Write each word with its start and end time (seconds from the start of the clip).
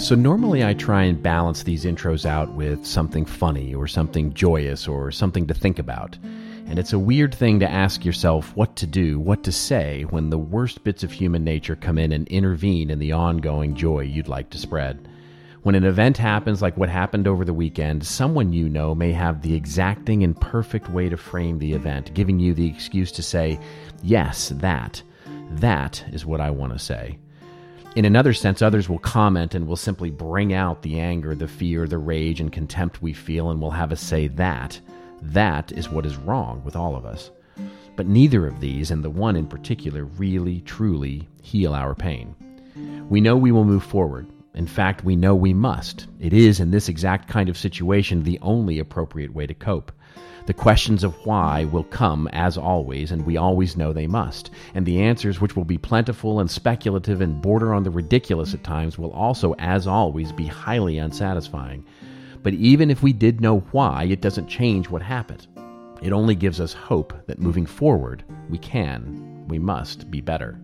So, 0.00 0.14
normally 0.14 0.64
I 0.64 0.72
try 0.72 1.02
and 1.02 1.22
balance 1.22 1.62
these 1.62 1.84
intros 1.84 2.24
out 2.24 2.54
with 2.54 2.86
something 2.86 3.26
funny 3.26 3.74
or 3.74 3.86
something 3.86 4.32
joyous 4.32 4.88
or 4.88 5.12
something 5.12 5.46
to 5.46 5.52
think 5.52 5.78
about. 5.78 6.16
And 6.66 6.78
it's 6.78 6.94
a 6.94 6.98
weird 6.98 7.34
thing 7.34 7.60
to 7.60 7.70
ask 7.70 8.02
yourself 8.02 8.56
what 8.56 8.76
to 8.76 8.86
do, 8.86 9.20
what 9.20 9.44
to 9.44 9.52
say, 9.52 10.04
when 10.04 10.30
the 10.30 10.38
worst 10.38 10.82
bits 10.84 11.04
of 11.04 11.12
human 11.12 11.44
nature 11.44 11.76
come 11.76 11.98
in 11.98 12.12
and 12.12 12.26
intervene 12.28 12.88
in 12.88 12.98
the 12.98 13.12
ongoing 13.12 13.74
joy 13.74 14.00
you'd 14.00 14.26
like 14.26 14.48
to 14.50 14.58
spread. 14.58 15.06
When 15.64 15.74
an 15.74 15.84
event 15.84 16.16
happens 16.16 16.62
like 16.62 16.78
what 16.78 16.88
happened 16.88 17.28
over 17.28 17.44
the 17.44 17.52
weekend, 17.52 18.06
someone 18.06 18.54
you 18.54 18.70
know 18.70 18.94
may 18.94 19.12
have 19.12 19.42
the 19.42 19.54
exacting 19.54 20.24
and 20.24 20.40
perfect 20.40 20.88
way 20.88 21.10
to 21.10 21.18
frame 21.18 21.58
the 21.58 21.74
event, 21.74 22.14
giving 22.14 22.40
you 22.40 22.54
the 22.54 22.66
excuse 22.66 23.12
to 23.12 23.22
say, 23.22 23.60
Yes, 24.02 24.48
that. 24.56 25.02
That 25.50 26.02
is 26.10 26.24
what 26.24 26.40
I 26.40 26.50
want 26.50 26.72
to 26.72 26.78
say. 26.78 27.18
In 27.96 28.04
another 28.04 28.32
sense, 28.32 28.62
others 28.62 28.88
will 28.88 29.00
comment 29.00 29.54
and 29.54 29.66
will 29.66 29.74
simply 29.74 30.10
bring 30.10 30.52
out 30.52 30.82
the 30.82 31.00
anger, 31.00 31.34
the 31.34 31.48
fear, 31.48 31.88
the 31.88 31.98
rage, 31.98 32.40
and 32.40 32.52
contempt 32.52 33.02
we 33.02 33.12
feel, 33.12 33.50
and 33.50 33.60
will 33.60 33.72
have 33.72 33.90
us 33.90 34.00
say 34.00 34.28
that. 34.28 34.80
That 35.22 35.72
is 35.72 35.90
what 35.90 36.06
is 36.06 36.16
wrong 36.16 36.62
with 36.64 36.76
all 36.76 36.94
of 36.94 37.04
us. 37.04 37.32
But 37.96 38.06
neither 38.06 38.46
of 38.46 38.60
these, 38.60 38.92
and 38.92 39.02
the 39.02 39.10
one 39.10 39.34
in 39.34 39.46
particular, 39.46 40.04
really, 40.04 40.60
truly 40.60 41.28
heal 41.42 41.74
our 41.74 41.96
pain. 41.96 42.36
We 43.08 43.20
know 43.20 43.36
we 43.36 43.50
will 43.50 43.64
move 43.64 43.82
forward. 43.82 44.28
In 44.54 44.68
fact, 44.68 45.04
we 45.04 45.16
know 45.16 45.34
we 45.34 45.52
must. 45.52 46.06
It 46.20 46.32
is, 46.32 46.60
in 46.60 46.70
this 46.70 46.88
exact 46.88 47.28
kind 47.28 47.48
of 47.48 47.58
situation, 47.58 48.22
the 48.22 48.38
only 48.40 48.78
appropriate 48.78 49.34
way 49.34 49.48
to 49.48 49.54
cope. 49.54 49.90
The 50.46 50.54
questions 50.54 51.04
of 51.04 51.14
why 51.26 51.64
will 51.64 51.84
come, 51.84 52.28
as 52.32 52.56
always, 52.56 53.12
and 53.12 53.26
we 53.26 53.36
always 53.36 53.76
know 53.76 53.92
they 53.92 54.06
must. 54.06 54.50
And 54.74 54.86
the 54.86 55.02
answers, 55.02 55.40
which 55.40 55.54
will 55.54 55.64
be 55.64 55.78
plentiful 55.78 56.40
and 56.40 56.50
speculative 56.50 57.20
and 57.20 57.42
border 57.42 57.74
on 57.74 57.82
the 57.82 57.90
ridiculous 57.90 58.54
at 58.54 58.64
times, 58.64 58.98
will 58.98 59.12
also, 59.12 59.54
as 59.58 59.86
always, 59.86 60.32
be 60.32 60.46
highly 60.46 60.98
unsatisfying. 60.98 61.84
But 62.42 62.54
even 62.54 62.90
if 62.90 63.02
we 63.02 63.12
did 63.12 63.40
know 63.40 63.60
why, 63.72 64.04
it 64.04 64.22
doesn't 64.22 64.48
change 64.48 64.88
what 64.88 65.02
happened. 65.02 65.46
It 66.02 66.12
only 66.12 66.34
gives 66.34 66.60
us 66.60 66.72
hope 66.72 67.12
that 67.26 67.38
moving 67.38 67.66
forward, 67.66 68.24
we 68.48 68.58
can, 68.58 69.46
we 69.48 69.58
must 69.58 70.10
be 70.10 70.20
better. 70.22 70.58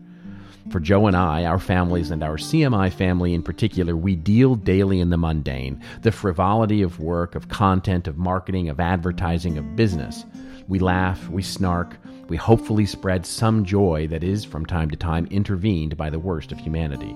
For 0.70 0.80
Joe 0.80 1.06
and 1.06 1.16
I, 1.16 1.44
our 1.44 1.60
families, 1.60 2.10
and 2.10 2.24
our 2.24 2.36
CMI 2.36 2.92
family 2.92 3.34
in 3.34 3.42
particular, 3.42 3.96
we 3.96 4.16
deal 4.16 4.56
daily 4.56 4.98
in 4.98 5.10
the 5.10 5.16
mundane, 5.16 5.80
the 6.02 6.10
frivolity 6.10 6.82
of 6.82 6.98
work, 6.98 7.36
of 7.36 7.48
content, 7.48 8.08
of 8.08 8.18
marketing, 8.18 8.68
of 8.68 8.80
advertising, 8.80 9.58
of 9.58 9.76
business. 9.76 10.24
We 10.66 10.80
laugh, 10.80 11.28
we 11.28 11.42
snark, 11.42 11.96
we 12.28 12.36
hopefully 12.36 12.84
spread 12.84 13.24
some 13.24 13.64
joy 13.64 14.08
that 14.08 14.24
is, 14.24 14.44
from 14.44 14.66
time 14.66 14.90
to 14.90 14.96
time, 14.96 15.26
intervened 15.30 15.96
by 15.96 16.10
the 16.10 16.18
worst 16.18 16.50
of 16.50 16.58
humanity. 16.58 17.14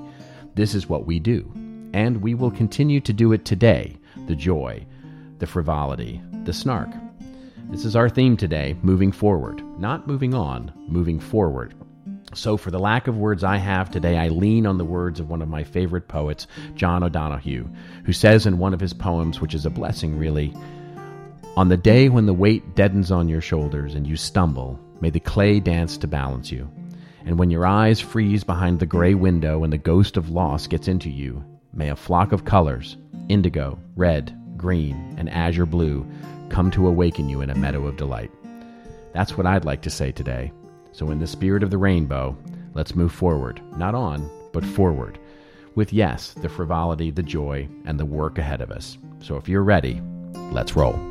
This 0.55 0.75
is 0.75 0.89
what 0.89 1.07
we 1.07 1.19
do, 1.19 1.51
and 1.93 2.23
we 2.23 2.35
will 2.35 2.53
continue 2.53 3.01
to 3.01 3.13
do 3.13 3.33
it 3.33 3.45
today 3.45 3.97
the 4.27 4.37
joy, 4.37 4.87
the 5.39 5.47
frivolity, 5.47 6.21
the 6.45 6.53
snark. 6.53 6.89
This 7.71 7.85
is 7.85 7.97
our 7.97 8.09
theme 8.09 8.37
today, 8.37 8.77
moving 8.83 9.11
forward. 9.11 9.63
Not 9.81 10.07
moving 10.07 10.35
on, 10.35 10.73
moving 10.87 11.19
forward. 11.19 11.75
So, 12.33 12.57
for 12.57 12.71
the 12.71 12.79
lack 12.79 13.09
of 13.09 13.17
words 13.17 13.43
I 13.43 13.57
have 13.57 13.91
today, 13.91 14.17
I 14.17 14.29
lean 14.29 14.65
on 14.65 14.79
the 14.79 14.85
words 14.85 15.19
of 15.19 15.29
one 15.29 15.43
of 15.43 15.49
my 15.49 15.65
favorite 15.65 16.07
poets, 16.07 16.47
John 16.77 17.03
O'Donohue, 17.03 17.69
who 18.05 18.13
says 18.13 18.47
in 18.47 18.59
one 18.59 18.73
of 18.73 18.79
his 18.79 18.93
poems, 18.93 19.41
which 19.41 19.53
is 19.53 19.67
a 19.67 19.71
blessing 19.71 20.17
really, 20.17 20.55
On 21.57 21.69
the 21.69 21.77
day 21.77 22.09
when 22.09 22.27
the 22.27 22.35
weight 22.35 22.77
deadens 22.77 23.11
on 23.11 23.29
your 23.29 23.41
shoulders 23.41 23.97
and 23.97 24.07
you 24.07 24.17
stumble, 24.17 24.79
may 25.01 25.11
the 25.11 25.19
clay 25.19 25.59
dance 25.59 25.97
to 25.99 26.07
balance 26.07 26.53
you. 26.53 26.71
And 27.25 27.37
when 27.37 27.51
your 27.51 27.67
eyes 27.67 28.01
freeze 28.01 28.45
behind 28.45 28.79
the 28.79 28.87
gray 28.87 29.15
window 29.15 29.65
and 29.65 29.73
the 29.73 29.79
ghost 29.79 30.17
of 30.17 30.31
loss 30.31 30.69
gets 30.69 30.87
into 30.87 31.11
you, 31.11 31.45
may 31.73 31.89
a 31.89 31.97
flock 31.97 32.31
of 32.31 32.45
colors, 32.45 32.97
indigo, 33.29 33.77
red, 33.97 34.37
green, 34.57 35.17
and 35.19 35.29
azure 35.31 35.67
blue, 35.67 36.09
come 36.49 36.71
to 36.71 36.87
awaken 36.87 37.29
you 37.29 37.41
in 37.41 37.51
a 37.51 37.57
meadow 37.57 37.87
of 37.89 37.97
delight. 37.97 38.31
That's 39.13 39.37
what 39.37 39.47
I'd 39.47 39.65
like 39.65 39.83
to 39.83 39.91
say 39.91 40.13
today. 40.13 40.53
So, 40.93 41.11
in 41.11 41.19
the 41.19 41.27
spirit 41.27 41.63
of 41.63 41.71
the 41.71 41.79
rainbow, 41.79 42.37
let's 42.75 42.95
move 42.95 43.13
forward, 43.13 43.61
not 43.77 43.95
on, 43.95 44.31
but 44.53 44.65
forward, 44.65 45.19
with 45.75 45.93
yes, 45.93 46.35
the 46.35 46.49
frivolity, 46.49 47.11
the 47.11 47.23
joy, 47.23 47.69
and 47.85 47.99
the 47.99 48.05
work 48.05 48.39
ahead 48.39 48.61
of 48.61 48.71
us. 48.71 48.99
So, 49.21 49.37
if 49.37 49.49
you're 49.49 49.63
ready, 49.63 50.03
let's 50.53 50.77
roll. 50.77 51.10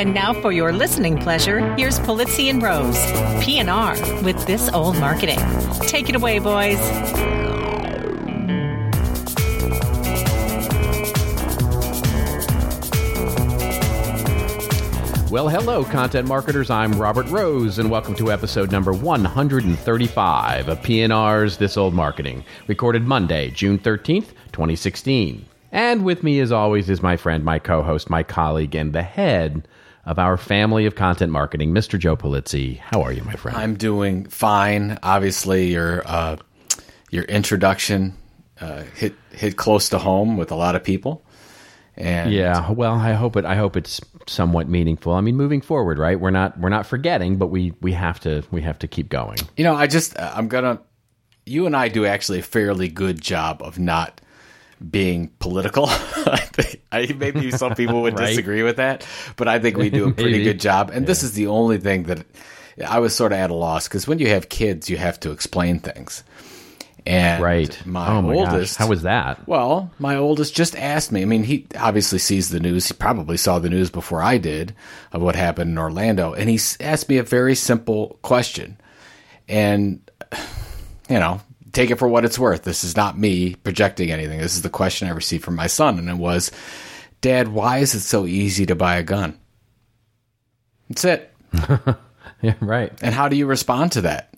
And 0.00 0.14
now 0.14 0.32
for 0.32 0.50
your 0.50 0.72
listening 0.72 1.18
pleasure, 1.18 1.74
here's 1.76 1.98
Polizzi 1.98 2.48
and 2.48 2.62
Rose, 2.62 2.96
PNR 3.44 4.24
with 4.24 4.46
This 4.46 4.70
Old 4.70 4.96
Marketing. 4.96 5.38
Take 5.80 6.08
it 6.08 6.16
away, 6.16 6.38
boys. 6.38 6.78
Well, 15.30 15.50
hello, 15.50 15.84
content 15.84 16.26
marketers. 16.26 16.70
I'm 16.70 16.94
Robert 16.94 17.26
Rose, 17.26 17.78
and 17.78 17.90
welcome 17.90 18.14
to 18.14 18.32
episode 18.32 18.72
number 18.72 18.94
135 18.94 20.68
of 20.70 20.78
PNR's 20.78 21.58
This 21.58 21.76
Old 21.76 21.92
Marketing, 21.92 22.42
recorded 22.68 23.06
Monday, 23.06 23.50
June 23.50 23.78
13th, 23.78 24.28
2016. 24.52 25.44
And 25.72 26.06
with 26.06 26.22
me, 26.22 26.40
as 26.40 26.52
always, 26.52 26.88
is 26.88 27.02
my 27.02 27.18
friend, 27.18 27.44
my 27.44 27.58
co 27.58 27.82
host, 27.82 28.08
my 28.08 28.22
colleague, 28.22 28.74
and 28.74 28.94
the 28.94 29.02
head 29.02 29.68
of 30.06 30.18
our 30.18 30.36
family 30.36 30.86
of 30.86 30.94
content 30.94 31.32
marketing, 31.32 31.72
Mr. 31.72 31.98
Joe 31.98 32.16
Polizzi. 32.16 32.78
How 32.78 33.02
are 33.02 33.12
you, 33.12 33.22
my 33.24 33.34
friend? 33.34 33.56
I'm 33.56 33.76
doing 33.76 34.26
fine. 34.26 34.98
Obviously, 35.02 35.66
your 35.68 36.02
uh, 36.06 36.36
your 37.10 37.24
introduction 37.24 38.14
uh, 38.60 38.82
hit 38.94 39.14
hit 39.32 39.56
close 39.56 39.88
to 39.90 39.98
home 39.98 40.36
with 40.36 40.50
a 40.50 40.56
lot 40.56 40.74
of 40.74 40.84
people. 40.84 41.24
And 41.96 42.32
yeah, 42.32 42.70
well, 42.70 42.94
I 42.94 43.12
hope 43.12 43.36
it. 43.36 43.44
I 43.44 43.56
hope 43.56 43.76
it's 43.76 44.00
somewhat 44.26 44.68
meaningful. 44.68 45.12
I 45.12 45.20
mean, 45.20 45.36
moving 45.36 45.60
forward, 45.60 45.98
right? 45.98 46.18
We're 46.18 46.30
not 46.30 46.58
we're 46.58 46.70
not 46.70 46.86
forgetting, 46.86 47.36
but 47.36 47.48
we 47.48 47.74
we 47.80 47.92
have 47.92 48.20
to 48.20 48.42
we 48.50 48.62
have 48.62 48.78
to 48.80 48.88
keep 48.88 49.08
going. 49.08 49.38
You 49.56 49.64
know, 49.64 49.74
I 49.74 49.86
just 49.86 50.18
I'm 50.18 50.48
gonna. 50.48 50.80
You 51.46 51.66
and 51.66 51.74
I 51.74 51.88
do 51.88 52.06
actually 52.06 52.38
a 52.38 52.42
fairly 52.42 52.88
good 52.88 53.20
job 53.20 53.60
of 53.62 53.78
not 53.78 54.20
being 54.88 55.28
political. 55.38 55.86
I 55.88 56.48
think 56.52 56.82
I, 56.92 57.14
maybe 57.16 57.50
some 57.50 57.74
people 57.74 58.02
would 58.02 58.14
right. 58.18 58.28
disagree 58.28 58.62
with 58.62 58.76
that, 58.76 59.06
but 59.36 59.48
I 59.48 59.58
think 59.58 59.76
we 59.76 59.90
do 59.90 60.08
a 60.08 60.12
pretty 60.12 60.42
good 60.42 60.60
job. 60.60 60.90
And 60.90 61.02
yeah. 61.02 61.06
this 61.06 61.22
is 61.22 61.32
the 61.32 61.48
only 61.48 61.78
thing 61.78 62.04
that 62.04 62.24
I 62.86 62.98
was 62.98 63.14
sort 63.14 63.32
of 63.32 63.38
at 63.38 63.50
a 63.50 63.54
loss 63.54 63.88
because 63.88 64.06
when 64.06 64.18
you 64.18 64.28
have 64.28 64.48
kids, 64.48 64.88
you 64.88 64.96
have 64.96 65.20
to 65.20 65.30
explain 65.30 65.80
things. 65.80 66.24
And 67.06 67.42
right. 67.42 67.86
my, 67.86 68.08
oh 68.08 68.22
my 68.22 68.34
oldest, 68.34 68.76
gosh. 68.76 68.84
how 68.84 68.90
was 68.90 69.02
that? 69.02 69.48
Well, 69.48 69.90
my 69.98 70.16
oldest 70.16 70.54
just 70.54 70.76
asked 70.76 71.10
me. 71.10 71.22
I 71.22 71.24
mean, 71.24 71.44
he 71.44 71.66
obviously 71.78 72.18
sees 72.18 72.50
the 72.50 72.60
news. 72.60 72.88
He 72.88 72.94
probably 72.94 73.38
saw 73.38 73.58
the 73.58 73.70
news 73.70 73.90
before 73.90 74.22
I 74.22 74.36
did 74.36 74.74
of 75.12 75.22
what 75.22 75.34
happened 75.34 75.70
in 75.70 75.78
Orlando, 75.78 76.34
and 76.34 76.50
he 76.50 76.60
asked 76.78 77.08
me 77.08 77.16
a 77.16 77.22
very 77.22 77.54
simple 77.54 78.18
question. 78.20 78.76
And 79.48 80.00
you 81.08 81.18
know, 81.18 81.40
take 81.72 81.90
it 81.90 81.98
for 81.98 82.08
what 82.08 82.24
it's 82.24 82.38
worth. 82.38 82.62
This 82.62 82.84
is 82.84 82.96
not 82.96 83.18
me 83.18 83.54
projecting 83.56 84.10
anything. 84.10 84.40
This 84.40 84.56
is 84.56 84.62
the 84.62 84.70
question 84.70 85.08
I 85.08 85.12
received 85.12 85.44
from 85.44 85.56
my 85.56 85.66
son, 85.66 85.98
and 85.98 86.08
it 86.08 86.16
was, 86.16 86.50
Dad, 87.20 87.48
why 87.48 87.78
is 87.78 87.94
it 87.94 88.00
so 88.00 88.26
easy 88.26 88.66
to 88.66 88.74
buy 88.74 88.96
a 88.96 89.02
gun? 89.02 89.38
That's 90.88 91.04
it. 91.04 91.34
yeah, 92.42 92.54
right. 92.60 92.92
And 93.02 93.14
how 93.14 93.28
do 93.28 93.36
you 93.36 93.46
respond 93.46 93.92
to 93.92 94.02
that? 94.02 94.34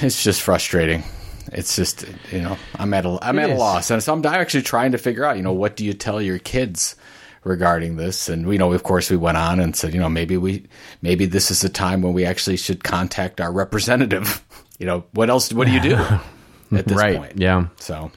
It's 0.00 0.22
just 0.22 0.42
frustrating. 0.42 1.04
It's 1.52 1.76
just 1.76 2.04
you 2.30 2.40
know 2.40 2.56
I'm 2.76 2.94
at 2.94 3.04
a 3.04 3.18
I'm 3.22 3.38
it 3.38 3.42
at 3.42 3.50
is. 3.50 3.56
a 3.56 3.58
loss, 3.58 3.90
and 3.90 4.02
so 4.02 4.12
I'm 4.12 4.24
actually 4.24 4.62
trying 4.62 4.92
to 4.92 4.98
figure 4.98 5.24
out 5.24 5.36
you 5.36 5.42
know 5.42 5.52
what 5.52 5.76
do 5.76 5.84
you 5.84 5.92
tell 5.92 6.20
your 6.20 6.38
kids 6.38 6.96
regarding 7.44 7.96
this, 7.96 8.28
and 8.28 8.46
we 8.46 8.58
know 8.58 8.72
of 8.72 8.82
course 8.82 9.10
we 9.10 9.16
went 9.16 9.36
on 9.36 9.60
and 9.60 9.74
said 9.74 9.92
you 9.94 10.00
know 10.00 10.08
maybe 10.08 10.36
we 10.36 10.64
maybe 11.00 11.26
this 11.26 11.50
is 11.50 11.64
a 11.64 11.68
time 11.68 12.02
when 12.02 12.12
we 12.12 12.24
actually 12.24 12.56
should 12.56 12.84
contact 12.84 13.40
our 13.40 13.52
representative. 13.52 14.44
you 14.78 14.86
know 14.86 15.04
what 15.12 15.30
else? 15.30 15.52
What 15.52 15.66
do 15.66 15.72
you 15.72 15.80
do 15.80 15.96
Mm-hmm. 16.72 16.78
at 16.78 16.86
this 16.86 16.98
right. 16.98 17.18
point? 17.18 17.38
Yeah. 17.38 17.66
So 17.76 18.10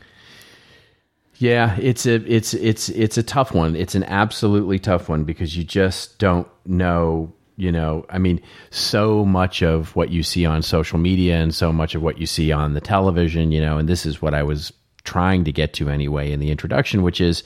yeah, 1.38 1.76
it's 1.80 2.06
a 2.06 2.16
it's 2.32 2.54
it's 2.54 2.90
it's 2.90 3.18
a 3.18 3.24
tough 3.24 3.54
one. 3.54 3.76
It's 3.76 3.96
an 3.96 4.04
absolutely 4.06 4.80
tough 4.80 5.10
one 5.10 5.26
because 5.26 5.58
you 5.58 5.64
just 5.64 6.18
don't 6.18 6.48
know, 6.66 7.34
you 7.58 7.72
know, 7.72 8.06
I 8.10 8.20
mean, 8.20 8.42
so 8.70 9.26
much 9.26 9.62
of 9.62 9.96
what 9.96 10.10
you 10.10 10.24
see 10.24 10.46
on 10.46 10.62
social 10.62 10.98
media 10.98 11.38
and 11.38 11.54
so 11.54 11.74
much 11.74 11.94
of 11.94 12.02
what 12.02 12.20
you 12.20 12.26
see 12.26 12.52
on 12.52 12.74
the 12.74 12.82
television, 12.82 13.52
you 13.52 13.62
know, 13.62 13.78
and 13.78 13.90
this 13.90 14.06
is 14.06 14.22
what 14.22 14.34
I 14.34 14.44
was 14.44 14.72
trying 15.04 15.44
to 15.44 15.52
get 15.52 15.74
to 15.74 15.90
anyway 15.90 16.32
in 16.32 16.40
the 16.40 16.52
introduction, 16.52 17.04
which 17.04 17.20
is 17.20 17.44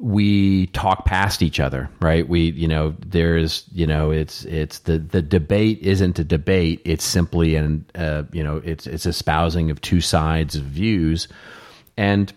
we 0.00 0.66
talk 0.68 1.04
past 1.04 1.42
each 1.42 1.60
other, 1.60 1.90
right? 2.00 2.26
We, 2.26 2.52
you 2.52 2.66
know, 2.66 2.94
there's, 3.06 3.64
you 3.70 3.86
know, 3.86 4.10
it's 4.10 4.46
it's 4.46 4.80
the 4.80 4.98
the 4.98 5.20
debate 5.20 5.80
isn't 5.82 6.18
a 6.18 6.24
debate. 6.24 6.80
It's 6.86 7.04
simply 7.04 7.54
an, 7.54 7.84
uh, 7.94 8.22
you 8.32 8.42
know, 8.42 8.62
it's 8.64 8.86
it's 8.86 9.04
espousing 9.04 9.70
of 9.70 9.80
two 9.82 10.00
sides 10.00 10.56
of 10.56 10.62
views, 10.62 11.28
and 11.98 12.32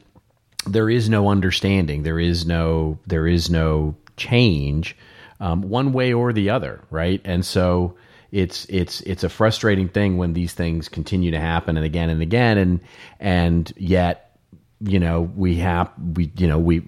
there 0.68 0.90
is 0.90 1.08
no 1.08 1.30
understanding. 1.30 2.04
There 2.04 2.20
is 2.20 2.46
no 2.46 3.00
there 3.08 3.28
is 3.28 3.50
no 3.50 3.96
change, 4.18 4.98
um, 5.40 5.62
one 5.62 5.94
way 5.94 6.12
or 6.12 6.34
the 6.34 6.50
other, 6.50 6.82
right? 6.90 7.22
And 7.24 7.46
so 7.46 7.96
it's 8.34 8.66
it's 8.66 9.00
it's 9.02 9.24
a 9.24 9.30
frustrating 9.30 9.88
thing 9.88 10.18
when 10.18 10.34
these 10.34 10.52
things 10.52 10.90
continue 10.90 11.32
to 11.32 11.40
happen 11.40 11.78
and 11.78 11.86
again 11.86 12.10
and 12.10 12.22
again, 12.22 12.58
and 12.58 12.82
and 13.22 13.72
yet 13.78 14.33
you 14.86 15.00
know 15.00 15.22
we 15.36 15.56
have 15.56 15.90
we 16.16 16.32
you 16.36 16.46
know 16.46 16.60
we 16.60 16.84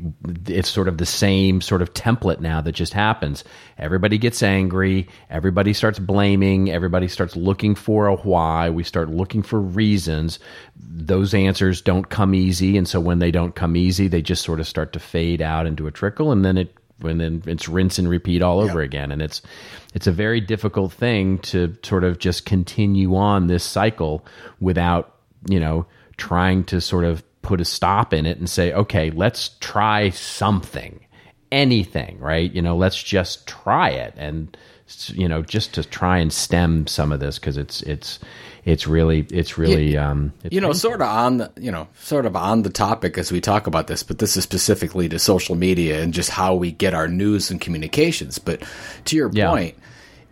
it's 0.47 0.69
sort 0.69 0.89
of 0.89 0.97
the 0.97 1.05
same 1.05 1.61
sort 1.61 1.81
of 1.81 1.93
template 1.93 2.41
now 2.41 2.59
that 2.59 2.73
just 2.73 2.93
happens. 2.93 3.43
Everybody 3.77 4.17
gets 4.17 4.43
angry. 4.43 5.07
Everybody 5.29 5.73
starts 5.73 5.97
blaming. 5.97 6.69
Everybody 6.69 7.07
starts 7.07 7.35
looking 7.35 7.73
for 7.73 8.07
a 8.07 8.15
why. 8.15 8.69
We 8.69 8.83
start 8.83 9.09
looking 9.09 9.43
for 9.43 9.61
reasons. 9.61 10.39
Those 10.77 11.33
answers 11.33 11.81
don't 11.81 12.09
come 12.09 12.35
easy. 12.35 12.77
And 12.77 12.87
so 12.87 12.99
when 12.99 13.19
they 13.19 13.31
don't 13.31 13.55
come 13.55 13.77
easy 13.77 14.07
they 14.09 14.21
just 14.21 14.43
sort 14.43 14.59
of 14.59 14.67
start 14.67 14.91
to 14.93 14.99
fade 14.99 15.41
out 15.41 15.65
into 15.65 15.87
a 15.87 15.91
trickle. 15.91 16.31
And 16.31 16.43
then 16.43 16.57
it 16.57 16.75
and 17.01 17.19
then 17.19 17.43
it's 17.45 17.69
rinse 17.69 17.97
and 17.97 18.09
repeat 18.09 18.41
all 18.41 18.59
over 18.59 18.81
yep. 18.81 18.89
again. 18.89 19.11
And 19.11 19.21
it's 19.21 19.41
it's 19.93 20.07
a 20.07 20.11
very 20.11 20.41
difficult 20.41 20.91
thing 20.91 21.39
to 21.39 21.77
sort 21.83 22.03
of 22.03 22.19
just 22.19 22.45
continue 22.45 23.15
on 23.15 23.47
this 23.47 23.63
cycle 23.63 24.25
without 24.59 25.15
you 25.49 25.61
know 25.61 25.85
trying 26.17 26.63
to 26.65 26.79
sort 26.79 27.03
of 27.03 27.23
put 27.45 27.61
a 27.61 27.65
stop 27.65 28.11
in 28.11 28.25
it 28.25 28.39
and 28.39 28.49
say, 28.49 28.73
okay, 28.73 29.11
let's 29.11 29.51
try 29.59 30.09
something, 30.09 30.99
anything, 31.51 32.17
right? 32.19 32.51
You 32.51 32.61
know, 32.61 32.75
let's 32.75 33.01
just 33.01 33.47
try 33.47 33.89
it, 33.89 34.13
and 34.17 34.57
you 35.07 35.27
know, 35.27 35.43
just 35.43 35.73
to 35.75 35.83
try 35.83 36.17
and 36.17 36.33
stem 36.33 36.87
some 36.87 37.11
of 37.11 37.19
this 37.19 37.37
because 37.39 37.57
it's 37.57 37.81
it's 37.83 38.19
it's 38.65 38.87
really 38.87 39.27
it's 39.29 39.57
really 39.57 39.93
you, 39.93 39.99
um, 39.99 40.33
it's 40.43 40.53
you 40.53 40.59
know 40.59 40.73
sort 40.73 41.01
of 41.01 41.07
on 41.07 41.37
the 41.37 41.51
you 41.57 41.71
know 41.71 41.87
sort 41.99 42.25
of 42.25 42.35
on 42.35 42.63
the 42.63 42.69
topic 42.71 43.17
as 43.17 43.31
we 43.31 43.39
talk 43.39 43.67
about 43.67 43.85
this, 43.85 44.01
but 44.01 44.17
this 44.17 44.35
is 44.35 44.43
specifically 44.43 45.07
to 45.07 45.19
social 45.19 45.55
media 45.55 46.01
and 46.01 46.13
just 46.13 46.31
how 46.31 46.55
we 46.55 46.71
get 46.71 46.95
our 46.95 47.07
news 47.07 47.51
and 47.51 47.61
communications. 47.61 48.39
But 48.39 48.63
to 49.05 49.15
your 49.15 49.29
yeah. 49.33 49.49
point 49.49 49.75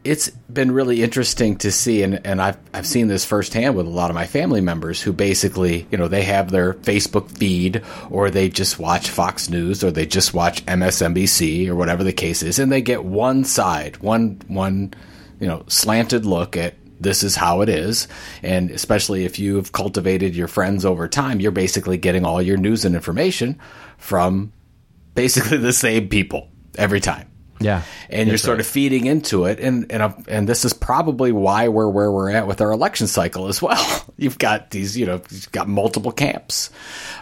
it's 0.04 0.30
been 0.30 0.72
really 0.72 1.02
interesting 1.02 1.56
to 1.58 1.72
see, 1.72 2.04
and, 2.04 2.26
and 2.26 2.42
I've, 2.42 2.58
I've 2.74 2.86
seen 2.86 3.08
this 3.08 3.26
firsthand 3.26 3.76
with 3.76 3.86
a 3.86 3.90
lot 3.90 4.10
of 4.10 4.16
my 4.16 4.28
family 4.28 4.60
members 4.60 5.02
who 5.02 5.14
basically, 5.14 5.88
you 5.92 5.98
know, 5.98 6.08
they 6.08 6.24
have 6.24 6.52
their 6.52 6.74
Facebook 6.74 7.32
feed 7.38 7.82
or 8.10 8.30
they 8.30 8.50
just 8.50 8.80
watch 8.80 9.10
Fox 9.10 9.50
News 9.50 9.84
or 9.84 9.92
they 9.92 10.06
just 10.06 10.34
watch 10.34 10.66
MSNBC 10.66 11.68
or 11.68 11.76
whatever 11.76 12.04
the 12.04 12.14
case 12.14 12.44
is, 12.44 12.60
and 12.60 12.72
they 12.72 12.82
get 12.82 13.06
one 13.06 13.46
side, 13.46 13.98
one, 13.98 14.42
one, 14.48 14.94
you 15.40 15.48
know, 15.48 15.64
slanted 15.68 16.26
look 16.26 16.58
at 16.58 16.76
this 17.00 17.24
is 17.24 17.36
how 17.36 17.62
it 17.62 17.70
is. 17.70 18.08
And 18.42 18.72
especially 18.72 19.26
if 19.26 19.40
you've 19.40 19.72
cultivated 19.72 20.36
your 20.36 20.48
friends 20.48 20.86
over 20.86 21.08
time, 21.08 21.40
you're 21.40 21.52
basically 21.52 21.98
getting 21.98 22.26
all 22.26 22.42
your 22.42 22.58
news 22.58 22.86
and 22.86 22.96
information 22.96 23.60
from 23.98 24.54
basically 25.16 25.58
the 25.60 25.74
same 25.74 26.10
people 26.10 26.50
every 26.78 27.00
time. 27.00 27.33
Yeah, 27.60 27.84
and 28.10 28.28
you're 28.28 28.38
sort 28.38 28.58
right. 28.58 28.66
of 28.66 28.68
feeding 28.68 29.06
into 29.06 29.46
it, 29.46 29.60
and 29.60 29.92
and 29.92 30.14
and 30.28 30.50
this 30.50 30.66
is 30.66 30.74
probably 30.74 31.32
why 31.32 31.68
we're 31.70 31.88
where 31.88 32.12
we're 32.12 32.32
at 32.32 32.48
with 32.48 32.62
our 32.62 32.72
election 32.72 33.08
cycle 33.08 33.48
as 33.48 33.62
well. 33.62 34.06
You've 34.18 34.38
got 34.38 34.72
these, 34.72 34.98
you 34.98 35.06
know, 35.06 35.22
you've 35.32 35.52
got 35.52 35.68
multiple 35.68 36.12
camps, 36.12 36.70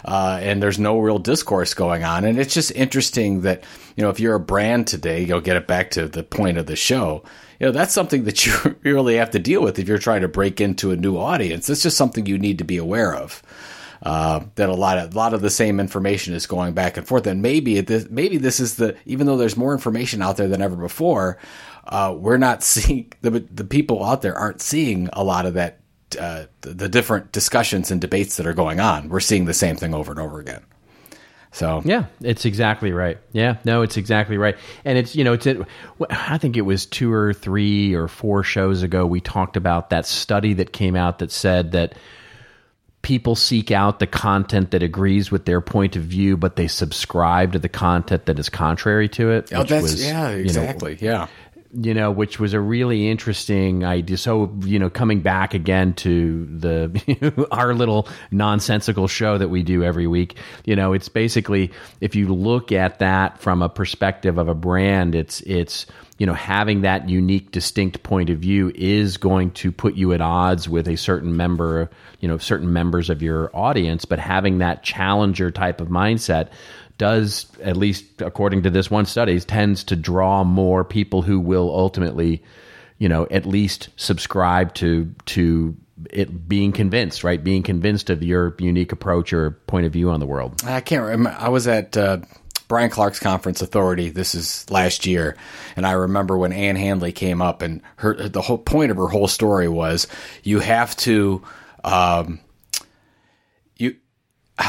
uh, 0.04 0.38
and 0.42 0.62
there's 0.62 0.78
no 0.78 0.98
real 0.98 1.18
discourse 1.18 1.74
going 1.74 2.04
on, 2.04 2.24
and 2.24 2.38
it's 2.38 2.54
just 2.54 2.70
interesting 2.72 3.42
that 3.42 3.64
you 3.96 4.02
know 4.02 4.10
if 4.10 4.20
you're 4.20 4.34
a 4.34 4.40
brand 4.40 4.86
today, 4.86 5.24
you'll 5.24 5.40
get 5.40 5.56
it 5.56 5.66
back 5.66 5.92
to 5.92 6.08
the 6.08 6.22
point 6.22 6.58
of 6.58 6.66
the 6.66 6.76
show. 6.76 7.22
You 7.60 7.66
know, 7.66 7.72
that's 7.72 7.94
something 7.94 8.24
that 8.24 8.44
you 8.46 8.76
really 8.82 9.16
have 9.16 9.30
to 9.30 9.38
deal 9.38 9.62
with 9.62 9.78
if 9.78 9.86
you're 9.86 9.98
trying 9.98 10.22
to 10.22 10.28
break 10.28 10.60
into 10.60 10.90
a 10.90 10.96
new 10.96 11.16
audience. 11.16 11.70
It's 11.70 11.82
just 11.82 11.96
something 11.96 12.26
you 12.26 12.38
need 12.38 12.58
to 12.58 12.64
be 12.64 12.76
aware 12.76 13.14
of 13.14 13.42
uh, 14.02 14.40
that 14.56 14.68
a 14.68 14.74
lot 14.74 14.98
of 14.98 15.14
a 15.14 15.16
lot 15.16 15.32
of 15.32 15.40
the 15.40 15.50
same 15.50 15.78
information 15.78 16.34
is 16.34 16.46
going 16.46 16.74
back 16.74 16.96
and 16.96 17.06
forth. 17.06 17.26
And 17.26 17.40
maybe 17.40 17.80
this 17.80 18.08
maybe 18.10 18.36
this 18.36 18.58
is 18.58 18.76
the 18.76 18.96
even 19.06 19.26
though 19.26 19.36
there's 19.36 19.56
more 19.56 19.72
information 19.72 20.22
out 20.22 20.36
there 20.36 20.48
than 20.48 20.60
ever 20.60 20.76
before, 20.76 21.38
uh, 21.86 22.14
we're 22.16 22.38
not 22.38 22.62
seeing 22.62 23.12
the 23.20 23.30
the 23.30 23.64
people 23.64 24.04
out 24.04 24.22
there 24.22 24.36
aren't 24.36 24.60
seeing 24.60 25.08
a 25.12 25.22
lot 25.22 25.46
of 25.46 25.54
that 25.54 25.80
uh, 26.18 26.44
the, 26.60 26.88
different 26.88 27.32
discussions 27.32 27.90
and 27.90 28.00
debates 28.00 28.36
that 28.36 28.46
are 28.46 28.52
going 28.52 28.80
on. 28.80 29.08
We're 29.08 29.20
seeing 29.20 29.46
the 29.46 29.54
same 29.54 29.76
thing 29.76 29.94
over 29.94 30.12
and 30.12 30.20
over 30.20 30.40
again. 30.40 30.62
So 31.52 31.82
yeah, 31.84 32.06
it's 32.22 32.44
exactly 32.44 32.92
right. 32.92 33.18
Yeah, 33.32 33.56
no, 33.64 33.82
it's 33.82 33.96
exactly 33.96 34.38
right. 34.38 34.56
And 34.84 34.98
it's 34.98 35.14
you 35.14 35.22
know 35.22 35.34
it's 35.34 35.46
it, 35.46 35.60
I 36.10 36.38
think 36.38 36.56
it 36.56 36.62
was 36.62 36.86
two 36.86 37.12
or 37.12 37.32
three 37.32 37.94
or 37.94 38.08
four 38.08 38.42
shows 38.42 38.82
ago 38.82 39.06
we 39.06 39.20
talked 39.20 39.56
about 39.56 39.90
that 39.90 40.06
study 40.06 40.54
that 40.54 40.72
came 40.72 40.96
out 40.96 41.18
that 41.20 41.30
said 41.30 41.72
that 41.72 41.94
people 43.02 43.34
seek 43.34 43.70
out 43.70 43.98
the 43.98 44.06
content 44.06 44.70
that 44.70 44.82
agrees 44.82 45.30
with 45.30 45.44
their 45.44 45.60
point 45.60 45.96
of 45.96 46.02
view, 46.02 46.36
but 46.36 46.56
they 46.56 46.68
subscribe 46.68 47.52
to 47.52 47.58
the 47.58 47.68
content 47.68 48.26
that 48.26 48.38
is 48.38 48.48
contrary 48.48 49.08
to 49.10 49.30
it. 49.32 49.52
Oh, 49.52 49.64
that's 49.64 49.82
was, 49.82 50.06
yeah, 50.06 50.28
exactly, 50.28 50.96
you 51.00 51.08
know, 51.08 51.12
yeah. 51.12 51.26
You 51.74 51.94
know, 51.94 52.10
which 52.10 52.38
was 52.38 52.52
a 52.52 52.60
really 52.60 53.08
interesting 53.08 53.82
idea. 53.82 54.18
So, 54.18 54.54
you 54.60 54.78
know, 54.78 54.90
coming 54.90 55.20
back 55.20 55.54
again 55.54 55.94
to 55.94 56.44
the 56.46 57.46
our 57.50 57.72
little 57.74 58.08
nonsensical 58.30 59.08
show 59.08 59.38
that 59.38 59.48
we 59.48 59.62
do 59.62 59.82
every 59.82 60.06
week, 60.06 60.36
you 60.66 60.76
know, 60.76 60.92
it's 60.92 61.08
basically 61.08 61.72
if 62.02 62.14
you 62.14 62.28
look 62.28 62.72
at 62.72 62.98
that 62.98 63.40
from 63.40 63.62
a 63.62 63.70
perspective 63.70 64.36
of 64.36 64.48
a 64.48 64.54
brand, 64.54 65.14
it's 65.14 65.40
it's 65.42 65.86
you 66.22 66.26
know 66.26 66.34
having 66.34 66.82
that 66.82 67.08
unique 67.08 67.50
distinct 67.50 68.04
point 68.04 68.30
of 68.30 68.38
view 68.38 68.70
is 68.76 69.16
going 69.16 69.50
to 69.50 69.72
put 69.72 69.94
you 69.94 70.12
at 70.12 70.20
odds 70.20 70.68
with 70.68 70.86
a 70.86 70.96
certain 70.96 71.36
member 71.36 71.90
you 72.20 72.28
know 72.28 72.38
certain 72.38 72.72
members 72.72 73.10
of 73.10 73.22
your 73.22 73.50
audience 73.52 74.04
but 74.04 74.20
having 74.20 74.58
that 74.58 74.84
challenger 74.84 75.50
type 75.50 75.80
of 75.80 75.88
mindset 75.88 76.48
does 77.02 77.46
at 77.64 77.76
least 77.76 78.22
according 78.22 78.62
to 78.62 78.70
this 78.70 78.88
one 78.88 79.04
study 79.04 79.40
tends 79.40 79.82
to 79.82 79.96
draw 79.96 80.44
more 80.44 80.84
people 80.84 81.20
who 81.20 81.40
will 81.40 81.68
ultimately 81.74 82.40
you 82.98 83.08
know 83.08 83.26
at 83.28 83.44
least 83.44 83.88
subscribe 83.96 84.72
to 84.72 85.12
to 85.26 85.76
it 86.10 86.48
being 86.48 86.70
convinced 86.70 87.24
right 87.24 87.42
being 87.42 87.64
convinced 87.64 88.08
of 88.08 88.22
your 88.22 88.54
unique 88.60 88.92
approach 88.92 89.32
or 89.32 89.50
point 89.66 89.84
of 89.84 89.92
view 89.92 90.10
on 90.10 90.20
the 90.20 90.26
world 90.26 90.62
i 90.64 90.80
can't 90.80 91.02
remember 91.02 91.36
i 91.40 91.48
was 91.48 91.66
at 91.66 91.96
uh 91.96 92.18
Brian 92.68 92.88
Clark's 92.88 93.18
conference 93.18 93.60
authority. 93.60 94.08
This 94.08 94.34
is 94.34 94.64
last 94.70 95.04
year, 95.04 95.36
and 95.76 95.86
I 95.86 95.92
remember 95.92 96.38
when 96.38 96.54
Ann 96.54 96.74
Handley 96.74 97.12
came 97.12 97.42
up, 97.42 97.60
and 97.60 97.82
her 97.96 98.14
the 98.14 98.40
whole 98.40 98.56
point 98.56 98.90
of 98.90 98.96
her 98.96 99.08
whole 99.08 99.28
story 99.28 99.68
was 99.68 100.06
you 100.42 100.60
have 100.60 100.96
to. 100.98 101.42
Um, 101.84 102.40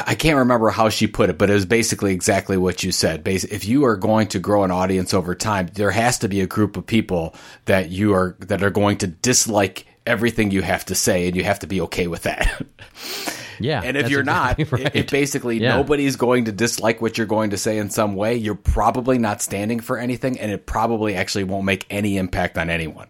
I 0.07 0.15
can't 0.15 0.37
remember 0.37 0.69
how 0.69 0.89
she 0.89 1.07
put 1.07 1.29
it, 1.29 1.37
but 1.37 1.49
it 1.49 1.53
was 1.53 1.65
basically 1.65 2.13
exactly 2.13 2.57
what 2.57 2.83
you 2.83 2.91
said. 2.91 3.27
If 3.27 3.65
you 3.65 3.85
are 3.85 3.95
going 3.95 4.27
to 4.29 4.39
grow 4.39 4.63
an 4.63 4.71
audience 4.71 5.13
over 5.13 5.35
time, 5.35 5.67
there 5.73 5.91
has 5.91 6.19
to 6.19 6.27
be 6.27 6.41
a 6.41 6.47
group 6.47 6.77
of 6.77 6.85
people 6.85 7.35
that 7.65 7.89
you 7.89 8.13
are 8.13 8.35
that 8.39 8.63
are 8.63 8.69
going 8.69 8.97
to 8.99 9.07
dislike 9.07 9.85
everything 10.05 10.51
you 10.51 10.61
have 10.61 10.85
to 10.85 10.95
say, 10.95 11.27
and 11.27 11.35
you 11.35 11.43
have 11.43 11.59
to 11.59 11.67
be 11.67 11.81
okay 11.81 12.07
with 12.07 12.23
that. 12.23 12.65
Yeah. 13.59 13.81
And 13.83 13.95
if 13.95 14.09
you're 14.09 14.21
exactly 14.21 14.65
not, 14.71 14.71
right. 14.71 14.95
if 14.95 15.11
basically 15.11 15.59
yeah. 15.59 15.77
nobody's 15.77 16.15
going 16.15 16.45
to 16.45 16.51
dislike 16.51 17.01
what 17.01 17.17
you're 17.17 17.27
going 17.27 17.51
to 17.51 17.57
say 17.57 17.77
in 17.77 17.89
some 17.91 18.15
way, 18.15 18.35
you're 18.35 18.55
probably 18.55 19.17
not 19.17 19.41
standing 19.41 19.79
for 19.79 19.97
anything 19.97 20.39
and 20.39 20.51
it 20.51 20.65
probably 20.65 21.15
actually 21.15 21.43
won't 21.43 21.63
make 21.63 21.85
any 21.89 22.17
impact 22.17 22.57
on 22.57 22.69
anyone. 22.69 23.07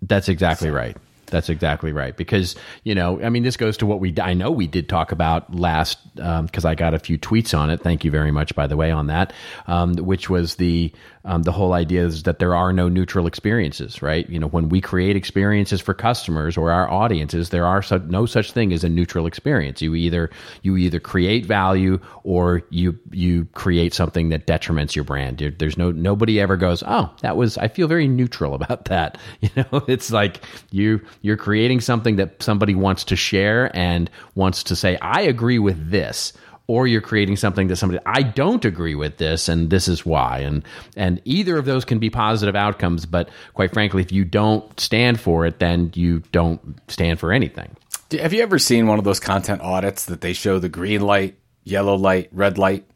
That's 0.00 0.28
exactly 0.28 0.68
so. 0.68 0.74
right. 0.74 0.96
That's 1.28 1.48
exactly 1.48 1.92
right. 1.92 2.16
Because 2.16 2.56
you 2.84 2.94
know, 2.94 3.20
I 3.22 3.28
mean, 3.28 3.42
this 3.42 3.56
goes 3.56 3.76
to 3.78 3.86
what 3.86 4.00
we 4.00 4.14
I 4.20 4.34
know 4.34 4.50
we 4.50 4.66
did 4.66 4.88
talk 4.88 5.12
about 5.12 5.54
last 5.54 5.98
because 6.14 6.64
um, 6.64 6.70
I 6.70 6.74
got 6.74 6.94
a 6.94 6.98
few 6.98 7.18
tweets 7.18 7.56
on 7.56 7.70
it. 7.70 7.80
Thank 7.80 8.04
you 8.04 8.10
very 8.10 8.30
much, 8.30 8.54
by 8.54 8.66
the 8.66 8.76
way, 8.76 8.90
on 8.90 9.06
that. 9.08 9.32
Um, 9.66 9.94
which 9.94 10.28
was 10.30 10.56
the 10.56 10.92
um, 11.24 11.42
the 11.42 11.52
whole 11.52 11.72
idea 11.72 12.04
is 12.04 12.22
that 12.24 12.38
there 12.38 12.54
are 12.54 12.72
no 12.72 12.88
neutral 12.88 13.26
experiences, 13.26 14.02
right? 14.02 14.28
You 14.30 14.38
know, 14.38 14.48
when 14.48 14.68
we 14.68 14.80
create 14.80 15.16
experiences 15.16 15.80
for 15.80 15.94
customers 15.94 16.56
or 16.56 16.70
our 16.70 16.90
audiences, 16.90 17.50
there 17.50 17.66
are 17.66 17.82
su- 17.82 18.04
no 18.08 18.26
such 18.26 18.52
thing 18.52 18.72
as 18.72 18.84
a 18.84 18.88
neutral 18.88 19.26
experience. 19.26 19.82
You 19.82 19.94
either 19.94 20.30
you 20.62 20.76
either 20.76 21.00
create 21.00 21.46
value 21.46 22.00
or 22.24 22.62
you 22.70 22.98
you 23.10 23.46
create 23.54 23.94
something 23.94 24.28
that 24.30 24.46
detriments 24.46 24.94
your 24.94 25.04
brand. 25.04 25.38
There's 25.58 25.76
no 25.76 25.90
nobody 25.90 26.40
ever 26.40 26.56
goes, 26.56 26.82
oh, 26.86 27.12
that 27.22 27.36
was 27.36 27.58
I 27.58 27.68
feel 27.68 27.88
very 27.88 28.08
neutral 28.08 28.54
about 28.54 28.86
that. 28.86 29.18
You 29.40 29.50
know, 29.56 29.84
it's 29.86 30.10
like 30.10 30.42
you 30.72 31.00
you're 31.22 31.36
creating 31.36 31.80
something 31.80 32.16
that 32.16 32.42
somebody 32.42 32.74
wants 32.74 33.04
to 33.04 33.16
share 33.16 33.74
and 33.76 34.10
wants 34.34 34.64
to 34.64 34.76
say, 34.76 34.96
I 34.98 35.22
agree 35.22 35.58
with 35.58 35.90
this 35.90 36.32
or 36.68 36.86
you're 36.86 37.00
creating 37.00 37.34
something 37.34 37.66
that 37.66 37.76
somebody 37.76 38.00
I 38.06 38.22
don't 38.22 38.64
agree 38.64 38.94
with 38.94 39.16
this 39.16 39.48
and 39.48 39.70
this 39.70 39.88
is 39.88 40.06
why 40.06 40.38
and 40.38 40.62
and 40.96 41.20
either 41.24 41.58
of 41.58 41.64
those 41.64 41.84
can 41.84 41.98
be 41.98 42.10
positive 42.10 42.54
outcomes 42.54 43.04
but 43.06 43.28
quite 43.54 43.72
frankly 43.72 44.02
if 44.02 44.12
you 44.12 44.24
don't 44.24 44.78
stand 44.78 45.18
for 45.18 45.44
it 45.46 45.58
then 45.58 45.90
you 45.94 46.20
don't 46.30 46.78
stand 46.88 47.18
for 47.18 47.32
anything. 47.32 47.76
Have 48.12 48.32
you 48.32 48.42
ever 48.42 48.58
seen 48.58 48.86
one 48.86 48.98
of 48.98 49.04
those 49.04 49.20
content 49.20 49.60
audits 49.60 50.06
that 50.06 50.20
they 50.20 50.32
show 50.32 50.58
the 50.58 50.68
green 50.68 51.02
light, 51.02 51.36
yellow 51.64 51.96
light, 51.96 52.28
red 52.32 52.56
light 52.56 52.86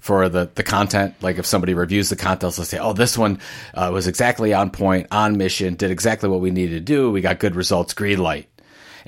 for 0.00 0.28
the, 0.28 0.50
the 0.54 0.62
content. 0.62 1.14
Like 1.20 1.38
if 1.38 1.46
somebody 1.46 1.74
reviews 1.74 2.08
the 2.08 2.16
content, 2.16 2.40
they'll 2.54 2.64
say, 2.64 2.78
"Oh, 2.78 2.92
this 2.92 3.18
one 3.18 3.40
uh, 3.74 3.90
was 3.92 4.06
exactly 4.06 4.54
on 4.54 4.70
point, 4.70 5.08
on 5.10 5.36
mission, 5.36 5.74
did 5.74 5.90
exactly 5.90 6.28
what 6.28 6.40
we 6.40 6.50
needed 6.50 6.74
to 6.74 6.80
do. 6.80 7.10
We 7.10 7.20
got 7.20 7.38
good 7.38 7.56
results, 7.56 7.94
green 7.94 8.18
light." 8.18 8.48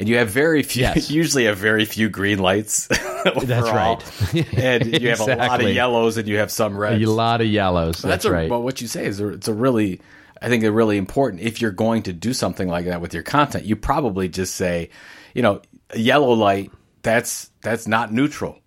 And 0.01 0.09
you 0.09 0.17
have 0.17 0.31
very 0.31 0.63
few, 0.63 0.81
Yes. 0.81 1.11
usually 1.11 1.45
have 1.45 1.59
very 1.59 1.85
few 1.85 2.09
green 2.09 2.39
lights. 2.39 2.87
That's 3.25 3.71
right. 3.71 4.03
and 4.57 5.01
you 5.01 5.11
have 5.11 5.21
a 5.21 5.37
lot 5.37 5.63
of 5.63 5.69
yellows 5.69 6.17
and 6.17 6.27
you 6.27 6.39
have 6.39 6.51
some 6.51 6.75
reds. 6.75 7.05
A 7.05 7.11
lot 7.11 7.43
of 7.43 7.47
yellows. 7.47 8.01
But 8.01 8.09
That's, 8.09 8.25
a, 8.25 8.33
right. 8.33 8.49
But 8.49 8.61
what 8.61 8.81
you 8.81 8.89
say 8.89 9.05
is 9.05 9.21
it's 9.21 9.47
a 9.47 9.53
really, 9.53 10.01
I 10.41 10.49
think, 10.49 10.65
a 10.65 10.73
really 10.73 10.97
important. 10.97 11.43
If 11.43 11.61
you're 11.61 11.71
going 11.71 12.05
to 12.05 12.15
do 12.15 12.33
something 12.33 12.67
like 12.67 12.87
that 12.87 13.03
with 13.03 13.13
your 13.13 13.23
content, 13.23 13.67
you 13.67 13.77
probably 13.77 14.31
just 14.31 14.55
say, 14.55 14.89
you 15.35 15.43
know, 15.43 15.61
a 15.91 15.99
yellow 15.99 16.33
light. 16.33 16.71
That's 17.03 17.51
that's 17.61 17.87
not 17.87 18.11
neutral. 18.11 18.59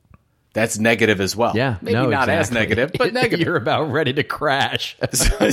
That's 0.54 0.78
negative 0.78 1.20
as 1.20 1.36
well. 1.36 1.54
yeah, 1.56 1.78
maybe 1.82 1.96
no, 1.96 2.10
not 2.10 2.30
as 2.30 2.52
negative, 2.52 2.92
but 2.98 3.12
negative. 3.22 3.44
You're 3.46 3.56
about 3.64 3.92
ready 3.92 4.14
to 4.14 4.24
crash. 4.24 4.96
so, 5.12 5.50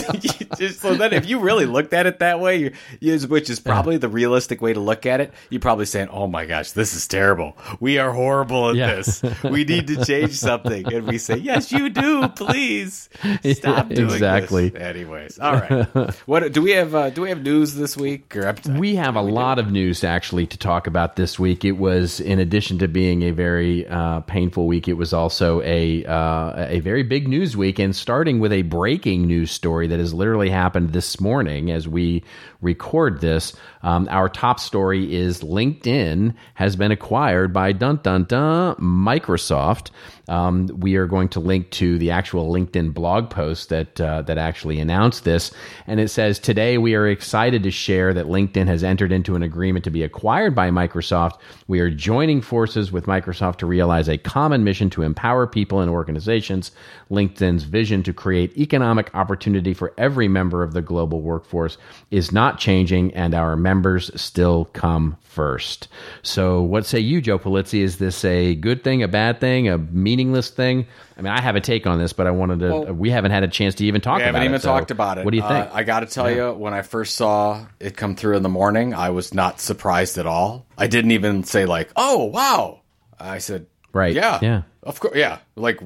so 0.72 0.94
then, 0.94 1.14
if 1.14 1.26
you 1.26 1.40
really 1.40 1.64
looked 1.64 1.94
at 1.94 2.04
it 2.06 2.18
that 2.18 2.38
way, 2.38 2.56
you, 2.58 2.72
you, 3.00 3.18
which 3.20 3.48
is 3.48 3.60
probably 3.60 3.96
the 3.96 4.08
realistic 4.10 4.60
way 4.60 4.74
to 4.74 4.80
look 4.80 5.06
at 5.06 5.20
it, 5.20 5.32
you're 5.48 5.60
probably 5.60 5.86
saying, 5.86 6.08
"Oh 6.10 6.26
my 6.26 6.44
gosh, 6.44 6.72
this 6.72 6.94
is 6.94 7.08
terrible. 7.08 7.56
We 7.80 7.96
are 7.98 8.12
horrible 8.12 8.70
at 8.70 8.76
Yeah. 8.76 8.94
this. 8.96 9.22
We 9.42 9.64
need 9.64 9.86
to 9.86 10.04
change 10.04 10.32
something." 10.32 10.92
And 10.92 11.06
we 11.06 11.16
say, 11.16 11.36
"Yes, 11.38 11.72
you 11.72 11.88
do. 11.88 12.28
Please 12.28 13.08
stop 13.54 13.88
doing 13.88 14.10
Exactly. 14.10 14.68
this." 14.68 14.82
Anyways, 14.82 15.38
all 15.38 15.54
right. 15.54 16.14
What 16.26 16.52
do 16.52 16.60
we 16.60 16.72
have? 16.72 16.94
Uh, 16.94 17.08
do 17.08 17.22
we 17.22 17.30
have 17.30 17.42
news 17.42 17.74
this 17.74 17.96
week? 17.96 18.36
Or 18.36 18.54
We 18.68 18.96
have 18.96 19.16
a 19.16 19.22
lot 19.22 19.58
of 19.58 19.72
news 19.72 20.04
actually 20.04 20.46
to 20.48 20.58
talk 20.58 20.86
about 20.86 21.16
this 21.16 21.38
week. 21.38 21.64
It 21.64 21.78
was, 21.78 22.20
in 22.20 22.38
addition 22.38 22.78
to 22.80 22.88
being 22.88 23.22
a 23.22 23.30
very 23.30 23.86
uh, 23.88 24.20
painful 24.20 24.66
week, 24.66 24.89
it 24.90 24.98
was 24.98 25.12
also 25.12 25.62
a 25.62 26.04
uh, 26.04 26.66
a 26.68 26.80
very 26.80 27.02
big 27.02 27.26
news 27.26 27.56
week. 27.56 27.78
And 27.78 27.96
starting 27.96 28.40
with 28.40 28.52
a 28.52 28.62
breaking 28.62 29.26
news 29.26 29.50
story 29.50 29.86
that 29.86 29.98
has 29.98 30.12
literally 30.12 30.50
happened 30.50 30.92
this 30.92 31.20
morning 31.20 31.70
as 31.70 31.88
we 31.88 32.22
record 32.60 33.20
this. 33.20 33.56
Um, 33.82 34.08
our 34.10 34.28
top 34.28 34.60
story 34.60 35.14
is 35.14 35.40
LinkedIn 35.40 36.34
has 36.54 36.76
been 36.76 36.90
acquired 36.92 37.52
by 37.52 37.72
dun 37.72 38.00
dun 38.02 38.24
dun 38.24 38.76
Microsoft. 38.76 39.90
Um, 40.28 40.68
we 40.78 40.94
are 40.94 41.06
going 41.06 41.28
to 41.30 41.40
link 41.40 41.70
to 41.72 41.98
the 41.98 42.12
actual 42.12 42.52
LinkedIn 42.52 42.94
blog 42.94 43.30
post 43.30 43.68
that 43.70 44.00
uh, 44.00 44.22
that 44.22 44.38
actually 44.38 44.78
announced 44.78 45.24
this, 45.24 45.52
and 45.88 45.98
it 45.98 46.08
says 46.08 46.38
today 46.38 46.78
we 46.78 46.94
are 46.94 47.08
excited 47.08 47.64
to 47.64 47.70
share 47.70 48.14
that 48.14 48.26
LinkedIn 48.26 48.68
has 48.68 48.84
entered 48.84 49.10
into 49.10 49.34
an 49.34 49.42
agreement 49.42 49.84
to 49.84 49.90
be 49.90 50.04
acquired 50.04 50.54
by 50.54 50.70
Microsoft. 50.70 51.38
We 51.66 51.80
are 51.80 51.90
joining 51.90 52.42
forces 52.42 52.92
with 52.92 53.06
Microsoft 53.06 53.56
to 53.56 53.66
realize 53.66 54.08
a 54.08 54.18
common 54.18 54.62
mission 54.62 54.88
to 54.90 55.02
empower 55.02 55.46
people 55.48 55.80
and 55.80 55.90
organizations. 55.90 56.70
LinkedIn's 57.10 57.64
vision 57.64 58.04
to 58.04 58.12
create 58.12 58.56
economic 58.56 59.12
opportunity 59.14 59.74
for 59.74 59.92
every 59.98 60.28
member 60.28 60.62
of 60.62 60.74
the 60.74 60.82
global 60.82 61.22
workforce 61.22 61.76
is 62.12 62.30
not 62.30 62.58
changing, 62.58 63.12
and 63.14 63.34
our 63.34 63.56
members 63.70 64.10
still 64.20 64.64
come 64.72 65.16
first. 65.22 65.86
So, 66.22 66.60
what 66.60 66.84
say 66.86 66.98
you, 66.98 67.20
Joe 67.20 67.38
Polizzi? 67.38 67.80
Is 67.80 67.98
this 67.98 68.24
a 68.24 68.56
good 68.56 68.82
thing, 68.82 69.02
a 69.04 69.08
bad 69.08 69.38
thing, 69.38 69.68
a 69.68 69.78
meaningless 69.78 70.50
thing? 70.50 70.86
I 71.16 71.22
mean, 71.22 71.32
I 71.32 71.40
have 71.40 71.54
a 71.54 71.60
take 71.60 71.86
on 71.86 71.98
this, 72.00 72.12
but 72.12 72.26
I 72.26 72.32
wanted 72.32 72.58
to. 72.60 72.68
Well, 72.70 72.92
we 72.92 73.10
haven't 73.10 73.30
had 73.30 73.44
a 73.44 73.48
chance 73.48 73.76
to 73.76 73.84
even 73.84 74.00
talk 74.00 74.16
We 74.18 74.22
about 74.24 74.34
haven't 74.34 74.42
it. 74.42 74.46
even 74.46 74.60
so 74.60 74.68
talked 74.70 74.90
about 74.90 75.18
it. 75.18 75.24
What 75.24 75.30
do 75.30 75.36
you 75.36 75.42
think? 75.46 75.66
Uh, 75.66 75.70
I 75.72 75.84
got 75.84 76.00
to 76.00 76.06
tell 76.06 76.28
you, 76.30 76.52
when 76.52 76.74
I 76.74 76.82
first 76.82 77.14
saw 77.14 77.64
it 77.78 77.96
come 77.96 78.16
through 78.16 78.36
in 78.36 78.42
the 78.42 78.48
morning, 78.48 78.92
I 78.92 79.10
was 79.10 79.32
not 79.32 79.60
surprised 79.60 80.18
at 80.18 80.26
all. 80.26 80.66
I 80.76 80.88
didn't 80.88 81.12
even 81.12 81.44
say 81.44 81.64
like, 81.66 81.90
"Oh, 81.94 82.24
wow." 82.24 82.80
I 83.20 83.38
said, 83.38 83.66
Right. 83.92 84.14
yeah, 84.14 84.38
Yeah. 84.42 84.62
of 84.82 84.98
course, 84.98 85.14
yeah." 85.14 85.38
Like 85.54 85.80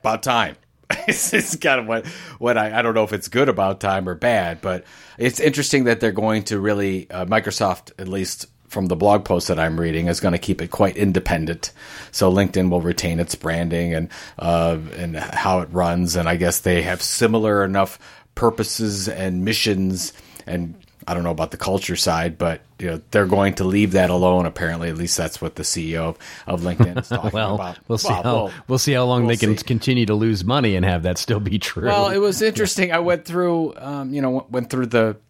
about 0.00 0.22
time. 0.22 0.56
it's, 1.08 1.32
it's 1.32 1.56
kind 1.56 1.80
of 1.80 1.86
what 1.86 2.06
what 2.38 2.58
I 2.58 2.78
I 2.78 2.82
don't 2.82 2.94
know 2.94 3.04
if 3.04 3.12
it's 3.12 3.28
good 3.28 3.48
about 3.48 3.80
time 3.80 4.08
or 4.08 4.14
bad, 4.14 4.60
but 4.60 4.84
it's 5.18 5.40
interesting 5.40 5.84
that 5.84 6.00
they're 6.00 6.12
going 6.12 6.44
to 6.44 6.58
really 6.58 7.10
uh, 7.10 7.26
Microsoft 7.26 7.92
at 7.98 8.08
least 8.08 8.46
from 8.68 8.86
the 8.86 8.96
blog 8.96 9.24
post 9.24 9.48
that 9.48 9.58
I'm 9.58 9.78
reading 9.78 10.06
is 10.06 10.20
going 10.20 10.32
to 10.32 10.38
keep 10.38 10.62
it 10.62 10.70
quite 10.70 10.96
independent. 10.96 11.72
So 12.12 12.32
LinkedIn 12.32 12.70
will 12.70 12.80
retain 12.80 13.18
its 13.18 13.34
branding 13.34 13.94
and 13.94 14.08
uh, 14.38 14.78
and 14.96 15.16
how 15.16 15.60
it 15.60 15.68
runs, 15.72 16.16
and 16.16 16.28
I 16.28 16.36
guess 16.36 16.60
they 16.60 16.82
have 16.82 17.02
similar 17.02 17.64
enough 17.64 17.98
purposes 18.34 19.08
and 19.08 19.44
missions 19.44 20.12
and. 20.46 20.74
I 21.10 21.14
don't 21.14 21.24
know 21.24 21.30
about 21.32 21.50
the 21.50 21.56
culture 21.56 21.96
side, 21.96 22.38
but 22.38 22.60
you 22.78 22.86
know 22.86 23.00
they're 23.10 23.26
going 23.26 23.54
to 23.54 23.64
leave 23.64 23.92
that 23.92 24.10
alone. 24.10 24.46
Apparently, 24.46 24.88
at 24.88 24.96
least 24.96 25.16
that's 25.16 25.40
what 25.42 25.56
the 25.56 25.64
CEO 25.64 26.00
of, 26.10 26.18
of 26.46 26.60
LinkedIn 26.60 27.00
is 27.00 27.08
talking 27.08 27.30
well, 27.34 27.56
about. 27.56 27.78
we'll 27.88 27.98
see 27.98 28.08
Well, 28.08 28.22
how 28.22 28.34
well, 28.44 28.52
we'll 28.68 28.78
see 28.78 28.92
how 28.92 29.04
long 29.04 29.22
we'll 29.22 29.30
they 29.30 29.36
can 29.36 29.56
see. 29.56 29.64
continue 29.64 30.06
to 30.06 30.14
lose 30.14 30.44
money 30.44 30.76
and 30.76 30.84
have 30.84 31.02
that 31.02 31.18
still 31.18 31.40
be 31.40 31.58
true. 31.58 31.86
Well, 31.86 32.10
it 32.10 32.18
was 32.18 32.40
interesting. 32.42 32.92
I 32.92 33.00
went 33.00 33.24
through, 33.24 33.74
um, 33.76 34.14
you 34.14 34.22
know, 34.22 34.46
went 34.50 34.70
through 34.70 34.86
the, 34.86 35.16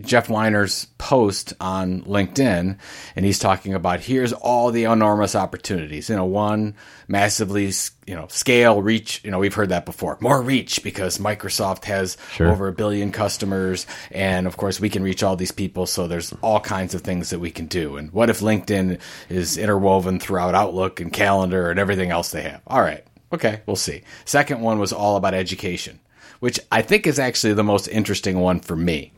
Jeff 0.00 0.28
Weiner's 0.28 0.86
post 0.98 1.52
on 1.60 2.02
LinkedIn, 2.02 2.78
and 3.16 3.24
he's 3.24 3.38
talking 3.38 3.74
about 3.74 4.00
here's 4.00 4.32
all 4.32 4.70
the 4.70 4.84
enormous 4.84 5.34
opportunities. 5.34 6.08
You 6.08 6.16
know, 6.16 6.24
one 6.24 6.74
massively, 7.08 7.72
you 8.06 8.14
know, 8.14 8.26
scale, 8.28 8.80
reach. 8.82 9.20
You 9.24 9.30
know, 9.30 9.38
we've 9.38 9.54
heard 9.54 9.70
that 9.70 9.86
before. 9.86 10.16
More 10.20 10.40
reach 10.42 10.82
because 10.82 11.18
Microsoft 11.18 11.84
has 11.86 12.16
Sure. 12.32 12.50
over 12.50 12.68
a 12.68 12.72
billion 12.72 13.10
customers, 13.12 13.86
and 14.10 14.46
of 14.46 14.56
course 14.56 14.80
we 14.80 14.88
can 14.90 15.02
reach 15.02 15.22
all 15.22 15.36
these 15.36 15.52
people. 15.52 15.86
So 15.86 16.06
there's 16.06 16.32
all 16.42 16.60
kinds 16.60 16.94
of 16.94 17.00
things 17.02 17.30
that 17.30 17.38
we 17.40 17.50
can 17.50 17.66
do. 17.66 17.96
And 17.96 18.12
what 18.12 18.30
if 18.30 18.40
LinkedIn 18.40 18.98
is 19.28 19.58
interwoven 19.58 20.20
throughout 20.20 20.54
Outlook 20.54 21.00
and 21.00 21.12
Calendar 21.12 21.70
and 21.70 21.80
everything 21.80 22.10
else 22.10 22.30
they 22.30 22.42
have? 22.42 22.60
All 22.66 22.80
right. 22.82 23.04
Okay, 23.32 23.60
we'll 23.66 23.76
see. 23.76 24.02
Second 24.24 24.60
one 24.60 24.78
was 24.78 24.92
all 24.92 25.16
about 25.16 25.34
education, 25.34 26.00
which 26.40 26.58
I 26.72 26.80
think 26.82 27.06
is 27.06 27.18
actually 27.18 27.52
the 27.54 27.64
most 27.64 27.86
interesting 27.88 28.38
one 28.38 28.60
for 28.60 28.74
me. 28.76 29.12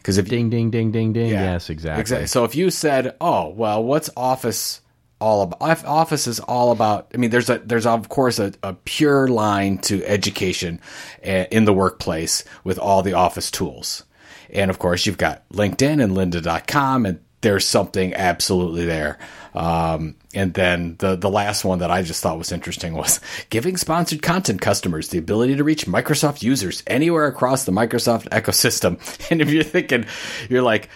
Because 0.00 0.16
if 0.18 0.28
ding, 0.28 0.48
ding, 0.50 0.70
ding, 0.70 0.90
ding, 0.92 1.12
ding. 1.12 1.28
yeah, 1.28 1.52
Yes, 1.52 1.68
exactly. 1.70 2.00
exactly. 2.00 2.26
So 2.26 2.44
if 2.44 2.54
you 2.54 2.70
said, 2.70 3.14
"Oh, 3.20 3.48
well, 3.50 3.84
what's 3.84 4.08
Office 4.16 4.80
all 5.20 5.42
about?" 5.42 5.84
Office 5.84 6.26
is 6.26 6.40
all 6.40 6.72
about. 6.72 7.08
I 7.14 7.18
mean, 7.18 7.30
there's 7.30 7.50
a 7.50 7.58
there's 7.58 7.86
of 7.86 8.08
course 8.08 8.38
a, 8.38 8.52
a 8.62 8.72
pure 8.74 9.28
line 9.28 9.78
to 9.78 10.02
education 10.06 10.80
uh, 11.24 11.44
in 11.50 11.66
the 11.66 11.72
workplace 11.74 12.44
with 12.64 12.78
all 12.78 13.02
the 13.02 13.12
Office 13.12 13.50
tools, 13.50 14.04
and 14.48 14.70
of 14.70 14.78
course 14.78 15.04
you've 15.06 15.18
got 15.18 15.46
LinkedIn 15.50 16.02
and 16.02 16.12
Lynda.com, 16.16 17.04
and 17.06 17.20
there's 17.40 17.66
something 17.66 18.14
absolutely 18.14 18.84
there. 18.84 19.18
Um, 19.54 20.14
and 20.32 20.54
then 20.54 20.96
the 20.98 21.16
the 21.16 21.30
last 21.30 21.64
one 21.64 21.80
that 21.80 21.90
I 21.90 22.02
just 22.02 22.22
thought 22.22 22.38
was 22.38 22.52
interesting 22.52 22.94
was 22.94 23.20
giving 23.50 23.76
sponsored 23.76 24.22
content 24.22 24.60
customers 24.60 25.08
the 25.08 25.18
ability 25.18 25.56
to 25.56 25.64
reach 25.64 25.86
Microsoft 25.86 26.42
users 26.42 26.82
anywhere 26.86 27.26
across 27.26 27.64
the 27.64 27.72
Microsoft 27.72 28.28
ecosystem. 28.28 28.98
And 29.30 29.40
if 29.40 29.50
you're 29.50 29.62
thinking, 29.62 30.06
you're 30.48 30.62
like, 30.62 30.88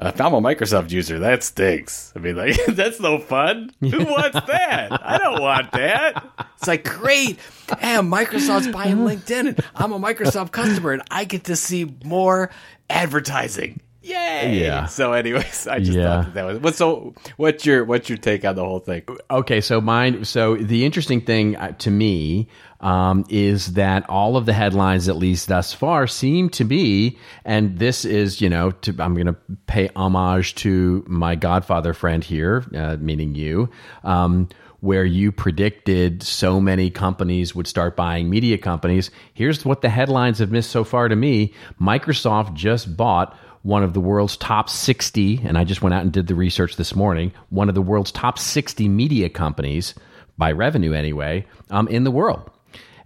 if 0.00 0.20
I'm 0.20 0.32
a 0.32 0.40
Microsoft 0.40 0.90
user, 0.90 1.18
that 1.20 1.42
stinks. 1.42 2.12
I 2.16 2.20
mean, 2.20 2.36
like 2.36 2.56
that's 2.68 3.00
no 3.00 3.18
fun. 3.18 3.70
Who 3.80 4.04
wants 4.04 4.40
that? 4.46 4.88
I 4.92 5.18
don't 5.18 5.42
want 5.42 5.72
that. 5.72 6.24
It's 6.56 6.68
like 6.68 6.84
great. 6.84 7.38
Damn, 7.66 8.10
Microsoft's 8.10 8.68
buying 8.68 8.98
LinkedIn, 8.98 9.48
and 9.48 9.64
I'm 9.74 9.92
a 9.92 9.98
Microsoft 9.98 10.52
customer, 10.52 10.92
and 10.92 11.02
I 11.10 11.24
get 11.24 11.44
to 11.44 11.56
see 11.56 11.94
more 12.04 12.50
advertising. 12.88 13.80
Yay! 14.02 14.60
Yeah. 14.62 14.86
So, 14.86 15.12
anyways, 15.12 15.66
I 15.70 15.78
just 15.80 15.92
Yeah. 15.92 16.22
thought 16.22 16.24
that, 16.26 16.34
that 16.34 16.46
was. 16.46 16.58
What, 16.60 16.74
so, 16.74 17.14
what's 17.36 17.66
your 17.66 17.84
what's 17.84 18.08
your 18.08 18.18
take 18.18 18.44
on 18.44 18.56
the 18.56 18.64
whole 18.64 18.78
thing? 18.78 19.02
Okay, 19.30 19.60
so 19.60 19.80
mine. 19.80 20.24
So 20.24 20.56
the 20.56 20.84
interesting 20.84 21.20
thing 21.20 21.56
uh, 21.56 21.72
to 21.78 21.90
me 21.90 22.48
um, 22.80 23.24
is 23.28 23.74
that 23.74 24.08
all 24.08 24.36
of 24.36 24.46
the 24.46 24.52
headlines, 24.54 25.08
at 25.08 25.16
least 25.16 25.48
thus 25.48 25.72
far, 25.74 26.06
seem 26.06 26.48
to 26.50 26.64
be, 26.64 27.18
and 27.44 27.78
this 27.78 28.04
is, 28.06 28.40
you 28.40 28.48
know, 28.48 28.70
to, 28.70 28.94
I'm 28.98 29.14
going 29.14 29.26
to 29.26 29.36
pay 29.66 29.90
homage 29.94 30.54
to 30.56 31.04
my 31.06 31.34
Godfather 31.34 31.92
friend 31.92 32.24
here, 32.24 32.64
uh, 32.74 32.96
meaning 32.98 33.34
you. 33.34 33.68
Um, 34.04 34.48
where 34.80 35.04
you 35.04 35.30
predicted 35.30 36.22
so 36.22 36.58
many 36.58 36.88
companies 36.88 37.54
would 37.54 37.66
start 37.66 37.96
buying 37.96 38.30
media 38.30 38.56
companies. 38.56 39.10
Here's 39.34 39.62
what 39.62 39.82
the 39.82 39.90
headlines 39.90 40.38
have 40.38 40.50
missed 40.50 40.70
so 40.70 40.84
far 40.84 41.06
to 41.08 41.14
me. 41.16 41.52
Microsoft 41.78 42.54
just 42.54 42.96
bought 42.96 43.36
one 43.62 43.82
of 43.82 43.92
the 43.92 44.00
world's 44.00 44.36
top 44.36 44.68
60, 44.70 45.42
and 45.44 45.58
I 45.58 45.64
just 45.64 45.82
went 45.82 45.94
out 45.94 46.02
and 46.02 46.12
did 46.12 46.26
the 46.26 46.34
research 46.34 46.76
this 46.76 46.94
morning, 46.94 47.32
one 47.50 47.68
of 47.68 47.74
the 47.74 47.82
world's 47.82 48.12
top 48.12 48.38
60 48.38 48.88
media 48.88 49.28
companies, 49.28 49.94
by 50.38 50.52
revenue 50.52 50.92
anyway, 50.92 51.46
um, 51.70 51.86
in 51.88 52.04
the 52.04 52.10
world. 52.10 52.50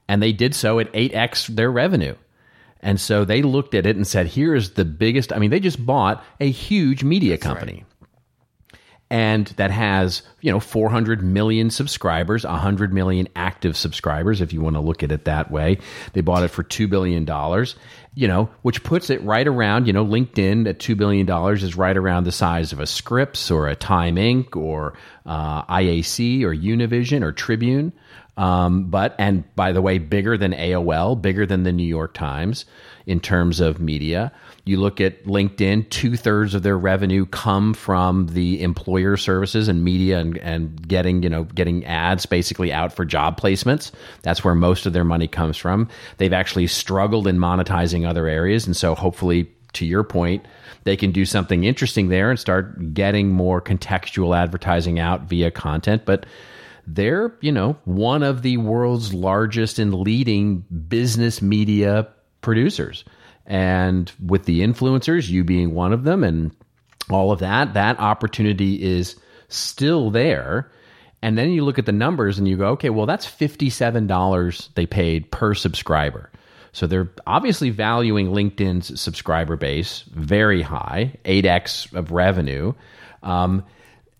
And 0.08 0.23
they 0.23 0.32
did 0.32 0.54
so 0.54 0.78
at 0.78 0.92
8x 0.92 1.49
their 1.49 1.70
revenue. 1.70 2.14
And 2.80 3.00
so 3.00 3.25
they 3.25 3.42
looked 3.42 3.75
at 3.75 3.87
it 3.87 3.96
and 3.96 4.06
said, 4.06 4.26
here's 4.26 4.73
the 4.73 4.84
biggest. 4.84 5.32
I 5.32 5.38
mean, 5.38 5.50
they 5.50 5.58
just 5.58 5.84
bought 5.84 6.23
a 6.38 6.50
huge 6.50 7.02
media 7.02 7.38
company. 7.38 7.84
And 9.14 9.47
that 9.59 9.71
has, 9.71 10.23
you 10.40 10.50
know, 10.50 10.59
400 10.59 11.23
million 11.23 11.71
subscribers, 11.71 12.44
100 12.44 12.92
million 12.92 13.28
active 13.37 13.76
subscribers, 13.76 14.40
if 14.40 14.52
you 14.52 14.61
want 14.61 14.75
to 14.75 14.80
look 14.80 15.04
at 15.04 15.12
it 15.12 15.26
that 15.26 15.52
way. 15.52 15.78
They 16.14 16.21
bought 16.21 16.42
it 16.42 16.49
for 16.49 16.64
$2 16.64 16.90
billion, 16.90 17.25
you 18.16 18.26
know, 18.26 18.50
which 18.62 18.83
puts 18.83 19.11
it 19.11 19.23
right 19.23 19.47
around, 19.47 19.87
you 19.87 19.92
know, 19.92 20.04
LinkedIn 20.04 20.68
at 20.68 20.80
$2 20.80 20.97
billion 20.97 21.30
is 21.54 21.76
right 21.76 21.97
around 21.97 22.25
the 22.25 22.33
size 22.33 22.73
of 22.73 22.80
a 22.80 22.88
Scripps 22.88 23.52
or 23.52 23.68
a 23.68 23.76
Time 23.76 24.16
Inc. 24.16 24.56
or 24.56 24.94
uh, 25.25 25.62
IAC 25.66 26.42
or 26.42 26.52
Univision 26.52 27.23
or 27.23 27.30
Tribune. 27.30 27.92
Um, 28.37 28.90
but 28.90 29.14
and 29.21 29.44
by 29.54 29.71
the 29.71 29.80
way, 29.80 29.99
bigger 29.99 30.37
than 30.37 30.54
AOL, 30.54 31.23
bigger 31.23 31.47
than 31.47 31.62
the 31.62 31.71
New 31.71 31.87
York 31.87 32.14
Times 32.14 32.64
in 33.06 33.20
terms 33.20 33.61
of 33.61 33.80
media. 33.80 34.32
You 34.64 34.80
look 34.80 35.00
at 35.00 35.25
LinkedIn, 35.25 35.90
two 35.90 36.16
thirds 36.16 36.54
of 36.54 36.62
their 36.62 36.78
revenue 36.78 37.26
come 37.26 37.75
from 37.75 38.28
the 38.28 38.62
employer 38.62 39.16
services 39.16 39.68
and 39.68 39.84
media 39.84 40.18
and, 40.18 40.38
and 40.38 40.88
getting, 40.88 41.23
you 41.23 41.28
know, 41.28 41.44
getting 41.44 41.84
ads 41.84 42.25
basically 42.25 42.73
out 42.73 42.92
for 42.92 43.04
job 43.04 43.38
placements. 43.38 43.92
That's 44.23 44.42
where 44.42 44.54
most 44.54 44.87
of 44.87 44.94
their 44.94 45.04
money 45.04 45.28
comes 45.28 45.56
from. 45.56 45.88
They've 46.16 46.32
actually 46.32 46.66
struggled 46.68 47.26
in 47.26 47.37
monetizing 47.38 48.08
other 48.08 48.26
areas. 48.26 48.66
And 48.66 48.76
so 48.76 48.94
hopefully, 48.94 49.50
to 49.75 49.84
your 49.84 50.04
point, 50.04 50.46
they 50.84 50.96
can 50.96 51.12
do 51.12 51.25
something 51.25 51.64
interesting 51.64 52.08
there 52.08 52.30
and 52.30 52.38
start 52.38 52.94
getting 52.94 53.30
more 53.30 53.61
contextual 53.61 54.37
advertising 54.37 54.99
out 54.99 55.23
via 55.23 55.50
content. 55.50 56.04
But 56.06 56.25
they're, 56.87 57.34
you 57.40 57.52
know, 57.52 57.76
one 57.84 58.23
of 58.23 58.42
the 58.42 58.56
world's 58.58 59.12
largest 59.12 59.78
and 59.78 59.94
leading 59.94 60.61
business 60.88 61.42
media 61.42 62.08
producers. 62.44 63.04
And 63.46 64.10
with 64.24 64.44
the 64.44 64.60
influencers, 64.60 65.28
you 65.28 65.42
being 65.42 65.74
one 65.74 65.92
of 65.92 66.04
them, 66.04 66.22
and 66.22 66.54
all 67.10 67.32
of 67.32 67.40
that, 67.40 67.74
that 67.74 67.98
opportunity 67.98 68.82
is 68.82 69.16
still 69.48 70.10
there. 70.10 70.70
And 71.22 71.36
then 71.36 71.50
you 71.50 71.64
look 71.64 71.78
at 71.78 71.86
the 71.86 71.92
numbers 71.92 72.38
and 72.38 72.46
you 72.46 72.56
go, 72.56 72.68
okay, 72.68 72.90
well, 72.90 73.06
that's 73.06 73.26
$57 73.26 74.74
they 74.74 74.86
paid 74.86 75.30
per 75.30 75.54
subscriber. 75.54 76.30
So 76.72 76.86
they're 76.86 77.10
obviously 77.26 77.70
valuing 77.70 78.28
LinkedIn's 78.28 79.00
subscriber 79.00 79.56
base 79.56 80.02
very 80.10 80.60
high, 80.60 81.14
8x 81.24 81.94
of 81.94 82.10
revenue. 82.10 82.74
Um, 83.22 83.64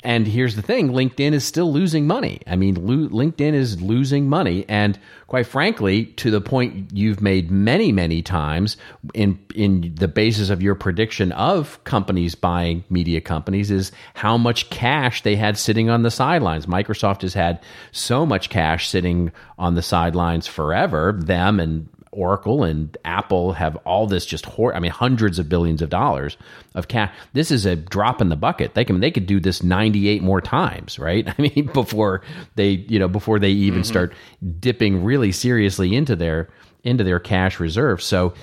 and 0.05 0.27
here's 0.27 0.55
the 0.55 0.63
thing 0.63 0.91
LinkedIn 0.91 1.33
is 1.33 1.45
still 1.45 1.73
losing 1.73 2.07
money. 2.07 2.41
I 2.47 2.57
mean, 2.57 2.75
lo- 2.75 3.09
LinkedIn 3.09 3.55
is 3.55 3.81
losing 3.81 4.29
money. 4.29 4.67
And 4.69 4.99
quite 5.27 5.47
frankly, 5.47 6.07
to 6.07 6.31
the 6.31 6.41
point 6.41 6.91
you've 6.93 7.23
made 7.23 7.51
many, 7.51 7.91
many 7.91 8.21
times 8.21 8.77
in, 9.15 9.39
in 9.55 9.95
the 9.95 10.07
basis 10.07 10.51
of 10.51 10.63
your 10.63 10.75
prediction 10.75 11.33
of 11.33 11.83
companies 11.85 12.35
buying 12.35 12.85
media 12.91 13.21
companies, 13.21 13.71
is 13.71 13.93
how 14.13 14.37
much 14.37 14.69
cash 14.69 15.23
they 15.23 15.37
had 15.37 15.57
sitting 15.57 15.89
on 15.89 16.03
the 16.03 16.11
sidelines. 16.11 16.67
Microsoft 16.67 17.23
has 17.23 17.33
had 17.33 17.61
so 17.91 18.27
much 18.27 18.51
cash 18.51 18.89
sitting 18.89 19.33
on 19.59 19.75
the 19.75 19.83
sidelines 19.83 20.47
forever, 20.47 21.19
them 21.19 21.59
and 21.59 21.89
Oracle 22.15 22.65
and 22.65 22.97
Apple 23.05 23.53
have 23.53 23.77
all 23.85 24.07
this 24.07 24.25
just 24.25 24.47
hor- 24.47 24.75
I 24.75 24.81
mean 24.81 24.91
hundreds 24.91 25.39
of 25.39 25.49
billions 25.49 25.83
of 25.83 25.91
dollars 25.91 26.37
of 26.75 26.89
cash. 26.89 27.13
This 27.33 27.51
is 27.51 27.67
a 27.67 27.77
drop 27.77 28.21
in 28.21 28.29
the 28.29 28.37
bucket. 28.37 28.75
They 28.75 28.85
can 28.85 29.01
they 29.01 29.11
could 29.11 29.27
do 29.27 29.41
this 29.41 29.63
98 29.63 30.23
more 30.23 30.41
times, 30.41 30.99
right? 30.99 31.29
I 31.39 31.43
mean 31.43 31.71
before 31.73 32.23
they, 32.55 32.71
you 32.89 32.99
know, 32.99 33.09
before 33.09 33.39
they 33.39 33.51
even 33.51 33.81
mm-hmm. 33.81 33.89
start 33.89 34.15
dipping 34.61 35.05
really 35.05 35.33
seriously 35.33 35.95
into 35.95 36.17
their 36.17 36.49
into 36.85 37.05
their 37.05 37.21
cash 37.21 37.61
reserve. 37.61 38.03
So 38.03 38.35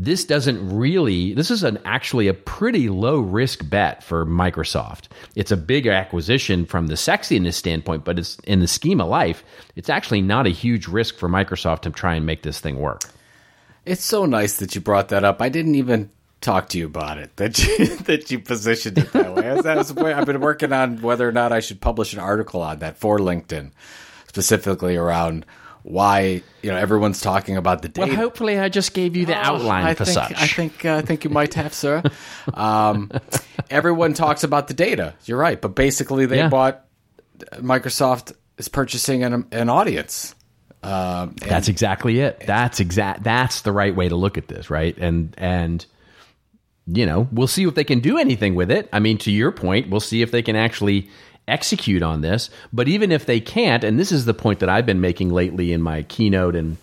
this 0.00 0.24
doesn't 0.24 0.74
really 0.74 1.34
this 1.34 1.50
is 1.50 1.64
an 1.64 1.78
actually 1.84 2.28
a 2.28 2.34
pretty 2.34 2.88
low 2.88 3.18
risk 3.18 3.68
bet 3.68 4.02
for 4.04 4.24
Microsoft. 4.24 5.08
It's 5.34 5.50
a 5.50 5.56
big 5.56 5.88
acquisition 5.88 6.66
from 6.66 6.86
the 6.86 6.94
sexiness 6.94 7.54
standpoint, 7.54 8.04
but 8.04 8.18
it's 8.18 8.38
in 8.44 8.60
the 8.60 8.68
scheme 8.68 9.00
of 9.00 9.08
life, 9.08 9.42
it's 9.74 9.90
actually 9.90 10.22
not 10.22 10.46
a 10.46 10.50
huge 10.50 10.86
risk 10.86 11.16
for 11.16 11.28
Microsoft 11.28 11.80
to 11.80 11.90
try 11.90 12.14
and 12.14 12.24
make 12.24 12.44
this 12.44 12.60
thing 12.60 12.78
work. 12.78 13.02
It's 13.88 14.04
so 14.04 14.26
nice 14.26 14.56
that 14.58 14.74
you 14.74 14.80
brought 14.80 15.08
that 15.08 15.24
up. 15.24 15.40
I 15.42 15.48
didn't 15.48 15.74
even 15.74 16.10
talk 16.40 16.68
to 16.70 16.78
you 16.78 16.86
about 16.86 17.18
it. 17.18 17.36
That 17.36 17.58
you 17.58 17.86
that 18.04 18.30
you 18.30 18.38
positioned 18.38 18.98
it 18.98 19.12
that 19.12 19.34
way. 19.34 19.60
That 19.60 19.76
was 19.76 19.96
I've 19.96 20.26
been 20.26 20.40
working 20.40 20.72
on 20.72 21.00
whether 21.02 21.28
or 21.28 21.32
not 21.32 21.52
I 21.52 21.60
should 21.60 21.80
publish 21.80 22.12
an 22.12 22.20
article 22.20 22.62
on 22.62 22.80
that 22.80 22.98
for 22.98 23.18
LinkedIn, 23.18 23.72
specifically 24.28 24.96
around 24.96 25.46
why 25.82 26.42
you 26.62 26.70
know 26.70 26.76
everyone's 26.76 27.20
talking 27.20 27.56
about 27.56 27.82
the 27.82 27.88
data. 27.88 28.08
Well, 28.08 28.16
hopefully, 28.16 28.58
I 28.58 28.68
just 28.68 28.94
gave 28.94 29.16
you 29.16 29.26
the 29.26 29.36
oh, 29.36 29.54
outline 29.54 29.86
I 29.86 29.94
for 29.94 30.04
think, 30.04 30.14
such. 30.14 30.34
I 30.34 30.46
think 30.46 30.84
uh, 30.84 30.96
I 30.96 31.02
think 31.02 31.24
you 31.24 31.30
might 31.30 31.54
have, 31.54 31.74
sir. 31.74 32.02
Um, 32.54 33.10
everyone 33.70 34.14
talks 34.14 34.44
about 34.44 34.68
the 34.68 34.74
data. 34.74 35.14
You're 35.24 35.38
right, 35.38 35.60
but 35.60 35.74
basically, 35.74 36.26
they 36.26 36.38
yeah. 36.38 36.48
bought 36.48 36.84
Microsoft 37.54 38.32
is 38.58 38.68
purchasing 38.68 39.22
an, 39.22 39.46
an 39.52 39.68
audience. 39.68 40.34
Um, 40.82 41.34
that's 41.40 41.68
exactly 41.68 42.20
it. 42.20 42.44
That's 42.46 42.80
exact. 42.80 43.24
That's 43.24 43.62
the 43.62 43.72
right 43.72 43.94
way 43.94 44.08
to 44.08 44.16
look 44.16 44.38
at 44.38 44.48
this, 44.48 44.70
right? 44.70 44.96
And 44.96 45.34
and 45.36 45.84
you 46.86 47.04
know, 47.04 47.28
we'll 47.32 47.46
see 47.46 47.64
if 47.64 47.74
they 47.74 47.84
can 47.84 48.00
do 48.00 48.16
anything 48.18 48.54
with 48.54 48.70
it. 48.70 48.88
I 48.92 48.98
mean, 48.98 49.18
to 49.18 49.30
your 49.30 49.52
point, 49.52 49.90
we'll 49.90 50.00
see 50.00 50.22
if 50.22 50.30
they 50.30 50.42
can 50.42 50.56
actually 50.56 51.10
execute 51.46 52.02
on 52.02 52.20
this. 52.20 52.50
But 52.72 52.88
even 52.88 53.12
if 53.12 53.26
they 53.26 53.40
can't, 53.40 53.84
and 53.84 53.98
this 53.98 54.12
is 54.12 54.24
the 54.24 54.34
point 54.34 54.60
that 54.60 54.68
I've 54.68 54.86
been 54.86 55.00
making 55.00 55.30
lately 55.30 55.72
in 55.72 55.82
my 55.82 56.02
keynote, 56.04 56.56
and 56.56 56.76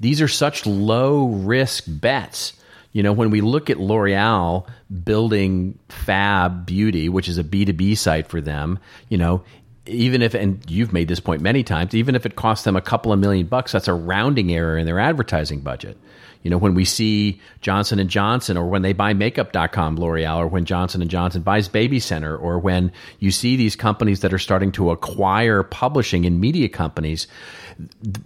these 0.00 0.20
are 0.20 0.28
such 0.28 0.66
low 0.66 1.28
risk 1.28 1.84
bets. 1.86 2.54
You 2.92 3.02
know, 3.02 3.12
when 3.12 3.30
we 3.30 3.40
look 3.40 3.70
at 3.70 3.78
L'Oreal 3.78 4.66
building 5.04 5.78
Fab 5.88 6.66
Beauty, 6.66 7.08
which 7.08 7.28
is 7.28 7.38
a 7.38 7.44
B2B 7.44 7.96
site 7.96 8.28
for 8.28 8.40
them, 8.40 8.78
you 9.08 9.18
know, 9.18 9.42
even 9.88 10.22
if 10.22 10.34
and 10.34 10.62
you've 10.70 10.92
made 10.92 11.08
this 11.08 11.20
point 11.20 11.42
many 11.42 11.62
times 11.62 11.94
even 11.94 12.14
if 12.14 12.26
it 12.26 12.36
costs 12.36 12.64
them 12.64 12.76
a 12.76 12.80
couple 12.80 13.12
of 13.12 13.18
million 13.18 13.46
bucks 13.46 13.72
that's 13.72 13.88
a 13.88 13.94
rounding 13.94 14.52
error 14.52 14.76
in 14.76 14.86
their 14.86 14.98
advertising 14.98 15.60
budget. 15.60 15.96
You 16.42 16.50
know 16.50 16.58
when 16.58 16.74
we 16.74 16.84
see 16.84 17.40
johnson 17.60 18.06
& 18.08 18.08
johnson 18.08 18.56
or 18.56 18.68
when 18.68 18.82
they 18.82 18.92
buy 18.92 19.12
makeup.com 19.12 19.96
l'oreal 19.96 20.38
or 20.38 20.46
when 20.46 20.64
johnson 20.64 21.06
& 21.08 21.10
johnson 21.10 21.42
buys 21.42 21.68
baby 21.68 22.00
center 22.00 22.36
or 22.36 22.58
when 22.58 22.92
you 23.18 23.30
see 23.30 23.56
these 23.56 23.76
companies 23.76 24.20
that 24.20 24.32
are 24.32 24.38
starting 24.38 24.72
to 24.72 24.90
acquire 24.90 25.62
publishing 25.62 26.26
and 26.26 26.40
media 26.40 26.68
companies 26.68 27.26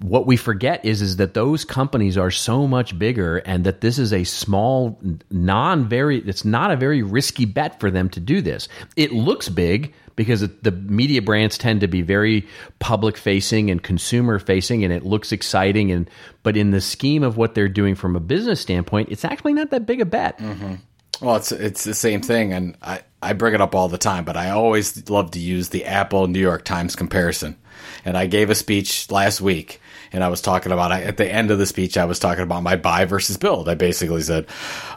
what 0.01 0.27
we 0.27 0.37
forget 0.37 0.85
is 0.85 1.03
is 1.03 1.17
that 1.17 1.35
those 1.35 1.65
companies 1.65 2.17
are 2.17 2.31
so 2.31 2.67
much 2.67 2.99
bigger 2.99 3.39
and 3.39 3.65
that 3.65 3.81
this 3.81 3.99
is 3.99 4.13
a 4.13 4.25
small 4.25 4.99
non 5.31 5.89
very 5.89 6.19
it's 6.19 6.45
not 6.45 6.71
a 6.71 6.77
very 6.77 7.03
risky 7.03 7.45
bet 7.45 7.79
for 7.79 7.91
them 7.91 8.09
to 8.11 8.21
do 8.21 8.41
this. 8.41 8.69
It 8.97 9.13
looks 9.13 9.49
big 9.49 9.93
because 10.17 10.41
the 10.41 10.73
media 10.73 11.23
brands 11.23 11.59
tend 11.59 11.81
to 11.81 11.89
be 11.89 12.03
very 12.03 12.47
public 12.79 13.17
facing 13.17 13.71
and 13.71 13.83
consumer 13.83 14.39
facing 14.39 14.85
and 14.85 14.93
it 14.93 15.05
looks 15.05 15.33
exciting 15.33 15.91
and 15.91 16.09
but 16.43 16.57
in 16.57 16.71
the 16.71 16.81
scheme 16.81 17.23
of 17.23 17.37
what 17.37 17.55
they're 17.55 17.69
doing 17.69 17.95
from 17.95 18.17
a 18.17 18.21
business 18.21 18.61
standpoint 18.61 19.09
it's 19.11 19.25
actually 19.25 19.53
not 19.53 19.71
that 19.71 19.87
big 19.87 20.01
a 20.01 20.07
bet 20.07 20.39
mm-hmm. 20.39 20.75
well 21.21 21.37
it's 21.37 21.53
it's 21.53 21.85
the 21.85 21.95
same 21.95 22.21
thing 22.21 22.53
and 22.53 22.77
i 22.83 23.01
i 23.23 23.33
bring 23.33 23.55
it 23.55 23.61
up 23.61 23.75
all 23.75 23.89
the 23.89 23.99
time 23.99 24.25
but 24.25 24.37
i 24.37 24.51
always 24.51 25.09
love 25.11 25.31
to 25.31 25.39
use 25.39 25.69
the 25.69 25.85
apple 25.85 26.27
new 26.27 26.41
york 26.41 26.65
times 26.65 26.97
comparison 26.97 27.57
and 28.05 28.17
i 28.17 28.27
gave 28.27 28.51
a 28.51 28.55
speech 28.55 29.11
last 29.11 29.41
week 29.41 29.81
and 30.13 30.23
I 30.23 30.29
was 30.29 30.41
talking 30.41 30.73
about 30.73 30.93
at 30.93 31.17
the 31.17 31.31
end 31.31 31.51
of 31.51 31.59
the 31.59 31.67
speech, 31.67 31.97
I 31.97 32.05
was 32.05 32.19
talking 32.19 32.43
about 32.43 32.63
my 32.63 32.77
buy 32.77 33.05
versus 33.05 33.37
build. 33.37 33.69
I 33.69 33.75
basically 33.75 34.23
said, 34.23 34.47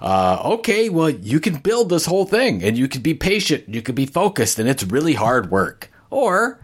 uh, 0.01 0.41
"Okay, 0.45 0.89
well, 0.89 1.09
you 1.09 1.39
can 1.39 1.55
build 1.57 1.89
this 1.89 2.05
whole 2.05 2.25
thing, 2.25 2.63
and 2.63 2.77
you 2.77 2.87
can 2.87 3.01
be 3.01 3.13
patient, 3.13 3.63
you 3.67 3.81
can 3.81 3.95
be 3.95 4.05
focused, 4.05 4.59
and 4.59 4.67
it's 4.69 4.83
really 4.83 5.13
hard 5.13 5.51
work, 5.51 5.91
or." 6.09 6.59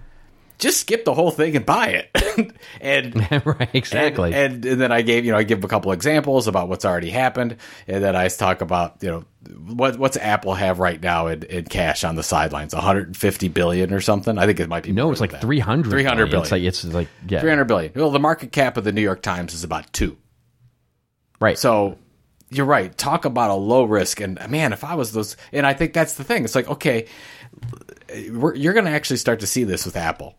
Just 0.62 0.80
skip 0.80 1.06
the 1.06 1.14
whole 1.14 1.32
thing 1.32 1.56
and 1.56 1.66
buy 1.66 1.88
it. 1.88 2.54
and 2.82 3.16
right, 3.46 3.70
exactly. 3.74 4.34
And, 4.34 4.54
and, 4.54 4.66
and, 4.66 4.82
then 4.82 4.92
I 4.92 5.02
gave, 5.02 5.26
you 5.26 5.32
know, 5.32 5.38
I 5.38 5.44
give 5.44 5.64
a 5.64 5.68
couple 5.68 5.92
examples 5.92 6.48
about 6.48 6.70
what's 6.70 6.86
already 6.86 7.10
happened. 7.10 7.58
And 7.88 8.04
then 8.04 8.16
I 8.16 8.28
talk 8.28 8.62
about, 8.62 8.98
you 9.02 9.10
know, 9.10 9.26
what 9.74 9.98
what's 9.98 10.18
Apple 10.18 10.54
have 10.54 10.78
right 10.78 11.02
now 11.02 11.28
in, 11.28 11.44
in 11.44 11.66
cash 11.66 12.04
on 12.04 12.16
the 12.16 12.24
sidelines? 12.24 12.76
150 12.76 13.48
billion 13.50 13.92
or 13.92 14.02
something? 14.02 14.38
I 14.38 14.46
think 14.46 14.60
it 14.60 14.70
might 14.70 14.84
be. 14.84 14.92
No, 14.92 15.12
it's 15.12 15.20
like 15.20 15.32
that. 15.32 15.42
300 15.42 15.90
300 15.90 16.26
billion. 16.28 16.42
It's 16.44 16.52
like, 16.52 16.64
it's 16.64 16.84
like, 16.86 17.08
yeah. 17.28 17.42
300 17.42 17.66
billion. 17.66 17.92
Well, 17.96 18.12
the 18.12 18.20
market 18.20 18.52
cap 18.52 18.78
of 18.78 18.84
the 18.84 18.92
New 18.92 19.02
York 19.02 19.24
Times 19.24 19.56
is 19.56 19.64
about 19.64 19.92
two. 19.92 20.16
Right. 21.40 21.58
So 21.58 21.98
you're 22.52 22.68
right. 22.68 22.96
Talk 22.96 23.26
about 23.26 23.50
a 23.50 23.56
low 23.56 23.84
risk. 23.86 24.22
And 24.22 24.38
man, 24.48 24.74
if 24.74 24.84
I 24.84 24.94
was 24.94 25.12
those, 25.12 25.38
and 25.52 25.66
I 25.66 25.74
think 25.74 25.94
that's 25.94 26.14
the 26.14 26.24
thing. 26.24 26.44
It's 26.44 26.54
like, 26.54 26.70
okay, 26.70 27.08
you're 28.14 28.74
going 28.74 28.86
to 28.86 28.92
actually 28.92 29.18
start 29.18 29.40
to 29.40 29.48
see 29.48 29.64
this 29.64 29.88
with 29.88 29.98
Apple 29.98 30.36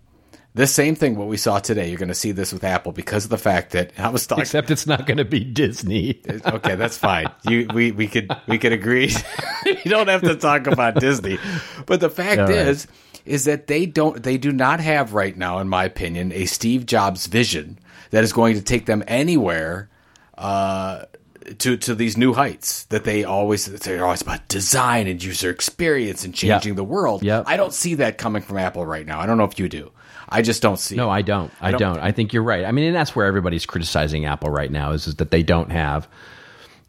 this 0.54 0.74
same 0.74 0.94
thing, 0.94 1.16
what 1.16 1.28
we 1.28 1.38
saw 1.38 1.60
today, 1.60 1.88
you're 1.88 1.98
going 1.98 2.08
to 2.08 2.14
see 2.14 2.32
this 2.32 2.52
with 2.52 2.62
Apple 2.62 2.92
because 2.92 3.24
of 3.24 3.30
the 3.30 3.38
fact 3.38 3.72
that 3.72 3.92
I 3.96 4.10
was 4.10 4.26
talking. 4.26 4.42
Except 4.42 4.70
it's 4.70 4.86
not 4.86 5.06
going 5.06 5.16
to 5.16 5.24
be 5.24 5.44
Disney. 5.44 6.20
okay, 6.28 6.74
that's 6.74 6.98
fine. 6.98 7.30
You 7.48 7.66
we 7.72 7.92
we 7.92 8.06
could 8.06 8.30
we 8.46 8.58
could 8.58 8.72
agree. 8.72 9.14
you 9.66 9.90
don't 9.90 10.08
have 10.08 10.20
to 10.22 10.36
talk 10.36 10.66
about 10.66 10.96
Disney, 10.96 11.38
but 11.86 12.00
the 12.00 12.10
fact 12.10 12.40
All 12.40 12.50
is, 12.50 12.86
is 13.24 13.46
that 13.46 13.66
they 13.66 13.86
don't 13.86 14.22
they 14.22 14.36
do 14.36 14.52
not 14.52 14.80
have 14.80 15.14
right 15.14 15.34
now, 15.34 15.58
in 15.58 15.68
my 15.68 15.84
opinion, 15.84 16.32
a 16.32 16.44
Steve 16.44 16.84
Jobs 16.84 17.26
vision 17.26 17.78
that 18.10 18.22
is 18.22 18.32
going 18.34 18.54
to 18.56 18.62
take 18.62 18.86
them 18.86 19.02
anywhere. 19.06 19.88
Uh, 20.36 21.04
to 21.58 21.76
to 21.76 21.94
these 21.94 22.16
new 22.16 22.32
heights 22.32 22.84
that 22.84 23.04
they 23.04 23.24
always 23.24 23.66
they're 23.66 24.04
always 24.04 24.22
about 24.22 24.46
design 24.46 25.08
and 25.08 25.22
user 25.22 25.50
experience 25.50 26.24
and 26.24 26.34
changing 26.34 26.70
yep. 26.70 26.76
the 26.76 26.84
world. 26.84 27.22
Yep. 27.22 27.44
I 27.46 27.56
don't 27.56 27.74
see 27.74 27.96
that 27.96 28.16
coming 28.16 28.42
from 28.42 28.58
Apple 28.58 28.86
right 28.86 29.04
now. 29.04 29.20
I 29.20 29.26
don't 29.26 29.38
know 29.38 29.44
if 29.44 29.58
you 29.58 29.68
do. 29.68 29.90
I 30.32 30.42
just 30.42 30.62
don't 30.62 30.78
see. 30.78 30.96
No, 30.96 31.10
I 31.10 31.22
don't. 31.22 31.52
I, 31.60 31.68
I 31.68 31.70
don't. 31.72 31.80
don't. 31.80 31.98
I 31.98 32.12
think 32.12 32.32
you're 32.32 32.42
right. 32.42 32.64
I 32.64 32.72
mean, 32.72 32.86
and 32.86 32.96
that's 32.96 33.14
where 33.14 33.26
everybody's 33.26 33.66
criticizing 33.66 34.24
Apple 34.24 34.50
right 34.50 34.70
now 34.70 34.92
is, 34.92 35.06
is 35.06 35.16
that 35.16 35.30
they 35.30 35.42
don't 35.42 35.70
have 35.70 36.08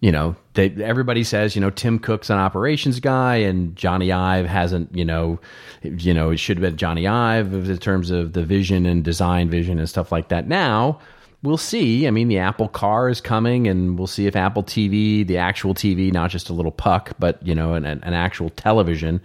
you 0.04 0.12
know, 0.12 0.36
they, 0.56 0.70
everybody 0.84 1.24
says, 1.24 1.56
you 1.56 1.62
know, 1.62 1.70
Tim 1.70 1.98
Cook's 1.98 2.30
an 2.30 2.38
operations 2.38 3.00
guy, 3.00 3.38
and 3.38 3.74
Jony 3.74 4.14
Ive 4.14 4.46
hasn't, 4.46 4.94
you 4.94 5.06
know, 5.06 5.40
you 5.82 6.14
know, 6.14 6.32
it 6.32 6.40
should 6.40 6.58
have 6.58 6.62
been 6.62 6.76
Jony 6.76 7.10
Ive 7.10 7.54
in 7.54 7.78
terms 7.78 8.12
of 8.12 8.34
the 8.34 8.44
vision 8.44 8.86
and 8.86 9.02
design 9.02 9.50
vision 9.50 9.80
and 9.80 9.88
stuff 9.88 10.12
like 10.12 10.28
that. 10.28 10.46
Now 10.46 11.00
we'll 11.42 11.56
see. 11.56 12.06
I 12.06 12.12
mean, 12.12 12.28
the 12.28 12.40
Apple 12.40 12.68
Car 12.68 13.08
is 13.08 13.22
coming, 13.22 13.66
and 13.66 13.98
we'll 13.98 14.08
see 14.08 14.26
if 14.26 14.36
Apple 14.36 14.64
TV, 14.64 15.26
the 15.26 15.38
actual 15.38 15.74
TV, 15.74 16.12
not 16.12 16.32
just 16.32 16.50
a 16.50 16.54
little 16.54 16.72
puck, 16.72 17.12
but 17.18 17.42
you 17.46 17.56
know, 17.56 17.74
an, 17.74 17.86
an 17.86 18.14
actual 18.14 18.50
television, 18.50 19.22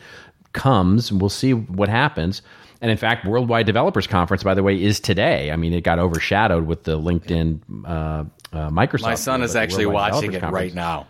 comes. 0.52 1.12
We'll 1.12 1.28
see 1.28 1.54
what 1.54 1.88
happens. 1.88 2.40
And 2.80 2.90
in 2.90 2.96
fact, 2.96 3.26
Worldwide 3.26 3.66
Developers 3.66 4.06
Conference, 4.06 4.42
by 4.44 4.54
the 4.54 4.62
way, 4.62 4.80
is 4.80 5.00
today. 5.00 5.50
I 5.50 5.56
mean, 5.56 5.72
it 5.72 5.82
got 5.82 5.98
overshadowed 5.98 6.66
with 6.66 6.84
the 6.84 6.98
LinkedIn 6.98 7.60
uh, 7.84 8.24
uh, 8.56 8.70
Microsoft. 8.70 9.02
My 9.02 9.14
son 9.16 9.42
is 9.42 9.56
actually 9.56 9.86
watching 9.86 10.32
it 10.32 10.42
right 10.42 10.72
now. 10.72 11.06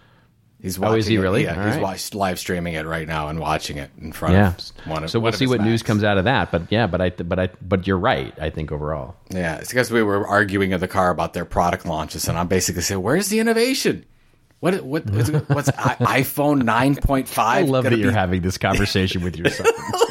He's 0.60 0.76
watching 0.76 0.94
oh, 0.94 0.98
is 0.98 1.06
he 1.06 1.14
it. 1.16 1.20
really? 1.20 1.44
Yeah, 1.44 1.56
All 1.56 1.66
he's 1.66 1.74
right. 1.74 1.82
watched, 1.82 2.14
live 2.16 2.38
streaming 2.38 2.74
it 2.74 2.84
right 2.84 3.06
now 3.06 3.28
and 3.28 3.38
watching 3.38 3.76
it 3.76 3.90
in 4.00 4.10
front 4.10 4.34
Yeah. 4.34 4.54
of 4.54 4.86
one 4.90 5.04
of 5.04 5.10
so 5.10 5.20
we'll 5.20 5.30
see 5.30 5.46
what 5.46 5.60
news 5.60 5.84
comes 5.84 6.02
out 6.02 6.18
of 6.18 6.24
that. 6.24 6.50
But 6.50 6.62
yeah, 6.70 6.88
but 6.88 7.00
I, 7.00 7.10
but 7.10 7.38
I, 7.38 7.48
but 7.62 7.86
you're 7.86 7.98
right. 7.98 8.34
I 8.40 8.50
think 8.50 8.72
overall. 8.72 9.14
Yeah, 9.30 9.58
it's 9.58 9.68
because 9.68 9.92
we 9.92 10.02
were 10.02 10.26
arguing 10.26 10.72
in 10.72 10.80
the 10.80 10.88
car 10.88 11.10
about 11.10 11.32
their 11.32 11.44
product 11.44 11.86
launches, 11.86 12.26
and 12.28 12.36
I'm 12.36 12.48
basically 12.48 12.82
saying, 12.82 13.00
"Where's 13.02 13.28
the 13.28 13.38
innovation? 13.38 14.04
What 14.58 14.82
what 14.82 15.08
what's, 15.08 15.28
what's 15.30 15.68
I, 15.78 16.22
iPhone 16.22 16.62
9.5?" 16.62 17.38
I 17.38 17.60
love 17.62 17.84
that 17.84 17.96
you're 17.96 18.10
be- 18.10 18.14
having 18.14 18.42
this 18.42 18.58
conversation 18.58 19.22
with 19.22 19.36
your 19.36 19.50
son. 19.50 19.66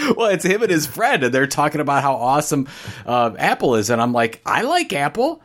well, 0.16 0.28
it's 0.30 0.44
him 0.44 0.62
and 0.62 0.70
his 0.70 0.86
friend, 0.86 1.22
and 1.24 1.34
they're 1.34 1.46
talking 1.46 1.80
about 1.80 2.02
how 2.02 2.14
awesome 2.14 2.68
uh, 3.06 3.32
Apple 3.38 3.74
is, 3.76 3.90
and 3.90 4.00
I'm 4.00 4.12
like, 4.12 4.40
I 4.44 4.62
like 4.62 4.92
Apple, 4.92 5.42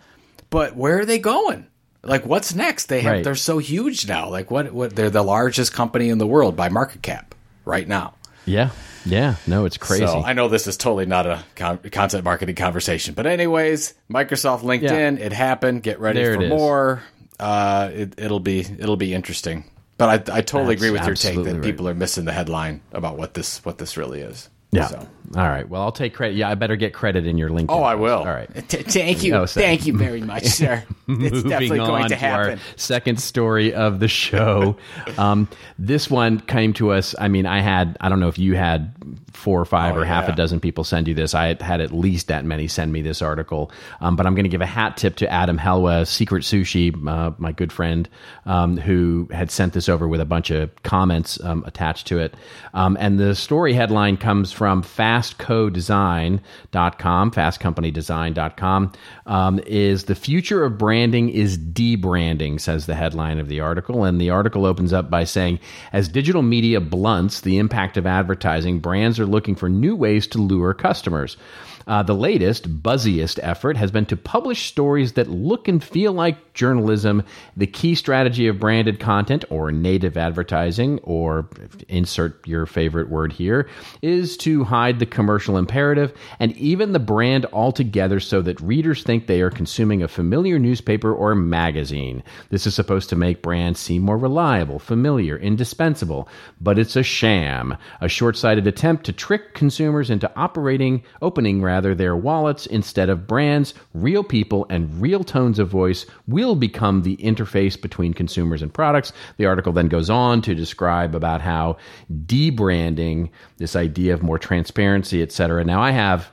but 0.49 0.75
where 0.75 0.99
are 0.99 1.05
they 1.05 1.19
going? 1.19 1.67
Like, 2.03 2.25
what's 2.25 2.53
next? 2.53 2.85
They 2.85 3.01
have 3.01 3.13
Right. 3.13 3.23
they're 3.23 3.35
so 3.35 3.57
huge 3.57 4.07
now. 4.07 4.29
Like, 4.29 4.51
what 4.51 4.71
what 4.71 4.95
they're 4.95 5.09
the 5.09 5.23
largest 5.23 5.73
company 5.73 6.09
in 6.09 6.17
the 6.19 6.27
world 6.27 6.55
by 6.55 6.69
market 6.69 7.01
cap 7.01 7.33
right 7.65 7.87
now. 7.87 8.13
yeah, 8.45 8.69
yeah. 9.05 9.35
No, 9.47 9.65
it's 9.65 9.77
crazy. 9.77 10.05
So 10.05 10.21
I 10.23 10.33
know 10.33 10.47
this 10.47 10.67
is 10.67 10.77
totally 10.77 11.07
not 11.07 11.25
a 11.25 11.43
con- 11.55 11.79
content 11.91 12.23
marketing 12.23 12.55
conversation, 12.55 13.15
but 13.15 13.25
anyways, 13.25 13.95
Microsoft 14.09 14.61
LinkedIn, 14.61 15.19
it 15.19 15.33
happened. 15.33 15.81
Get 15.81 15.99
ready 15.99 16.21
There 16.21 16.35
for 16.35 16.47
more. 16.47 17.03
Uh, 17.39 17.89
it, 17.93 18.13
it'll 18.17 18.39
be 18.39 18.59
it'll 18.59 18.97
be 18.97 19.13
interesting. 19.15 19.65
But 19.97 20.29
I, 20.29 20.37
I 20.37 20.41
totally 20.41 20.75
That's 20.75 20.81
agree 20.83 20.91
with 20.91 21.05
your 21.05 21.15
take 21.15 21.35
that 21.43 21.53
right. 21.53 21.61
people 21.61 21.87
are 21.87 21.93
missing 21.93 22.25
the 22.25 22.33
headline 22.33 22.81
about 22.91 23.17
what 23.17 23.33
this 23.33 23.63
what 23.63 23.77
this 23.77 23.95
really 23.97 24.21
is. 24.21 24.49
yeah. 24.71 24.87
So. 24.87 25.07
All 25.35 25.47
right. 25.47 25.67
Well, 25.67 25.81
I'll 25.81 25.91
take 25.91 26.13
credit. 26.13 26.35
Yeah, 26.35 26.49
I 26.49 26.55
better 26.55 26.75
get 26.75 26.93
credit 26.93 27.25
in 27.25 27.37
your 27.37 27.49
LinkedIn. 27.49 27.65
Oh, 27.69 27.81
I 27.83 27.95
will. 27.95 28.19
All 28.19 28.25
right. 28.25 28.49
T- 28.69 28.83
thank 28.83 29.23
you. 29.23 29.31
No, 29.31 29.45
thank 29.45 29.85
you 29.85 29.97
very 29.97 30.21
much, 30.21 30.43
sir. 30.45 30.83
It's 31.07 31.43
definitely 31.43 31.77
going 31.77 32.09
to 32.09 32.15
happen. 32.15 32.59
second 32.75 33.19
story 33.19 33.73
of 33.73 33.99
the 33.99 34.07
show. 34.07 34.77
um, 35.17 35.47
this 35.79 36.09
one 36.09 36.39
came 36.39 36.73
to 36.73 36.91
us. 36.91 37.15
I 37.19 37.27
mean, 37.27 37.45
I 37.45 37.59
had, 37.61 37.97
I 38.01 38.09
don't 38.09 38.19
know 38.19 38.27
if 38.27 38.37
you 38.37 38.55
had 38.55 38.93
four 39.33 39.59
or 39.59 39.65
five 39.65 39.95
Oh, 39.95 39.99
or 39.99 40.05
half 40.05 40.27
yeah. 40.27 40.33
a 40.33 40.35
dozen 40.35 40.59
people 40.59 40.83
send 40.83 41.07
you 41.07 41.13
this. 41.13 41.33
I 41.35 41.55
had, 41.61 41.81
at 41.81 41.91
least 41.93 42.27
that 42.27 42.45
many 42.45 42.67
send 42.67 42.91
me 42.93 43.01
this 43.01 43.21
article. 43.21 43.71
Um, 44.01 44.15
but 44.15 44.25
I'm 44.25 44.33
going 44.35 44.45
to 44.45 44.49
give 44.49 44.61
a 44.61 44.65
hat 44.65 44.97
tip 44.97 45.17
to 45.17 45.29
Adam 45.31 45.57
Helwa, 45.57 46.05
Secret 46.07 46.43
Sushi, 46.43 46.93
uh, 47.07 47.31
my 47.37 47.51
good 47.51 47.71
friend, 47.71 48.07
um, 48.45 48.77
who 48.77 49.27
had 49.31 49.51
sent 49.51 49.73
this 49.73 49.89
over 49.89 50.07
with 50.07 50.21
a 50.21 50.25
bunch 50.25 50.51
of 50.51 50.71
comments 50.83 51.41
um, 51.43 51.63
attached 51.67 52.07
to 52.07 52.19
it. 52.19 52.33
Um, 52.73 52.97
and 52.99 53.19
the 53.19 53.35
story 53.35 53.73
headline 53.73 54.17
comes 54.17 54.51
from 54.51 54.81
fastcodesign.com, 55.15 57.31
fastcompanydesign.com, 57.31 58.91
um, 59.25 59.59
is 59.65 60.05
the 60.05 60.15
future 60.15 60.63
of 60.63 60.77
branding 60.77 61.29
is 61.29 61.57
debranding, 61.57 62.59
says 62.59 62.85
the 62.85 62.95
headline 62.95 63.39
of 63.39 63.47
the 63.47 63.59
article. 63.59 64.03
And 64.03 64.19
the 64.19 64.29
article 64.29 64.65
opens 64.65 64.93
up 64.93 65.09
by 65.09 65.23
saying, 65.23 65.59
as 65.93 66.07
digital 66.07 66.41
media 66.41 66.81
blunts 66.81 67.41
the 67.41 67.57
impact 67.57 67.97
of 67.97 68.05
advertising, 68.05 68.79
brands 68.79 69.19
are 69.19 69.25
looking 69.25 69.55
for 69.55 69.69
new 69.69 69.95
ways 69.95 70.27
to 70.27 70.37
lure 70.37 70.73
customers. 70.73 71.37
Uh, 71.87 72.01
the 72.01 72.15
latest, 72.15 72.81
buzziest 72.81 73.39
effort 73.43 73.77
has 73.77 73.91
been 73.91 74.05
to 74.07 74.17
publish 74.17 74.65
stories 74.65 75.13
that 75.13 75.29
look 75.29 75.67
and 75.67 75.83
feel 75.83 76.11
like 76.11 76.53
journalism. 76.53 77.23
The 77.55 77.67
key 77.67 77.93
strategy 77.93 78.47
of 78.47 78.59
branded 78.59 78.99
content 78.99 79.45
or 79.49 79.71
native 79.71 80.17
advertising, 80.17 80.99
or 81.03 81.47
insert 81.87 82.47
your 82.47 82.65
favorite 82.65 83.09
word 83.09 83.33
here, 83.33 83.69
is 84.01 84.35
to 84.37 84.63
hide 84.63 84.99
the 84.99 85.05
commercial 85.05 85.57
imperative 85.57 86.13
and 86.39 86.55
even 86.57 86.91
the 86.91 86.99
brand 86.99 87.45
altogether 87.53 88.19
so 88.19 88.41
that 88.41 88.59
readers 88.61 89.03
think 89.03 89.27
they 89.27 89.41
are 89.41 89.51
consuming 89.51 90.01
a 90.01 90.07
familiar 90.07 90.57
newspaper 90.57 91.13
or 91.13 91.35
magazine. 91.35 92.23
This 92.49 92.65
is 92.65 92.73
supposed 92.73 93.09
to 93.09 93.15
make 93.15 93.41
brands 93.41 93.79
seem 93.79 94.01
more 94.01 94.17
reliable, 94.17 94.79
familiar, 94.79 95.37
indispensable, 95.37 96.27
but 96.59 96.79
it's 96.79 96.95
a 96.95 97.03
sham, 97.03 97.77
a 98.01 98.07
short 98.07 98.37
sighted 98.37 98.65
attempt 98.65 99.05
to 99.05 99.13
trick 99.13 99.53
consumers 99.53 100.09
into 100.09 100.33
operating, 100.35 101.03
opening 101.21 101.61
rather, 101.61 101.74
their 101.81 102.15
wallets 102.15 102.65
instead 102.65 103.09
of 103.09 103.27
brands, 103.27 103.73
real 103.93 104.23
people, 104.23 104.65
and 104.69 105.01
real 105.01 105.23
tones 105.23 105.59
of 105.59 105.67
voice 105.67 106.05
will 106.27 106.55
become 106.55 107.01
the 107.01 107.17
interface 107.17 107.79
between 107.81 108.13
consumers 108.13 108.61
and 108.61 108.73
products. 108.73 109.11
The 109.37 109.45
article 109.45 109.73
then 109.73 109.87
goes 109.87 110.09
on 110.09 110.41
to 110.43 110.55
describe 110.55 111.15
about 111.15 111.41
how 111.41 111.77
debranding, 112.25 113.29
this 113.57 113.75
idea 113.75 114.13
of 114.13 114.23
more 114.23 114.39
transparency, 114.39 115.21
et 115.21 115.31
cetera. 115.31 115.63
Now, 115.63 115.81
I 115.81 115.91
have 115.91 116.31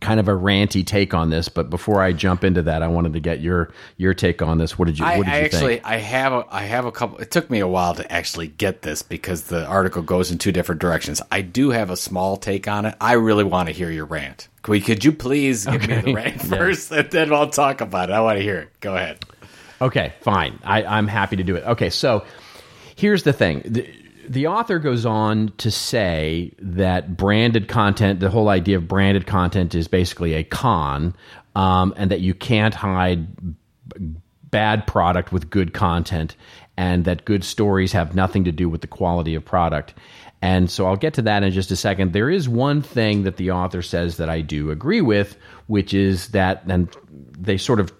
kind 0.00 0.20
of 0.20 0.28
a 0.28 0.32
ranty 0.32 0.86
take 0.86 1.14
on 1.14 1.30
this, 1.30 1.48
but 1.48 1.70
before 1.70 2.02
I 2.02 2.12
jump 2.12 2.44
into 2.44 2.62
that, 2.62 2.82
I 2.82 2.88
wanted 2.88 3.12
to 3.14 3.20
get 3.20 3.40
your 3.40 3.70
your 3.96 4.14
take 4.14 4.42
on 4.42 4.58
this. 4.58 4.78
What 4.78 4.86
did 4.86 4.98
you 4.98 5.04
I, 5.04 5.16
what 5.18 5.26
did 5.26 5.34
I 5.34 5.38
you 5.38 5.44
actually 5.44 5.74
think? 5.76 5.86
I 5.86 5.96
have 5.98 6.32
a 6.32 6.46
I 6.50 6.62
have 6.64 6.84
a 6.84 6.92
couple. 6.92 7.18
It 7.18 7.30
took 7.30 7.50
me 7.50 7.60
a 7.60 7.68
while 7.68 7.94
to 7.94 8.12
actually 8.12 8.48
get 8.48 8.82
this 8.82 9.02
because 9.02 9.44
the 9.44 9.64
article 9.66 10.02
goes 10.02 10.30
in 10.30 10.38
two 10.38 10.52
different 10.52 10.80
directions. 10.80 11.20
I 11.30 11.42
do 11.42 11.70
have 11.70 11.90
a 11.90 11.96
small 11.96 12.36
take 12.36 12.68
on 12.68 12.86
it. 12.86 12.94
I 13.00 13.12
really 13.14 13.44
want 13.44 13.68
to 13.68 13.72
hear 13.74 13.90
your 13.90 14.06
rant. 14.06 14.48
Could, 14.62 14.84
could 14.84 15.04
you 15.04 15.12
please 15.12 15.66
give 15.66 15.86
me 15.86 16.00
the 16.00 16.14
rant 16.14 16.36
Yeah. 16.44 16.56
first, 16.58 16.90
and 16.90 17.10
then 17.10 17.32
I'll 17.32 17.50
talk 17.50 17.80
about 17.80 18.10
it. 18.10 18.14
I 18.14 18.20
want 18.20 18.38
to 18.38 18.42
hear 18.42 18.60
it. 18.60 18.80
Go 18.80 18.96
ahead. 18.96 19.24
Okay, 19.80 20.14
fine. 20.22 20.58
I, 20.64 20.84
I'm 20.84 21.06
happy 21.06 21.36
to 21.36 21.42
do 21.44 21.56
it. 21.56 21.64
Okay, 21.64 21.90
so 21.90 22.24
here's 22.96 23.24
the 23.24 23.32
thing. 23.32 23.62
The, 23.66 23.86
the 24.28 24.46
author 24.46 24.78
goes 24.78 25.06
on 25.06 25.52
to 25.58 25.70
say 25.70 26.52
that 26.58 27.16
branded 27.16 27.68
content, 27.68 28.20
the 28.20 28.30
whole 28.30 28.48
idea 28.48 28.76
of 28.76 28.88
branded 28.88 29.26
content 29.26 29.74
is 29.74 29.88
basically 29.88 30.34
a 30.34 30.44
con, 30.44 31.14
um, 31.54 31.94
and 31.96 32.10
that 32.10 32.20
you 32.20 32.34
can't 32.34 32.74
hide 32.74 33.26
bad 34.50 34.86
product 34.86 35.32
with 35.32 35.50
good 35.50 35.74
content, 35.74 36.36
and 36.76 37.04
that 37.04 37.24
good 37.24 37.44
stories 37.44 37.92
have 37.92 38.14
nothing 38.14 38.44
to 38.44 38.52
do 38.52 38.68
with 38.68 38.80
the 38.80 38.86
quality 38.86 39.34
of 39.34 39.44
product. 39.44 39.94
And 40.44 40.70
so 40.70 40.84
I'll 40.86 40.96
get 40.96 41.14
to 41.14 41.22
that 41.22 41.42
in 41.42 41.52
just 41.52 41.70
a 41.70 41.76
second. 41.76 42.12
There 42.12 42.28
is 42.28 42.50
one 42.50 42.82
thing 42.82 43.22
that 43.22 43.38
the 43.38 43.52
author 43.52 43.80
says 43.80 44.18
that 44.18 44.28
I 44.28 44.42
do 44.42 44.70
agree 44.70 45.00
with, 45.00 45.38
which 45.68 45.94
is 45.94 46.28
that, 46.28 46.64
and 46.68 46.94
they 47.38 47.56
sort 47.56 47.80
of 47.80 47.94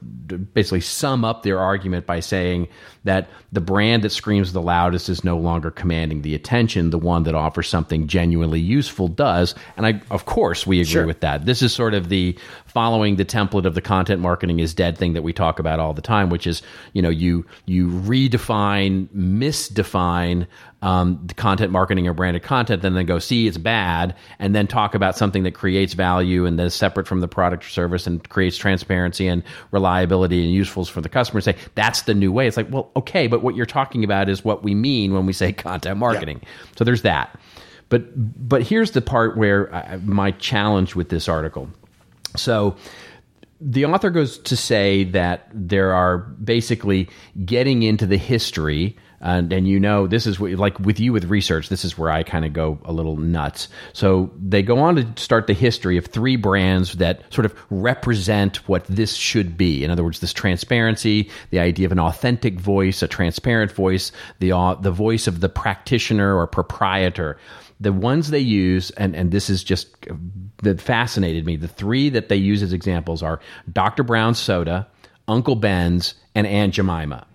basically 0.52 0.82
sum 0.82 1.24
up 1.24 1.42
their 1.42 1.58
argument 1.58 2.04
by 2.04 2.20
saying 2.20 2.68
that 3.04 3.28
the 3.52 3.60
brand 3.62 4.02
that 4.04 4.10
screams 4.10 4.52
the 4.52 4.60
loudest 4.60 5.08
is 5.08 5.24
no 5.24 5.38
longer 5.38 5.70
commanding 5.70 6.20
the 6.20 6.34
attention. 6.34 6.90
The 6.90 6.98
one 6.98 7.22
that 7.22 7.34
offers 7.34 7.68
something 7.68 8.08
genuinely 8.08 8.60
useful 8.60 9.08
does. 9.08 9.54
And 9.78 9.86
I, 9.86 10.02
of 10.10 10.26
course, 10.26 10.66
we 10.66 10.80
agree 10.80 10.92
Sure. 10.92 11.06
with 11.06 11.20
that. 11.20 11.46
This 11.46 11.62
is 11.62 11.72
sort 11.72 11.94
of 11.94 12.10
the 12.10 12.38
following 12.66 13.16
the 13.16 13.24
template 13.24 13.64
of 13.64 13.74
the 13.74 13.80
content 13.80 14.20
marketing 14.20 14.60
is 14.60 14.74
dead 14.74 14.98
thing 14.98 15.14
that 15.14 15.22
we 15.22 15.32
talk 15.32 15.58
about 15.58 15.80
all 15.80 15.94
the 15.94 16.02
time, 16.02 16.28
which 16.28 16.46
is 16.46 16.60
you 16.92 17.00
know 17.00 17.10
you 17.10 17.46
you 17.64 17.88
redefine, 17.88 19.08
misdefine 19.14 20.46
um, 20.84 21.18
the 21.24 21.32
content 21.32 21.72
marketing 21.72 22.06
or 22.06 22.12
branded 22.12 22.42
content, 22.42 22.82
then 22.82 22.92
then 22.92 23.06
go 23.06 23.18
see 23.18 23.46
it's 23.46 23.56
bad, 23.56 24.14
and 24.38 24.54
then 24.54 24.66
talk 24.66 24.94
about 24.94 25.16
something 25.16 25.42
that 25.44 25.52
creates 25.52 25.94
value 25.94 26.44
and 26.44 26.58
that 26.58 26.66
is 26.66 26.74
separate 26.74 27.06
from 27.06 27.20
the 27.20 27.26
product 27.26 27.64
or 27.64 27.68
service 27.70 28.06
and 28.06 28.28
creates 28.28 28.58
transparency 28.58 29.26
and 29.26 29.42
reliability 29.70 30.44
and 30.44 30.52
usefulness 30.52 30.90
for 30.90 31.00
the 31.00 31.08
customer. 31.08 31.40
Say 31.40 31.56
that's 31.74 32.02
the 32.02 32.12
new 32.12 32.30
way. 32.30 32.46
It's 32.46 32.58
like 32.58 32.70
well, 32.70 32.90
okay, 32.96 33.26
but 33.28 33.42
what 33.42 33.56
you're 33.56 33.64
talking 33.64 34.04
about 34.04 34.28
is 34.28 34.44
what 34.44 34.62
we 34.62 34.74
mean 34.74 35.14
when 35.14 35.24
we 35.24 35.32
say 35.32 35.52
content 35.54 35.98
marketing. 35.98 36.42
So 36.76 36.84
there's 36.84 37.02
that. 37.02 37.40
But 37.88 38.02
but 38.46 38.62
here's 38.62 38.90
the 38.90 39.00
part 39.00 39.38
where 39.38 39.74
I, 39.74 39.96
my 40.04 40.32
challenge 40.32 40.94
with 40.94 41.08
this 41.08 41.30
article. 41.30 41.70
So 42.36 42.76
the 43.58 43.86
author 43.86 44.10
goes 44.10 44.36
to 44.36 44.54
say 44.54 45.04
that 45.04 45.48
there 45.54 45.94
are 45.94 46.18
basically 46.18 47.08
getting 47.46 47.82
into 47.84 48.04
the 48.04 48.18
history 48.18 48.98
and, 49.24 49.52
and 49.52 49.66
you 49.66 49.80
know 49.80 50.06
this 50.06 50.26
is 50.26 50.38
what, 50.38 50.52
like 50.52 50.78
with 50.78 51.00
you 51.00 51.12
with 51.12 51.24
research 51.24 51.68
this 51.68 51.84
is 51.84 51.98
where 51.98 52.10
i 52.10 52.22
kind 52.22 52.44
of 52.44 52.52
go 52.52 52.78
a 52.84 52.92
little 52.92 53.16
nuts 53.16 53.68
so 53.92 54.30
they 54.40 54.62
go 54.62 54.78
on 54.78 54.94
to 54.96 55.20
start 55.20 55.46
the 55.46 55.54
history 55.54 55.96
of 55.96 56.06
three 56.06 56.36
brands 56.36 56.92
that 56.94 57.22
sort 57.32 57.44
of 57.44 57.54
represent 57.70 58.68
what 58.68 58.84
this 58.84 59.14
should 59.14 59.56
be 59.56 59.82
in 59.82 59.90
other 59.90 60.04
words 60.04 60.20
this 60.20 60.32
transparency 60.32 61.28
the 61.50 61.58
idea 61.58 61.86
of 61.86 61.92
an 61.92 61.98
authentic 61.98 62.60
voice 62.60 63.02
a 63.02 63.08
transparent 63.08 63.72
voice 63.72 64.12
the, 64.38 64.52
uh, 64.52 64.74
the 64.74 64.92
voice 64.92 65.26
of 65.26 65.40
the 65.40 65.48
practitioner 65.48 66.36
or 66.36 66.46
proprietor 66.46 67.36
the 67.80 67.92
ones 67.92 68.30
they 68.30 68.38
use, 68.38 68.90
and, 68.92 69.16
and 69.16 69.32
this 69.32 69.50
is 69.50 69.64
just 69.64 69.88
that 70.62 70.80
fascinated 70.80 71.44
me. 71.44 71.56
The 71.56 71.68
three 71.68 72.08
that 72.10 72.28
they 72.28 72.36
use 72.36 72.62
as 72.62 72.72
examples 72.72 73.22
are 73.22 73.40
Dr. 73.70 74.04
Brown's 74.04 74.38
Soda, 74.38 74.86
Uncle 75.26 75.56
Ben's, 75.56 76.14
and 76.34 76.46
Aunt 76.46 76.72
Jemima. 76.72 77.26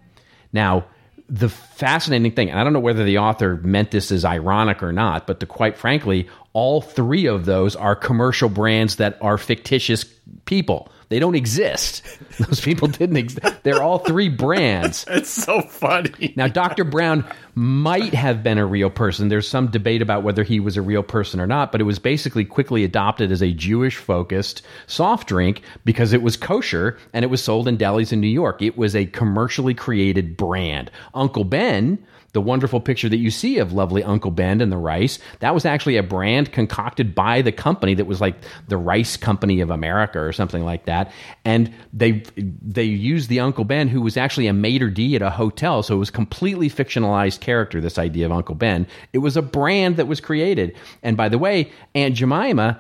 Now, 0.54 0.86
the 1.30 1.50
fascinating 1.50 2.32
thing, 2.32 2.50
and 2.50 2.60
I 2.60 2.64
don't 2.64 2.74
know 2.74 2.80
whether 2.80 3.04
the 3.04 3.20
author 3.20 3.58
meant 3.58 3.92
this 3.92 4.12
as 4.12 4.26
ironic 4.26 4.82
or 4.82 4.92
not, 4.92 5.28
but 5.28 5.40
to 5.42 5.46
quite 5.46 5.78
frankly, 5.78 6.28
all 6.54 6.82
three 6.82 7.28
of 7.28 7.46
those 7.46 7.76
are 7.76 7.96
commercial 7.96 8.50
brands 8.50 8.96
that 8.96 9.18
are 9.22 9.38
fictitious 9.38 10.06
people. 10.46 10.92
They 11.10 11.20
don't 11.20 11.36
exist. 11.36 12.04
Those 12.40 12.62
people 12.62 12.88
didn't 12.88 13.18
exist. 13.18 13.64
They're 13.64 13.82
all 13.82 14.00
three 14.00 14.30
brands. 14.30 15.06
It's 15.20 15.30
so 15.30 15.62
funny. 15.62 16.34
Now, 16.38 16.48
Dr. 16.48 16.84
Brown 16.84 17.26
might 17.56 18.14
have 18.14 18.42
been 18.42 18.58
a 18.58 18.66
real 18.66 18.90
person. 18.90 19.28
There's 19.28 19.48
some 19.48 19.68
debate 19.68 20.02
about 20.02 20.24
whether 20.24 20.44
he 20.44 20.60
was 20.60 20.78
a 20.78 20.82
real 20.82 21.04
person 21.04 21.42
or 21.42 21.48
not, 21.48 21.72
but 21.72 21.82
it 21.82 21.84
was 21.84 22.00
basically 22.00 22.46
quickly 22.46 22.84
adopted 22.84 23.32
as 23.32 23.42
a 23.42 23.52
Jewish 23.52 23.98
focused 23.98 24.62
soft 24.88 25.28
drink 25.28 25.62
because 25.84 26.14
it 26.14 26.22
was 26.22 26.38
kosher 26.38 26.98
and 27.12 27.26
it 27.26 27.30
was 27.30 27.44
sold 27.44 27.68
in 27.68 27.78
delis 27.78 28.14
in 28.14 28.22
New 28.22 28.28
York. 28.28 28.62
It 28.62 28.78
was 28.78 28.96
a 28.96 29.08
commercially 29.08 29.74
created 29.74 30.38
brand. 30.38 30.90
Uncle 31.14 31.44
Ben 31.44 31.98
the 32.34 32.42
wonderful 32.42 32.80
picture 32.80 33.10
that 33.10 33.18
you 33.18 33.32
see 33.32 33.58
of 33.58 33.74
lovely 33.74 34.04
Uncle 34.04 34.32
Ben 34.32 34.62
and 34.62 34.72
the 34.72 34.78
rice, 34.78 35.20
that 35.40 35.54
was 35.54 35.66
actually 35.66 35.98
a 35.98 36.04
brand 36.04 36.52
concocted 36.52 37.16
by 37.16 37.42
the 37.42 37.52
company 37.52 37.94
that 37.96 38.06
was 38.06 38.22
like 38.22 38.36
the 38.68 38.78
Rice 38.78 39.18
Company 39.18 39.62
of 39.62 39.70
America 39.70 40.20
or 40.20 40.32
something 40.32 40.64
like 40.64 40.86
that. 40.86 41.12
And 41.46 41.74
they 41.94 42.24
they 42.36 42.84
used 42.84 43.30
the 43.30 43.40
Uncle 43.40 43.64
Ben, 43.64 43.88
who 43.88 44.02
was 44.02 44.18
actually 44.18 44.48
a 44.48 44.54
maitre 44.54 44.92
d 44.92 45.16
at 45.16 45.22
a 45.22 45.30
hotel, 45.30 45.84
so 45.84 45.96
it 45.96 46.00
was 46.00 46.12
completely 46.12 46.70
fictionalized 46.70 47.40
character. 47.40 47.82
This 47.82 47.98
idea 47.98 48.26
of 48.26 48.32
Uncle 48.32 48.56
Ben, 48.56 48.88
it 49.14 49.20
was 49.20 49.36
a 49.36 49.42
brand 49.42 49.98
that 49.98 50.08
was 50.08 50.22
created. 50.22 50.76
And 51.02 51.18
by 51.18 51.30
the 51.30 51.38
way, 51.38 51.72
Aunt 51.96 52.16
Jemima, 52.16 52.80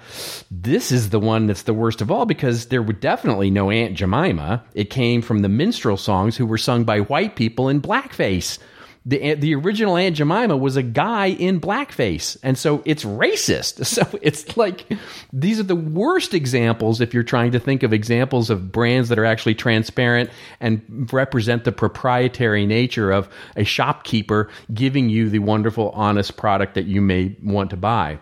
this 0.52 0.92
is 0.92 1.10
the 1.10 1.20
one 1.20 1.48
that's 1.48 1.64
the 1.64 1.74
worst 1.74 2.02
of 2.02 2.12
all 2.12 2.26
because 2.26 2.68
there 2.68 2.84
were 2.84 2.94
definitely 2.94 3.50
no 3.50 3.72
Aunt 3.72 3.96
Jemima. 3.96 4.64
It 4.74 4.90
came 4.90 5.22
from 5.22 5.40
the 5.40 5.50
minstrel 5.50 5.98
songs 5.98 6.38
who 6.38 6.46
were 6.46 6.58
sung 6.58 6.84
by 6.84 7.00
white 7.00 7.36
people 7.36 7.70
in 7.70 7.82
blackface 7.82 8.60
the 9.06 9.36
the 9.36 9.56
original 9.56 9.98
Aunt 9.98 10.16
Jemima 10.16 10.58
was 10.58 10.76
a 10.76 10.84
guy 10.84 11.28
in 11.28 11.60
blackface, 11.60 12.38
and 12.44 12.58
so 12.58 12.82
it's 12.86 13.04
racist. 13.04 13.86
So 14.00 14.08
it's 14.22 14.56
like 14.56 14.86
these 15.34 15.60
are 15.60 15.64
the 15.64 15.76
worst 15.76 16.34
examples 16.34 17.02
if 17.02 17.14
you're 17.14 17.24
trying 17.24 17.52
to 17.54 17.60
think 17.60 17.82
of 17.84 17.92
examples 17.92 18.50
of 18.50 18.72
brands 18.72 19.10
that 19.10 19.18
are 19.18 19.26
actually 19.26 19.56
transparent 19.56 20.30
and 20.60 21.10
represent 21.12 21.64
the 21.64 21.72
proprietary 21.72 22.66
nature 22.66 23.12
of 23.12 23.28
a 23.56 23.64
shopkeeper 23.64 24.50
giving 24.74 25.10
you 25.10 25.30
the 25.30 25.40
wonderful, 25.40 25.90
honest 25.92 26.38
product 26.38 26.76
that 26.76 26.86
you 26.86 27.02
may 27.02 27.36
want 27.44 27.72
to 27.72 27.78
buy. 27.78 28.20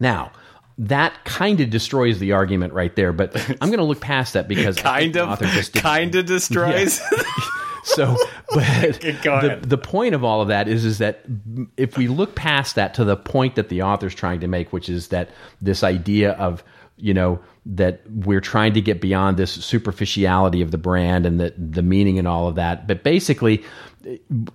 Now 0.00 0.32
that 0.78 1.24
kind 1.24 1.60
of 1.60 1.70
destroys 1.70 2.18
the 2.18 2.32
argument 2.32 2.72
right 2.72 2.94
there. 2.96 3.12
But 3.12 3.36
I'm 3.60 3.68
going 3.68 3.78
to 3.78 3.84
look 3.84 4.00
past 4.00 4.32
that 4.34 4.48
because 4.48 4.76
kind 4.76 5.16
of 5.16 5.38
kind 5.74 6.14
of 6.14 6.26
destroys. 6.26 7.00
Yeah. 7.00 7.22
So, 7.82 8.16
but 8.54 9.00
the, 9.00 9.60
the 9.62 9.78
point 9.78 10.14
of 10.14 10.24
all 10.24 10.40
of 10.40 10.48
that 10.48 10.68
is 10.68 10.84
is 10.84 10.98
that 10.98 11.24
if 11.76 11.96
we 11.96 12.08
look 12.08 12.34
past 12.34 12.74
that 12.76 12.94
to 12.94 13.04
the 13.04 13.16
point 13.16 13.56
that 13.56 13.68
the 13.68 13.82
author's 13.82 14.14
trying 14.14 14.40
to 14.40 14.48
make, 14.48 14.72
which 14.72 14.88
is 14.88 15.08
that 15.08 15.30
this 15.60 15.82
idea 15.82 16.32
of 16.32 16.62
you 16.96 17.14
know 17.14 17.40
that 17.66 18.00
we're 18.10 18.40
trying 18.40 18.74
to 18.74 18.80
get 18.80 19.00
beyond 19.00 19.36
this 19.36 19.52
superficiality 19.52 20.62
of 20.62 20.70
the 20.70 20.78
brand 20.78 21.26
and 21.26 21.40
the 21.40 21.54
the 21.56 21.82
meaning 21.82 22.18
and 22.18 22.28
all 22.28 22.48
of 22.48 22.54
that, 22.54 22.86
but 22.86 23.02
basically, 23.02 23.62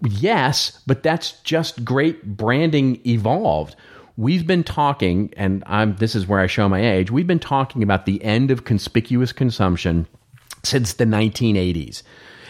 yes, 0.09 0.81
but 0.87 1.03
that's 1.03 1.33
just 1.41 1.83
great 1.83 2.37
branding 2.37 2.99
evolved. 3.05 3.75
We've 4.15 4.47
been 4.47 4.63
talking, 4.63 5.31
and 5.37 5.63
I'm, 5.67 5.95
this 5.97 6.15
is 6.15 6.25
where 6.25 6.39
I 6.39 6.47
show 6.47 6.67
my 6.67 6.83
age, 6.83 7.11
we've 7.11 7.27
been 7.27 7.37
talking 7.37 7.83
about 7.83 8.07
the 8.07 8.23
end 8.23 8.49
of 8.49 8.65
conspicuous 8.65 9.31
consumption 9.31 10.07
since 10.63 10.93
the 10.93 11.05
1980s. 11.05 12.01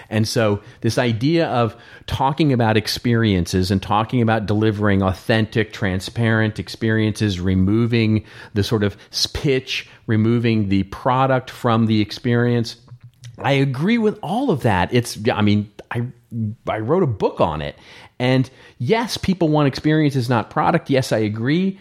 And 0.09 0.27
so, 0.27 0.61
this 0.81 0.97
idea 0.97 1.47
of 1.47 1.75
talking 2.05 2.53
about 2.53 2.77
experiences 2.77 3.71
and 3.71 3.81
talking 3.81 4.21
about 4.21 4.45
delivering 4.45 5.01
authentic, 5.01 5.73
transparent 5.73 6.59
experiences, 6.59 7.39
removing 7.39 8.25
the 8.53 8.63
sort 8.63 8.83
of 8.83 8.97
pitch, 9.33 9.87
removing 10.07 10.69
the 10.69 10.83
product 10.83 11.49
from 11.49 11.85
the 11.87 12.01
experience. 12.01 12.77
I 13.39 13.51
agree 13.53 13.97
with 13.97 14.17
all 14.23 14.49
of 14.49 14.63
that. 14.63 14.93
It's, 14.93 15.17
I 15.29 15.41
mean, 15.41 15.71
I, 15.91 16.07
I 16.67 16.79
wrote 16.79 17.03
a 17.03 17.07
book 17.07 17.39
on 17.39 17.61
it. 17.61 17.75
And 18.19 18.49
yes, 18.79 19.17
people 19.17 19.49
want 19.49 19.67
experiences, 19.67 20.27
not 20.27 20.49
product. 20.49 20.89
Yes, 20.89 21.11
I 21.11 21.19
agree. 21.19 21.79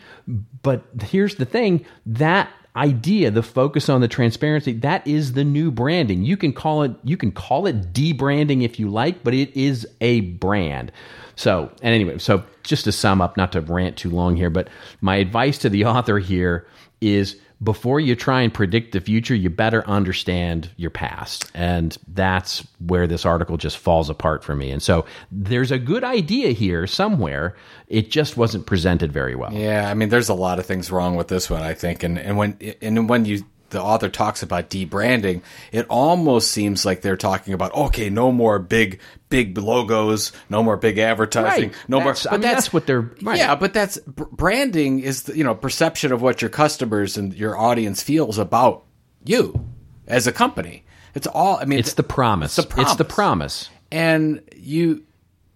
But 0.63 0.85
here's 1.03 1.37
the 1.37 1.47
thing 1.47 1.87
that 2.05 2.51
idea, 2.77 3.31
the 3.31 3.43
focus 3.43 3.89
on 3.89 4.01
the 4.01 4.09
transparency, 4.09 4.73
that 4.73 5.07
is 5.07 5.33
the 5.33 5.45
new 5.45 5.71
branding. 5.71 6.25
You 6.25 6.37
can 6.37 6.53
call 6.53 6.83
it 6.83 6.93
you 7.03 7.17
can 7.17 7.33
call 7.33 7.67
it 7.67 7.93
debranding 7.93 8.63
if 8.63 8.79
you 8.79 8.89
like, 8.89 9.25
but 9.25 9.35
it 9.35 9.57
is 9.57 9.87
a 10.01 10.21
brand. 10.21 10.93
So, 11.37 11.71
and 11.83 11.95
anyway, 11.95 12.19
so 12.19 12.45
just 12.63 12.85
to 12.85 12.93
sum 12.93 13.21
up, 13.21 13.37
not 13.37 13.53
to 13.53 13.61
rant 13.61 13.97
too 13.97 14.11
long 14.11 14.37
here, 14.37 14.51
but 14.51 14.69
my 15.01 15.17
advice 15.17 15.59
to 15.59 15.69
the 15.69 15.85
author 15.87 16.19
here 16.19 16.67
is 17.01 17.39
before 17.63 18.01
you 18.01 18.15
try 18.15 18.43
and 18.43 18.53
predict 18.53 18.93
the 18.93 19.01
future, 19.01 19.35
you 19.35 19.49
better 19.49 19.87
understand 19.89 20.71
your 20.77 20.91
past. 20.91 21.51
And 21.55 21.97
that's 22.09 22.67
where 22.81 23.07
this 23.07 23.25
article 23.25 23.57
just 23.57 23.79
falls 23.79 24.11
apart 24.11 24.45
for 24.45 24.55
me. 24.55 24.71
And 24.71 24.83
so 24.83 25.07
there's 25.33 25.71
a 25.71 25.79
good 25.79 26.05
idea 26.05 26.51
here 26.51 26.87
somewhere. 26.87 27.57
It 27.89 28.11
just 28.11 28.37
wasn't 28.37 28.67
presented 28.67 29.11
very 29.11 29.35
well. 29.35 29.53
Yeah, 29.53 29.89
I 29.91 29.95
mean, 29.95 30.11
there's 30.11 30.29
a 30.29 30.35
lot 30.35 30.59
of 30.59 30.67
things 30.67 30.91
wrong 30.91 31.17
with 31.17 31.29
this 31.29 31.49
one, 31.49 31.63
I 31.63 31.73
think. 31.73 32.03
And 32.03 32.19
and 32.19 32.37
when 32.37 32.59
and 32.83 33.09
when 33.09 33.25
you 33.25 33.45
the 33.71 33.83
author 33.83 34.09
talks 34.09 34.43
about 34.43 34.71
debranding, 34.71 35.43
it 35.73 35.87
almost 35.89 36.51
seems 36.51 36.85
like 36.85 37.01
they're 37.01 37.17
talking 37.17 37.55
about 37.55 37.75
okay, 37.75 38.11
no 38.11 38.33
more 38.33 38.59
big 38.59 39.01
big 39.29 39.59
logos, 39.59 40.33
no 40.49 40.63
more 40.63 40.77
big 40.77 40.99
advertising, 40.99 41.71
right. 41.71 41.79
no 41.89 41.99
that's, 41.99 42.25
more. 42.25 42.31
But 42.31 42.35
I 42.35 42.37
mean, 42.37 42.41
that's, 42.43 42.55
that's, 42.55 42.73
what 42.73 42.87
they're. 42.87 43.11
Right. 43.23 43.39
Yeah, 43.39 43.55
but 43.57 43.73
that's 43.73 43.99
branding 44.07 45.01
is 45.01 45.25
the, 45.25 45.37
you 45.37 45.45
know 45.45 45.55
perception 45.55 46.13
of 46.13 46.23
what 46.23 46.43
your 46.43 46.51
customers 46.51 47.17
and 47.17 47.35
your 47.35 47.57
audience 47.57 48.03
feels 48.03 48.39
about 48.39 48.85
you 49.25 49.67
as 50.07 50.27
a 50.27 50.33
company. 50.33 50.85
It's 51.15 51.27
all. 51.27 51.57
I 51.57 51.65
mean, 51.65 51.79
it's 51.79 51.95
the 51.95 52.03
promise. 52.03 52.59
It's 52.59 52.67
the 52.67 52.75
promise. 52.75 52.91
It's 52.91 52.99
the 52.99 53.05
promise. 53.05 53.71
And 53.91 54.43
you, 54.57 55.05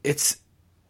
it's 0.05 0.38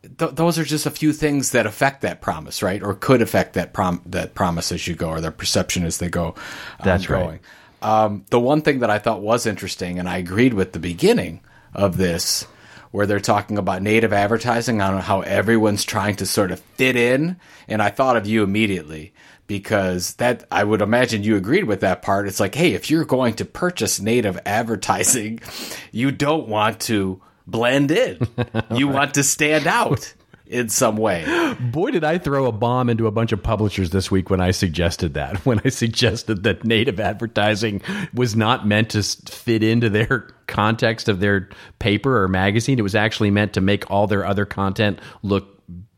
th- 0.03 0.33
those 0.33 0.59
are 0.59 0.65
just 0.65 0.87
a 0.87 0.91
few 0.91 1.13
things 1.13 1.53
that 1.53 1.67
affect 1.67 2.03
that 2.03 2.21
promise, 2.21 2.63
right? 2.63 2.83
Or 2.83 2.95
could 2.95 3.23
affect 3.23 3.55
that 3.55 3.73
prom 3.73 4.03
that 4.07 4.35
promise 4.35 4.73
as 4.73 4.87
you 4.87 4.95
go, 4.95 5.11
or 5.11 5.21
their 5.21 5.31
perception 5.31 5.85
as 5.85 5.99
they 5.99 6.09
go. 6.09 6.29
Um, 6.29 6.85
That's 6.85 7.09
right. 7.09 7.41
Um, 7.83 8.25
the 8.31 8.41
one 8.41 8.63
thing 8.63 8.81
that 8.81 8.91
I 8.91 8.99
thought 8.99 9.23
was 9.23 9.47
interesting, 9.47 9.99
and 9.99 10.09
I 10.09 10.19
agreed 10.19 10.55
with 10.55 10.73
the 10.73 10.79
beginning 10.79 11.41
of 11.75 11.97
this, 11.97 12.47
where 12.91 13.07
they're 13.07 13.21
talking 13.21 13.57
about 13.57 13.83
native 13.83 14.13
advertising 14.13 14.83
on 14.83 15.01
how 15.01 15.21
everyone's 15.23 15.85
trying 15.85 16.17
to 16.17 16.27
sort 16.27 16.51
of 16.51 16.61
fit 16.61 16.97
in, 16.97 17.37
and 17.69 17.81
I 17.81 17.91
thought 17.91 18.17
of 18.17 18.27
you 18.27 18.43
immediately 18.43 19.13
because 19.47 20.15
that 20.15 20.45
I 20.53 20.63
would 20.63 20.81
imagine 20.81 21.25
you 21.25 21.35
agreed 21.35 21.65
with 21.65 21.81
that 21.81 22.03
part. 22.03 22.29
It's 22.29 22.39
like, 22.39 22.55
hey, 22.55 22.75
if 22.75 22.89
you're 22.89 23.05
going 23.05 23.35
to 23.35 23.45
purchase 23.45 23.99
native 23.99 24.39
advertising, 24.47 25.41
you 25.91 26.13
don't 26.13 26.47
want 26.47 26.79
to 26.83 27.21
blend 27.51 27.91
in. 27.91 28.19
You 28.75 28.89
want 28.89 29.15
to 29.15 29.25
stand 29.25 29.67
out 29.67 30.15
in 30.47 30.69
some 30.69 30.97
way. 30.97 31.25
Boy, 31.61 31.91
did 31.93 32.05
I 32.05 32.19
throw 32.19 32.47
a 32.47 32.53
bomb 32.53 32.91
into 32.91 33.07
a 33.07 33.11
bunch 33.11 33.33
of 33.33 33.43
publishers 33.43 33.91
this 33.91 34.11
week 34.11 34.31
when 34.31 34.41
I 34.41 34.51
suggested 34.51 35.15
that. 35.15 35.45
When 35.47 35.61
I 35.65 35.69
suggested 35.69 36.43
that 36.45 36.65
native 36.65 37.01
advertising 37.01 37.83
was 38.13 38.37
not 38.37 38.67
meant 38.67 38.91
to 38.91 39.03
fit 39.03 39.63
into 39.63 39.89
their 39.89 40.29
context 40.47 41.09
of 41.09 41.21
their 41.21 41.49
paper 41.79 42.23
or 42.23 42.29
magazine, 42.29 42.79
it 42.79 42.83
was 42.83 42.95
actually 42.95 43.31
meant 43.31 43.53
to 43.55 43.61
make 43.61 43.91
all 43.91 44.07
their 44.07 44.25
other 44.25 44.45
content 44.45 44.99
look 45.23 45.50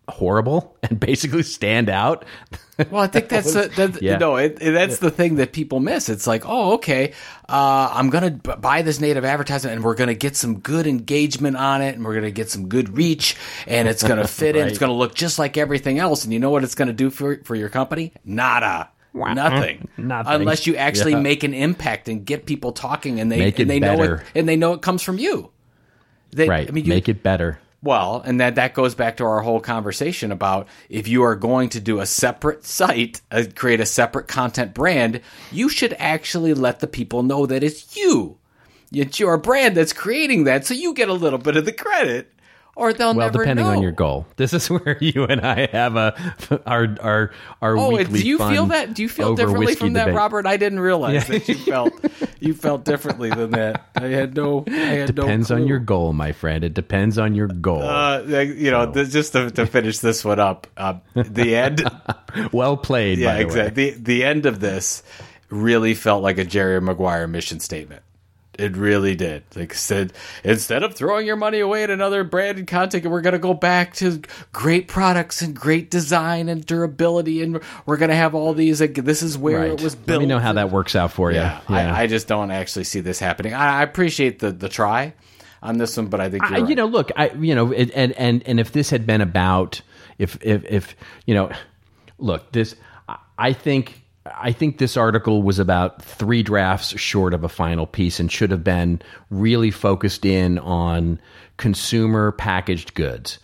horrible 0.09 0.77
and 0.83 0.99
basically 0.99 1.43
stand 1.43 1.89
out. 1.89 2.25
Well, 2.91 3.03
I 3.03 3.07
think 3.07 3.29
that's 3.29 3.55
a, 3.55 3.69
that, 3.69 4.03
yeah. 4.03 4.17
no, 4.17 4.37
it, 4.37 4.59
it, 4.61 4.73
that's 4.73 4.99
the 4.99 5.11
thing 5.11 5.37
that 5.37 5.53
people 5.53 5.79
miss. 5.79 6.09
It's 6.09 6.27
like, 6.27 6.43
oh, 6.47 6.75
okay, 6.75 7.13
uh, 7.49 7.91
I'm 7.93 8.11
gonna 8.11 8.31
b- 8.31 8.55
buy 8.59 8.83
this 8.83 9.01
native 9.01 9.25
advertisement, 9.25 9.77
and 9.77 9.85
we're 9.85 9.95
gonna 9.95 10.15
get 10.15 10.37
some 10.37 10.59
good 10.59 10.87
engagement 10.87 11.57
on 11.57 11.83
it, 11.83 11.95
and 11.95 12.05
we're 12.05 12.15
gonna 12.15 12.31
get 12.31 12.51
some 12.51 12.69
good 12.69 12.97
reach, 12.97 13.37
and 13.67 13.89
it's 13.89 14.03
gonna 14.03 14.27
fit 14.27 14.57
right. 14.57 14.63
in. 14.63 14.69
It's 14.69 14.79
gonna 14.79 14.95
look 14.95 15.15
just 15.15 15.39
like 15.39 15.57
everything 15.57 15.99
else, 15.99 16.25
and 16.25 16.33
you 16.33 16.41
know 16.41 16.51
what 16.51 16.65
it's 16.65 16.75
gonna 16.75 16.93
do 16.93 17.11
for 17.11 17.41
for 17.45 17.55
your 17.55 17.69
company? 17.69 18.13
Nada. 18.25 18.91
Nothing. 19.15 19.89
Nothing. 19.99 20.33
Unless 20.33 20.67
you 20.67 20.77
actually 20.77 21.13
yeah. 21.13 21.21
make 21.21 21.45
an 21.45 21.53
impact 21.53 22.09
and 22.09 22.25
get 22.25 22.47
people 22.47 22.73
talking, 22.73 23.21
and 23.21 23.31
they 23.31 23.53
and 23.53 23.71
they 23.71 23.79
better. 23.79 23.97
know 23.97 24.15
it, 24.15 24.23
and 24.35 24.49
they 24.49 24.57
know 24.57 24.73
it 24.73 24.83
comes 24.83 25.03
from 25.03 25.19
you. 25.19 25.51
They, 26.31 26.49
right. 26.49 26.67
I 26.67 26.73
mean, 26.73 26.87
you, 26.87 26.91
make 26.91 27.11
it 27.11 27.23
better. 27.23 27.61
Well, 27.83 28.23
and 28.25 28.41
that 28.41 28.55
that 28.55 28.75
goes 28.75 28.95
back 28.95 29.17
to 29.17 29.25
our 29.25 29.41
whole 29.41 29.61
conversation 29.61 30.31
about 30.31 30.69
if 30.89 31.09
you 31.09 31.25
are 31.25 31.35
going 31.35 31.69
to 31.71 31.81
do 31.81 31.99
a 31.99 32.07
separate 32.07 32.65
site, 32.65 33.21
uh, 33.33 33.45
create 33.57 33.81
a 33.81 33.87
separate 33.87 34.29
content 34.29 34.73
brand, 34.73 35.21
you 35.51 35.69
should 35.69 35.95
actually 35.99 36.55
let 36.55 36.79
the 36.79 36.87
people 36.87 37.25
know 37.25 37.45
that 37.45 37.65
it's 37.65 37.97
you. 37.97 38.39
It's 38.93 39.19
your 39.19 39.37
brand 39.37 39.77
that's 39.77 39.93
creating 39.93 40.45
that, 40.45 40.65
so 40.65 40.75
you 40.75 40.95
get 40.95 41.09
a 41.09 41.15
little 41.15 41.39
bit 41.39 41.57
of 41.57 41.65
the 41.65 41.73
credit 41.73 42.33
or 42.75 42.93
they'll 42.93 43.15
never 43.15 43.21
know. 43.21 43.39
well, 43.39 43.45
depending 43.45 43.67
know. 43.67 43.73
on 43.73 43.83
your 43.83 43.93
goal. 43.93 44.27
This 44.37 44.55
is 44.55 44.69
where 44.69 44.97
you 45.01 45.25
and 45.25 45.41
I 45.41 45.69
have 45.71 45.95
a 45.95 46.61
our 46.67 46.97
our 47.01 47.31
our 47.61 47.79
oh, 47.79 47.91
weekly. 47.91 48.23
do 48.23 48.27
you 48.27 48.39
feel 48.39 48.67
that? 48.67 48.95
Do 48.95 49.03
you 49.03 49.09
feel 49.09 49.37
differently 49.37 49.75
from 49.77 49.93
that. 49.93 50.13
Robert? 50.15 50.47
I 50.47 50.57
didn't 50.57 50.81
realize 50.81 51.29
yeah. 51.29 51.39
that 51.39 51.49
you 51.49 51.55
felt 51.67 51.93
you 52.41 52.55
felt 52.55 52.85
differently 52.85 53.31
than 53.31 53.53
that. 53.53 53.89
I 53.95 54.07
had 54.07 54.35
no. 54.35 54.65
I 54.67 54.71
had 54.71 55.15
Depends 55.15 55.51
no 55.51 55.57
on 55.57 55.69
your 55.69 55.79
goal, 55.79 56.13
my 56.13 56.33
friend. 56.33 56.65
It 56.65 56.75
depends 56.75 57.19
on 57.19 57.35
your 57.35 57.47
goal. 57.47 57.83
Uh, 57.83 58.23
you 58.23 58.71
know, 58.71 58.91
th- 58.91 59.11
just 59.11 59.33
to, 59.35 59.51
to 59.53 59.67
finish 59.67 59.99
this 59.99 60.25
one 60.25 60.41
up, 60.41 60.67
uh, 60.77 60.95
the 61.15 61.55
end. 61.55 61.89
well 62.53 62.77
played. 62.77 63.19
yeah, 63.19 63.27
by 63.27 63.33
the 63.33 63.39
way. 63.39 63.45
exactly. 63.45 63.91
The 63.91 63.99
the 63.99 64.25
end 64.25 64.47
of 64.47 64.59
this 64.59 65.05
really 65.51 65.95
felt 65.95 66.23
like 66.23 66.39
a 66.39 66.45
Jerry 66.45 66.81
Maguire 66.81 67.29
mission 67.29 67.61
statement. 67.61 68.03
It 68.59 68.77
really 68.77 69.15
did. 69.17 69.45
Like 69.57 69.73
said, 69.73 70.13
instead 70.45 70.83
of 70.83 70.95
throwing 70.95 71.27
your 71.27 71.37
money 71.37 71.61
away 71.61 71.85
at 71.85 71.91
another 71.91 72.23
branded 72.23 72.67
content, 72.67 73.07
we're 73.07 73.23
going 73.23 73.33
to 73.33 73.39
go 73.39 73.55
back 73.55 73.95
to 73.95 74.21
great 74.53 74.89
products 74.89 75.41
and 75.41 75.55
great 75.59 75.91
design 75.91 76.51
and 76.51 76.65
durability, 76.67 77.43
and 77.43 77.61
we're 77.87 77.97
going 77.97 78.11
to 78.11 78.15
have 78.15 78.35
all 78.35 78.53
these. 78.53 78.79
Like 78.81 78.95
this 78.95 79.23
is 79.23 79.39
where 79.39 79.61
Right. 79.61 79.71
it 79.71 79.81
was 79.83 79.95
built. 79.95 80.19
Let 80.19 80.21
me 80.21 80.27
know 80.27 80.39
how 80.39 80.53
that 80.53 80.71
works 80.71 80.95
out 80.95 81.13
for 81.13 81.33
Yeah, 81.33 81.61
you. 81.69 81.77
Yeah. 81.77 81.95
I, 81.95 82.03
I 82.03 82.07
just 82.07 82.29
don't 82.29 82.51
actually 82.51 82.85
see 82.85 83.01
this 83.01 83.19
happening. 83.19 83.55
I, 83.55 83.81
I 83.81 83.83
appreciate 83.83 84.39
the 84.41 84.53
the 84.53 84.69
try 84.69 85.15
on 85.63 85.79
this 85.79 85.97
one, 85.97 86.09
but 86.09 86.21
I 86.21 86.29
think 86.29 86.45
I, 86.45 86.61
right. 86.61 86.69
you 86.69 86.75
know, 86.75 86.87
look, 86.87 87.11
I, 87.17 87.31
you 87.31 87.55
know, 87.55 87.73
it, 87.73 87.91
and 87.95 88.13
and 88.13 88.43
and 88.47 88.61
if 88.61 88.73
this 88.73 88.91
had 88.91 89.07
been 89.07 89.23
about, 89.23 89.81
if 90.19 90.37
if 90.43 90.63
if 90.67 90.95
you 91.25 91.35
know, 91.35 91.51
look, 92.19 92.53
this, 92.53 92.77
I 93.39 93.55
think. 93.55 94.02
I 94.27 94.53
think 94.53 94.79
this 94.79 94.97
article 94.97 95.43
was 95.43 95.59
about 95.59 96.03
three 96.03 96.43
drafts 96.43 96.99
short 96.99 97.35
of 97.35 97.43
a 97.43 97.49
final 97.49 97.87
piece 97.87 98.21
and 98.21 98.31
should 98.31 98.51
have 98.51 98.63
been 98.63 99.03
really 99.31 99.71
focused 99.71 100.25
in 100.25 100.59
on 100.61 101.21
consumer 101.57 102.33
packaged 102.33 102.95
goods. 102.95 103.39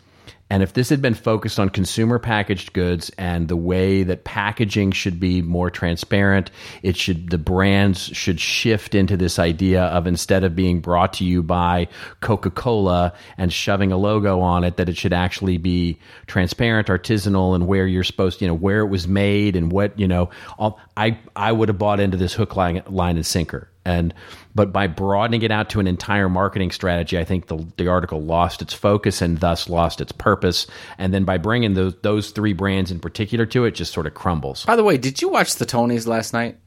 And 0.51 0.63
if 0.63 0.73
this 0.73 0.89
had 0.89 1.03
been 1.03 1.15
focused 1.15 1.61
on 1.61 1.69
consumer 1.69 2.19
packaged 2.19 2.73
goods 2.73 3.11
and 3.19 3.49
the 3.49 3.57
way 3.57 4.03
that 4.03 4.25
packaging 4.25 4.93
should 4.93 5.21
be 5.21 5.43
more 5.43 5.71
transparent, 5.71 6.51
it 6.83 6.97
should 6.97 7.31
the 7.31 7.39
brands 7.39 8.01
should 8.01 8.41
shift 8.41 8.95
into 8.95 9.17
this 9.17 9.39
idea 9.39 9.83
of 9.85 10.07
instead 10.07 10.45
of 10.45 10.57
being 10.57 10.81
brought 10.81 11.13
to 11.15 11.25
you 11.25 11.43
by 11.43 11.89
Coca-Cola 12.21 13.13
and 13.37 13.53
shoving 13.53 13.93
a 13.93 13.99
logo 13.99 14.41
on 14.41 14.65
it, 14.65 14.79
that 14.79 14.89
it 14.89 14.97
should 14.97 15.13
actually 15.13 15.59
be 15.59 15.99
transparent, 16.27 16.89
artisanal, 16.89 17.55
and 17.55 17.67
where 17.67 17.87
you're 17.87 18.05
supposed, 18.05 18.39
to, 18.39 18.47
you 18.47 18.49
know, 18.49 18.55
where 18.55 18.81
it 18.81 18.89
was 18.89 19.07
made 19.07 19.55
and 19.55 19.71
what, 19.71 19.99
you 19.99 20.09
know, 20.09 20.31
all, 20.59 20.81
I 20.97 21.19
I 21.37 21.53
would 21.53 21.69
have 21.69 21.79
bought 21.79 22.01
into 22.01 22.17
this 22.17 22.33
hook 22.33 22.57
line 22.57 22.83
line 22.87 23.17
and 23.17 23.27
sinker. 23.27 23.69
And 23.89 24.13
but 24.55 24.73
by 24.73 24.87
broadening 24.87 25.43
it 25.43 25.51
out 25.51 25.71
to 25.71 25.81
an 25.81 25.87
entire 25.87 26.29
marketing 26.29 26.71
strategy, 26.73 27.19
I 27.19 27.25
think 27.25 27.47
the 27.47 27.65
the 27.79 27.89
article 27.89 28.21
lost 28.23 28.61
its 28.61 28.75
focus 28.75 29.23
and 29.23 29.39
thus 29.39 29.69
lost 29.69 30.01
its 30.01 30.13
purpose. 30.13 30.67
And 30.99 31.15
then 31.15 31.25
by 31.25 31.39
bringing 31.39 31.73
those 31.75 31.95
those 32.03 32.31
three 32.31 32.53
brands 32.53 32.91
in 32.91 33.01
particular 33.01 33.47
to 33.47 33.65
it, 33.65 33.73
just 33.73 33.93
sort 33.95 34.07
of 34.07 34.13
crumbles. 34.15 34.65
By 34.67 34.77
the 34.77 34.85
way, 34.85 34.99
did 34.99 35.23
you 35.23 35.31
watch 35.31 35.55
the 35.57 35.65
Tonys 35.67 36.07
last 36.07 36.33
night? 36.35 36.59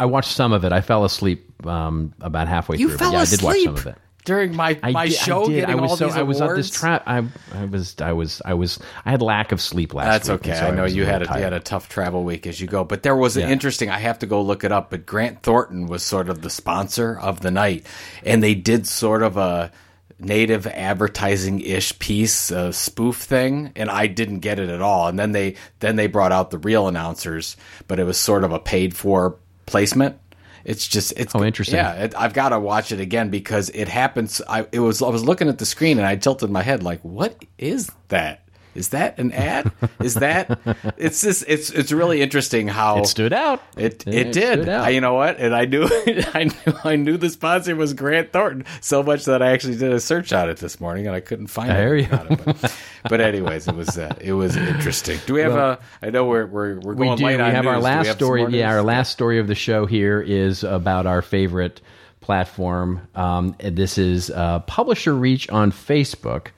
I 0.00 0.06
watched 0.06 0.30
some 0.32 0.52
of 0.52 0.64
it. 0.64 0.72
I 0.72 0.80
fell 0.80 1.04
asleep 1.04 1.66
um, 1.66 2.14
about 2.20 2.48
halfway 2.48 2.76
You 2.78 2.88
through. 2.88 2.98
fell 2.98 3.12
but 3.12 3.16
yeah, 3.16 3.22
asleep 3.22 3.40
I 3.40 3.52
did 3.52 3.66
watch 3.68 3.82
some 3.84 3.90
of 3.90 3.96
it. 3.96 4.02
During 4.24 4.54
my 4.54 4.78
I 4.82 4.92
my 4.92 5.06
did, 5.08 5.14
show. 5.14 5.44
I 5.44 5.46
did. 5.46 5.54
Getting 5.60 5.78
I 5.78 5.80
was 5.80 5.90
all 5.92 5.96
so 5.96 6.06
these 6.06 6.16
I 6.16 6.22
was 6.22 6.40
awards. 6.40 6.56
this 6.68 6.70
trap. 6.70 7.02
I 7.06 7.24
I 7.52 7.64
was 7.64 7.94
I 8.00 8.12
was 8.12 8.42
I 8.44 8.54
was 8.54 8.78
I 9.04 9.10
had 9.10 9.22
lack 9.22 9.52
of 9.52 9.60
sleep 9.60 9.94
last 9.94 10.26
That's 10.26 10.28
week. 10.28 10.40
okay. 10.40 10.50
and 10.50 10.58
so 10.58 10.66
I 10.66 10.70
know 10.72 10.82
was 10.82 10.94
you 10.94 11.04
had 11.06 11.20
little 11.20 11.34
a, 11.34 11.38
you 11.38 11.42
tired. 11.44 11.52
had 11.52 11.52
a 11.54 11.64
tough 11.64 11.88
travel 11.88 12.24
week 12.24 12.46
as 12.46 12.60
you 12.60 12.66
go, 12.66 12.84
but 12.84 13.02
there 13.02 13.16
was 13.16 13.36
an 13.36 13.42
Yeah. 13.44 13.50
interesting. 13.50 13.90
I 13.90 13.98
have 13.98 14.18
to 14.20 14.26
go 14.26 14.42
look 14.42 14.64
it 14.64 14.72
up. 14.72 14.90
But 14.90 15.06
Grant 15.06 15.42
Thornton 15.42 15.86
was 15.86 16.02
sort 16.02 16.28
of 16.28 16.42
the 16.42 16.50
sponsor 16.50 17.18
of 17.18 17.40
the 17.40 17.50
night, 17.50 17.86
and 18.24 18.42
they 18.42 18.54
did 18.54 18.86
sort 18.86 19.22
of 19.22 19.36
a 19.36 19.72
native 20.20 20.66
advertising 20.66 21.60
ish 21.60 21.96
piece, 22.00 22.50
a 22.50 22.72
spoof 22.72 23.16
thing, 23.18 23.70
and 23.76 23.88
I 23.88 24.08
didn't 24.08 24.40
get 24.40 24.58
it 24.58 24.68
at 24.68 24.82
all. 24.82 25.06
And 25.08 25.18
then 25.18 25.32
they 25.32 25.54
then 25.80 25.96
they 25.96 26.08
brought 26.08 26.32
out 26.32 26.50
the 26.50 26.58
real 26.58 26.88
announcers, 26.88 27.56
but 27.86 27.98
it 28.00 28.04
was 28.04 28.18
sort 28.18 28.42
of 28.44 28.52
a 28.52 28.58
paid 28.58 28.96
for 28.96 29.36
placement. 29.66 30.18
It's 30.64 30.86
just 30.86 31.12
it's 31.16 31.34
Oh, 31.34 31.44
interesting. 31.44 31.76
Yeah, 31.76 31.92
it, 32.04 32.14
I've 32.16 32.34
got 32.34 32.50
to 32.50 32.60
watch 32.60 32.92
it 32.92 33.00
again 33.00 33.30
because 33.30 33.70
it 33.70 33.88
happens. 33.88 34.40
I 34.48 34.66
it 34.72 34.80
was 34.80 35.02
I 35.02 35.08
was 35.08 35.24
looking 35.24 35.48
at 35.48 35.58
the 35.58 35.66
screen 35.66 35.98
and 35.98 36.06
I 36.06 36.16
tilted 36.16 36.50
my 36.50 36.62
head 36.62 36.82
like, 36.82 37.00
what 37.02 37.44
is 37.58 37.90
that? 38.08 38.42
Is 38.74 38.90
that 38.90 39.18
an 39.18 39.32
ad? 39.32 39.72
Is 40.00 40.14
that? 40.14 40.58
It's 40.96 41.20
just 41.22 41.44
it's 41.46 41.70
it's 41.70 41.92
really 41.92 42.22
interesting 42.22 42.66
how 42.68 42.98
It 42.98 43.06
stood 43.06 43.32
out. 43.32 43.62
It 43.76 44.06
it, 44.06 44.14
It 44.14 44.32
did. 44.32 44.68
I, 44.68 44.90
you 44.90 45.00
know 45.00 45.14
what? 45.14 45.38
And 45.38 45.54
I 45.54 45.64
knew 45.64 45.84
I 46.34 46.44
knew 46.44 46.74
I 46.84 46.96
knew 46.96 47.16
the 47.16 47.30
sponsor 47.30 47.74
was 47.76 47.94
Grant 47.94 48.32
Thornton 48.32 48.64
so 48.80 49.02
much 49.02 49.24
that 49.26 49.42
I 49.42 49.52
actually 49.52 49.76
did 49.76 49.92
a 49.92 50.00
search 50.00 50.32
on 50.32 50.48
it 50.50 50.58
this 50.58 50.80
morning 50.80 51.06
and 51.06 51.14
I 51.14 51.20
couldn't 51.20 51.48
find 51.48 51.70
There 51.70 51.96
it. 51.96 52.10
you 52.10 52.16
it. 52.16 52.44
But, 52.44 52.76
but 53.08 53.20
anyways, 53.20 53.68
it 53.68 53.74
was 53.74 53.96
uh, 53.96 54.14
it 54.20 54.32
was 54.32 54.56
interesting. 54.56 55.18
Do 55.26 55.34
we 55.34 55.40
have 55.40 55.54
a? 55.54 55.78
I 56.02 56.10
know 56.10 56.26
we're 56.26 56.46
we're 56.46 56.80
we're 56.80 56.94
going 56.94 57.10
we 57.10 57.16
do. 57.16 57.24
light 57.24 57.36
We 57.38 57.42
on 57.42 57.50
have 57.52 57.66
our 57.66 57.74
news. 57.74 57.82
We 57.84 57.90
last 57.90 58.06
have 58.06 58.16
story. 58.16 58.46
Yeah, 58.58 58.70
our 58.70 58.82
last 58.82 59.12
story 59.12 59.38
of 59.38 59.46
the 59.46 59.54
show 59.54 59.86
here 59.86 60.20
is 60.20 60.64
about 60.64 61.06
our 61.06 61.22
favorite 61.22 61.80
platform. 62.20 63.00
Um, 63.14 63.54
this 63.58 63.98
is 63.98 64.30
uh, 64.30 64.60
publisher 64.60 65.14
reach 65.14 65.48
on 65.50 65.72
Facebook 65.72 66.48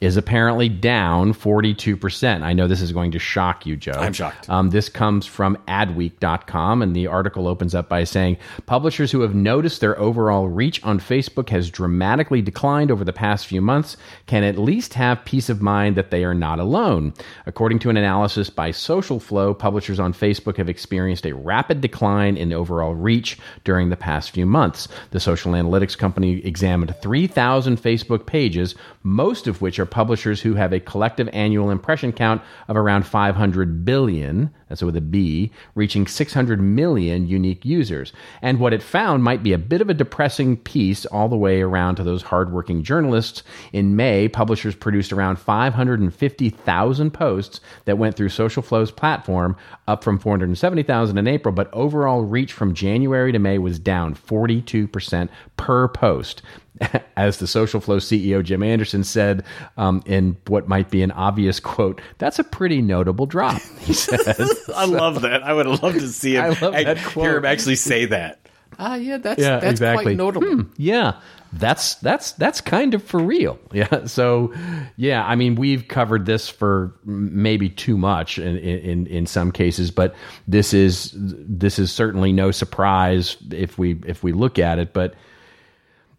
is 0.00 0.16
apparently 0.16 0.68
down 0.68 1.34
42%. 1.34 2.42
I 2.42 2.52
know 2.54 2.66
this 2.66 2.80
is 2.80 2.92
going 2.92 3.10
to 3.12 3.18
shock 3.18 3.66
you, 3.66 3.76
Joe. 3.76 3.92
I'm 3.92 4.12
shocked. 4.12 4.48
Um, 4.48 4.70
this 4.70 4.88
comes 4.88 5.26
from 5.26 5.58
adweek.com, 5.68 6.80
and 6.80 6.96
the 6.96 7.06
article 7.06 7.46
opens 7.46 7.74
up 7.74 7.88
by 7.88 8.04
saying 8.04 8.38
publishers 8.66 9.12
who 9.12 9.20
have 9.20 9.34
noticed 9.34 9.80
their 9.80 9.98
overall 9.98 10.48
reach 10.48 10.82
on 10.84 11.00
Facebook 11.00 11.50
has 11.50 11.70
dramatically 11.70 12.40
declined 12.40 12.90
over 12.90 13.04
the 13.04 13.12
past 13.12 13.46
few 13.46 13.60
months 13.60 13.96
can 14.26 14.42
at 14.42 14.58
least 14.58 14.94
have 14.94 15.24
peace 15.24 15.50
of 15.50 15.60
mind 15.60 15.96
that 15.96 16.10
they 16.10 16.24
are 16.24 16.34
not 16.34 16.58
alone. 16.58 17.12
According 17.44 17.80
to 17.80 17.90
an 17.90 17.96
analysis 17.96 18.48
by 18.48 18.70
SocialFlow, 18.70 19.58
publishers 19.58 20.00
on 20.00 20.14
Facebook 20.14 20.56
have 20.56 20.68
experienced 20.68 21.26
a 21.26 21.34
rapid 21.34 21.80
decline 21.80 22.36
in 22.36 22.52
overall 22.52 22.94
reach 22.94 23.38
during 23.64 23.90
the 23.90 23.96
past 23.96 24.30
few 24.30 24.46
months. 24.46 24.88
The 25.10 25.20
social 25.20 25.52
analytics 25.52 25.96
company 25.96 26.44
examined 26.44 26.94
3,000 27.02 27.76
Facebook 27.80 28.24
pages, 28.24 28.74
most 29.02 29.46
of 29.46 29.60
which 29.60 29.78
are 29.78 29.89
publishers 29.90 30.40
who 30.40 30.54
have 30.54 30.72
a 30.72 30.80
collective 30.80 31.28
annual 31.32 31.70
impression 31.70 32.12
count 32.12 32.42
of 32.68 32.76
around 32.76 33.06
500 33.06 33.84
billion, 33.84 34.50
that's 34.70 34.82
with 34.82 34.96
a 34.96 35.00
B, 35.00 35.50
reaching 35.74 36.06
600 36.06 36.60
million 36.60 37.26
unique 37.26 37.64
users. 37.64 38.12
And 38.40 38.60
what 38.60 38.72
it 38.72 38.82
found 38.82 39.24
might 39.24 39.42
be 39.42 39.52
a 39.52 39.58
bit 39.58 39.80
of 39.80 39.90
a 39.90 39.94
depressing 39.94 40.56
piece 40.56 41.04
all 41.06 41.28
the 41.28 41.36
way 41.36 41.60
around 41.60 41.96
to 41.96 42.04
those 42.04 42.22
hardworking 42.22 42.84
journalists. 42.84 43.42
In 43.72 43.96
May, 43.96 44.28
publishers 44.28 44.76
produced 44.76 45.12
around 45.12 45.40
550,000 45.40 47.10
posts 47.10 47.60
that 47.84 47.98
went 47.98 48.16
through 48.16 48.28
SocialFlow's 48.28 48.92
platform, 48.92 49.56
up 49.88 50.04
from 50.04 50.20
470,000 50.20 51.18
in 51.18 51.26
April, 51.26 51.52
but 51.52 51.68
overall 51.72 52.22
reach 52.22 52.52
from 52.52 52.72
January 52.72 53.32
to 53.32 53.40
May 53.40 53.58
was 53.58 53.80
down 53.80 54.14
42% 54.14 55.28
per 55.56 55.88
post. 55.88 56.42
As 57.16 57.38
the 57.38 57.46
SocialFlow 57.46 57.98
CEO 57.98 58.42
Jim 58.42 58.62
Anderson 58.62 59.04
said 59.04 59.44
um, 59.76 60.02
in 60.06 60.36
what 60.46 60.68
might 60.68 60.90
be 60.90 61.02
an 61.02 61.10
obvious 61.12 61.60
quote, 61.60 62.00
that's 62.18 62.38
a 62.38 62.44
pretty 62.44 62.80
notable 62.80 63.26
drop, 63.26 63.60
he 63.80 63.92
said. 63.94 64.36
I 64.74 64.84
love 64.84 65.22
that. 65.22 65.42
I 65.42 65.52
would 65.52 65.66
love 65.66 65.94
to 65.94 66.08
see 66.08 66.34
him. 66.36 66.44
I 66.44 66.48
love 66.48 66.72
that 66.72 66.98
hear 66.98 67.08
quote. 67.08 67.36
him 67.36 67.44
actually 67.44 67.76
say 67.76 68.04
that. 68.06 68.48
Ah, 68.78 68.94
yeah, 68.94 69.18
that's 69.18 69.40
Yeah, 69.40 69.58
that's 69.58 69.72
exactly. 69.72 70.04
quite 70.04 70.16
notable. 70.16 70.64
yeah 70.76 71.20
that's 71.54 71.96
that's 71.96 72.30
that's 72.32 72.60
kind 72.60 72.94
of 72.94 73.02
for 73.02 73.18
real 73.18 73.58
yeah 73.72 74.04
so 74.06 74.54
yeah 74.96 75.26
i 75.26 75.34
mean 75.34 75.56
we've 75.56 75.88
covered 75.88 76.24
this 76.24 76.48
for 76.48 76.94
maybe 77.04 77.68
too 77.68 77.98
much 77.98 78.38
in 78.38 78.56
in 78.56 79.08
in 79.08 79.26
some 79.26 79.50
cases 79.50 79.90
but 79.90 80.14
this 80.46 80.72
is 80.72 81.12
this 81.16 81.80
is 81.80 81.90
certainly 81.90 82.32
no 82.32 82.52
surprise 82.52 83.36
if 83.50 83.76
we 83.78 84.00
if 84.06 84.22
we 84.22 84.30
look 84.32 84.60
at 84.60 84.78
it 84.78 84.92
but 84.92 85.14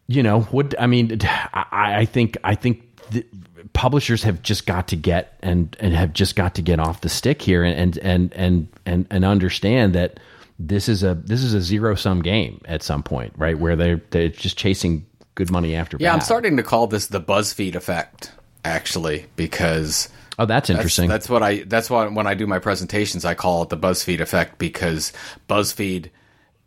you 0.08 0.22
know 0.22 0.42
what 0.42 0.76
i 0.78 0.86
mean 0.86 1.18
i 1.24 2.00
i 2.02 2.06
think 2.06 2.36
i 2.44 2.54
think 2.54 2.84
the, 3.12 3.26
publishers 3.74 4.24
have 4.24 4.42
just 4.42 4.66
got 4.66 4.88
to 4.90 4.96
get 4.96 5.38
and 5.42 5.76
and 5.80 5.94
have 5.94 6.14
just 6.14 6.36
got 6.36 6.56
to 6.56 6.62
get 6.62 6.80
off 6.80 7.02
the 7.02 7.10
stick 7.10 7.42
here 7.42 7.64
and 7.64 7.98
and 7.98 8.34
and 8.34 8.68
and 8.86 9.08
and 9.10 9.26
understand 9.26 9.94
that 9.96 10.20
this 10.60 10.88
is 10.90 11.04
a 11.04 11.16
this 11.16 11.42
is 11.44 11.54
a 11.54 11.62
zero 11.62 11.96
sum 11.96 12.22
game 12.22 12.62
at 12.66 12.84
some 12.84 13.02
point 13.02 13.34
right 13.38 13.58
where 13.58 13.76
they're 13.76 14.02
they're 14.12 14.30
just 14.30 14.58
chasing 14.58 15.06
good 15.36 15.52
money 15.52 15.76
after 15.76 15.98
Yeah, 16.00 16.14
I'm 16.14 16.22
starting 16.22 16.58
to 16.58 16.64
call 16.64 16.88
this 16.88 17.08
the 17.08 17.22
BuzzFeed 17.22 17.76
effect, 17.76 18.32
actually, 18.64 19.26
because 19.36 20.10
oh 20.38 20.46
that's 20.46 20.68
That's, 20.68 20.78
interesting 20.78 21.10
that's 21.10 21.30
what 21.30 21.44
I. 21.44 21.64
That's 21.64 21.90
why 21.90 22.08
when 22.08 22.28
I 22.28 22.34
do 22.34 22.48
my 22.48 22.60
presentations, 22.60 23.26
I 23.26 23.34
call 23.34 23.64
it 23.64 23.70
the 23.70 23.78
BuzzFeed 23.78 24.20
effect 24.20 24.58
because 24.58 25.14
BuzzFeed. 25.50 26.10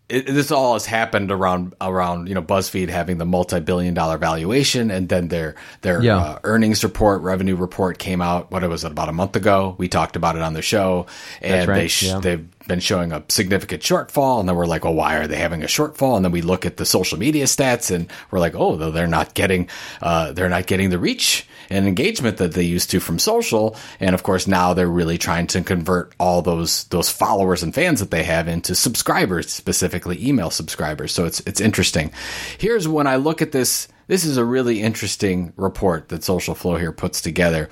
It, 0.09 0.26
this 0.26 0.50
all 0.50 0.74
has 0.74 0.84
happened 0.84 1.32
around 1.32 1.74
around 1.80 2.28
you 2.28 2.34
know 2.34 2.42
BuzzFeed 2.42 2.90
having 2.90 3.16
the 3.16 3.24
multi-billion 3.24 3.94
dollar 3.94 4.18
valuation, 4.18 4.90
and 4.90 5.09
then 5.09 5.28
their 5.28 5.55
their 5.80 6.02
Yeah. 6.02 6.18
uh, 6.18 6.38
earnings 6.44 6.84
report, 6.84 7.22
revenue 7.22 7.57
report 7.57 7.98
came 7.98 8.20
out. 8.20 8.50
What 8.50 8.68
was 8.68 8.84
it 8.84 8.92
about 8.92 9.09
a 9.09 9.12
month 9.12 9.34
ago? 9.34 9.74
We 9.78 9.88
talked 9.88 10.16
about 10.16 10.36
it 10.36 10.42
on 10.42 10.52
the 10.52 10.61
show, 10.62 11.07
and 11.40 11.66
right, 11.68 11.74
they 11.76 11.88
sh- 11.88 12.02
yeah. 12.05 12.18
they've 12.20 12.46
been 12.66 12.80
showing 12.80 13.12
a 13.12 13.22
significant 13.28 13.82
shortfall, 13.82 14.40
and 14.40 14.48
then 14.48 14.56
we're 14.56 14.66
like, 14.66 14.84
well, 14.84 14.94
why 14.94 15.16
are 15.16 15.26
they 15.26 15.36
having 15.36 15.62
a 15.62 15.66
shortfall?" 15.66 16.16
And 16.16 16.24
then 16.24 16.32
we 16.32 16.42
look 16.42 16.66
at 16.66 16.76
the 16.76 16.86
social 16.86 17.18
media 17.18 17.44
stats, 17.44 17.94
and 17.94 18.08
we're 18.30 18.40
like, 18.40 18.54
"Oh, 18.54 18.76
they're 18.90 19.06
not 19.06 19.34
getting 19.34 19.68
uh, 20.02 20.32
they're 20.32 20.48
not 20.48 20.66
getting 20.66 20.90
the 20.90 20.98
reach 20.98 21.46
and 21.70 21.86
engagement 21.86 22.36
that 22.38 22.52
they 22.52 22.62
used 22.62 22.90
to 22.90 23.00
from 23.00 23.18
social." 23.18 23.76
And 24.00 24.14
of 24.14 24.22
course, 24.22 24.46
now 24.46 24.74
they're 24.74 24.88
really 24.88 25.18
trying 25.18 25.46
to 25.48 25.62
convert 25.62 26.14
all 26.18 26.42
those 26.42 26.84
those 26.84 27.10
followers 27.10 27.62
and 27.62 27.74
fans 27.74 28.00
that 28.00 28.10
they 28.10 28.24
have 28.24 28.48
into 28.48 28.74
subscribers, 28.74 29.50
specifically 29.50 30.26
email 30.26 30.50
subscribers. 30.50 31.12
So 31.12 31.24
it's 31.24 31.40
it's 31.40 31.60
interesting. 31.60 32.12
Here's 32.58 32.88
when 32.88 33.06
I 33.06 33.16
look 33.16 33.42
at 33.42 33.52
this. 33.52 33.88
This 34.06 34.26
is 34.26 34.36
a 34.36 34.44
really 34.44 34.82
interesting 34.82 35.54
report 35.56 36.10
that 36.10 36.20
SocialFlow 36.20 36.78
here 36.78 36.92
puts 36.92 37.22
together 37.22 37.70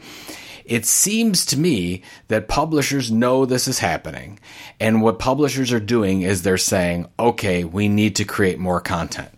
it 0.65 0.87
seems 0.87 1.45
to 1.47 1.59
me 1.59 2.03
that 2.29 2.49
publishers 2.49 3.11
know 3.11 3.45
this 3.45 3.69
is 3.69 3.79
happening. 3.79 4.39
And 4.81 5.03
what 5.03 5.19
publishers 5.19 5.73
are 5.73 5.81
doing 5.81 6.23
is 6.23 6.43
they're 6.43 6.59
saying, 6.59 7.09
okay, 7.19 7.65
we 7.65 7.89
need 7.89 8.17
to 8.17 8.25
create 8.25 8.59
more 8.59 8.81
content, 8.81 9.31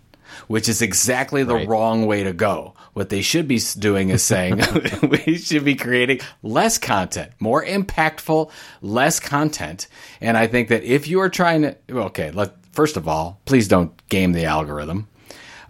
which 0.48 0.68
is 0.68 0.82
exactly 0.82 1.42
the 1.42 1.54
right. 1.54 1.68
wrong 1.68 2.06
way 2.06 2.24
to 2.24 2.32
go. 2.32 2.74
What 2.92 3.08
they 3.08 3.22
should 3.22 3.48
be 3.48 3.60
doing 3.78 4.10
is 4.10 4.22
saying 4.22 4.62
we 5.26 5.38
should 5.38 5.64
be 5.64 5.74
creating 5.74 6.20
less 6.42 6.78
content, 6.78 7.32
more 7.40 7.64
impactful, 7.64 8.50
less 8.82 9.20
content. 9.20 9.88
And 10.20 10.36
I 10.36 10.46
think 10.46 10.68
that 10.68 10.84
if 10.84 11.08
you 11.08 11.20
are 11.20 11.28
trying 11.28 11.62
to, 11.62 11.76
okay, 11.90 12.30
let, 12.30 12.54
first 12.72 12.96
of 12.96 13.08
all, 13.08 13.40
please 13.44 13.68
don't 13.68 13.92
game 14.08 14.32
the 14.32 14.44
algorithm. 14.44 15.08